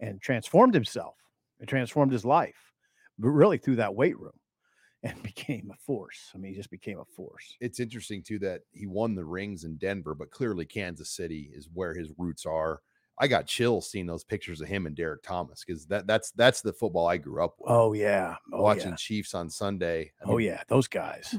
and 0.00 0.20
transformed 0.20 0.74
himself 0.74 1.14
and 1.60 1.68
transformed 1.68 2.12
his 2.12 2.24
life, 2.24 2.72
but 3.18 3.28
really 3.28 3.58
through 3.58 3.76
that 3.76 3.94
weight 3.94 4.18
room 4.18 4.32
and 5.02 5.22
became 5.22 5.70
a 5.72 5.76
force. 5.76 6.32
I 6.34 6.38
mean, 6.38 6.52
he 6.52 6.56
just 6.56 6.70
became 6.70 6.98
a 6.98 7.04
force. 7.04 7.56
It's 7.60 7.80
interesting 7.80 8.22
too 8.22 8.38
that 8.40 8.62
he 8.72 8.86
won 8.86 9.14
the 9.14 9.24
rings 9.24 9.64
in 9.64 9.76
Denver, 9.76 10.14
but 10.14 10.30
clearly 10.30 10.64
Kansas 10.64 11.10
City 11.10 11.50
is 11.54 11.68
where 11.72 11.94
his 11.94 12.12
roots 12.18 12.46
are. 12.46 12.80
I 13.16 13.28
got 13.28 13.46
chills 13.46 13.90
seeing 13.90 14.06
those 14.06 14.24
pictures 14.24 14.60
of 14.60 14.66
him 14.66 14.86
and 14.86 14.96
Derek 14.96 15.22
Thomas 15.22 15.62
because 15.64 15.86
that 15.86 16.08
that's 16.08 16.32
that's 16.32 16.62
the 16.62 16.72
football 16.72 17.06
I 17.06 17.16
grew 17.16 17.44
up 17.44 17.54
with. 17.60 17.70
Oh 17.70 17.92
yeah, 17.92 18.34
oh, 18.52 18.62
watching 18.62 18.90
yeah. 18.90 18.96
Chiefs 18.96 19.34
on 19.34 19.48
Sunday. 19.48 20.10
I 20.20 20.30
oh 20.30 20.38
yeah, 20.38 20.62
those 20.66 20.88
guys. 20.88 21.32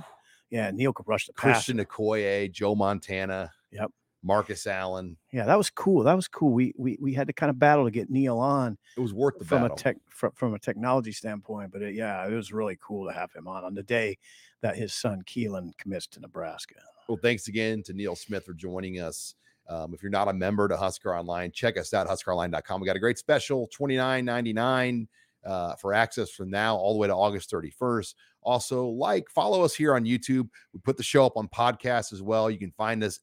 Yeah, 0.49 0.71
Neil 0.71 0.93
could 0.93 1.07
rush 1.07 1.25
the 1.25 1.33
Christian 1.33 1.83
Okoye, 1.83 2.49
Joe 2.49 2.75
Montana. 2.75 3.51
Yep. 3.73 3.91
Marcus 4.25 4.65
Allen. 4.65 5.15
Yeah, 5.31 5.45
that 5.45 5.57
was 5.57 5.69
cool. 5.69 6.03
That 6.03 6.15
was 6.15 6.27
cool. 6.27 6.51
We 6.51 6.73
we 6.77 6.97
we 6.99 7.13
had 7.13 7.27
to 7.27 7.33
kind 7.33 7.51
of 7.51 7.59
battle 7.59 7.85
to 7.85 7.91
get 7.91 8.09
Neil 8.09 8.39
on. 8.39 8.77
It 8.97 8.99
was 8.99 9.13
worth 9.13 9.37
the 9.37 9.45
from 9.45 9.61
battle. 9.61 9.77
a 9.77 9.79
tech 9.79 9.97
from, 10.09 10.31
from 10.31 10.53
a 10.55 10.59
technology 10.59 11.11
standpoint, 11.11 11.71
but 11.71 11.83
it, 11.83 11.93
yeah, 11.93 12.27
it 12.27 12.33
was 12.33 12.51
really 12.51 12.77
cool 12.81 13.07
to 13.07 13.13
have 13.13 13.31
him 13.33 13.47
on 13.47 13.63
on 13.63 13.75
the 13.75 13.83
day 13.83 14.17
that 14.61 14.75
his 14.75 14.93
son 14.93 15.21
Keeland 15.27 15.77
commits 15.77 16.07
to 16.07 16.19
Nebraska. 16.19 16.75
Well, 17.07 17.19
thanks 17.21 17.47
again 17.47 17.83
to 17.83 17.93
Neil 17.93 18.15
Smith 18.15 18.45
for 18.45 18.53
joining 18.53 18.99
us. 18.99 19.35
Um, 19.69 19.93
if 19.93 20.01
you're 20.01 20.11
not 20.11 20.27
a 20.27 20.33
member 20.33 20.67
to 20.67 20.75
Husker 20.75 21.15
Online, 21.15 21.51
check 21.51 21.77
us 21.77 21.93
out 21.93 22.07
huskeronline.com. 22.07 22.81
We 22.81 22.87
got 22.87 22.95
a 22.95 22.99
great 22.99 23.17
special, 23.17 23.69
$29.99 23.79 25.07
uh, 25.45 25.75
for 25.75 25.93
access 25.93 26.31
from 26.31 26.49
now 26.49 26.75
all 26.75 26.93
the 26.93 26.99
way 26.99 27.07
to 27.07 27.15
August 27.15 27.51
31st. 27.51 28.13
Also, 28.41 28.87
like, 28.87 29.29
follow 29.29 29.63
us 29.63 29.73
here 29.73 29.95
on 29.95 30.03
YouTube. 30.03 30.49
We 30.73 30.79
put 30.83 30.97
the 30.97 31.03
show 31.03 31.25
up 31.25 31.35
on 31.35 31.47
podcasts 31.47 32.13
as 32.13 32.21
well. 32.21 32.49
You 32.49 32.59
can 32.59 32.71
find 32.71 33.03
us 33.03 33.19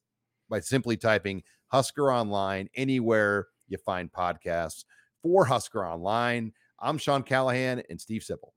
by 0.53 0.59
simply 0.59 0.95
typing 0.95 1.41
Husker 1.69 2.13
Online 2.13 2.69
anywhere 2.75 3.47
you 3.67 3.79
find 3.79 4.11
podcasts. 4.11 4.85
For 5.23 5.45
Husker 5.45 5.83
Online, 5.83 6.53
I'm 6.79 6.99
Sean 6.99 7.23
Callahan 7.23 7.81
and 7.89 7.99
Steve 7.99 8.21
Sipple. 8.21 8.52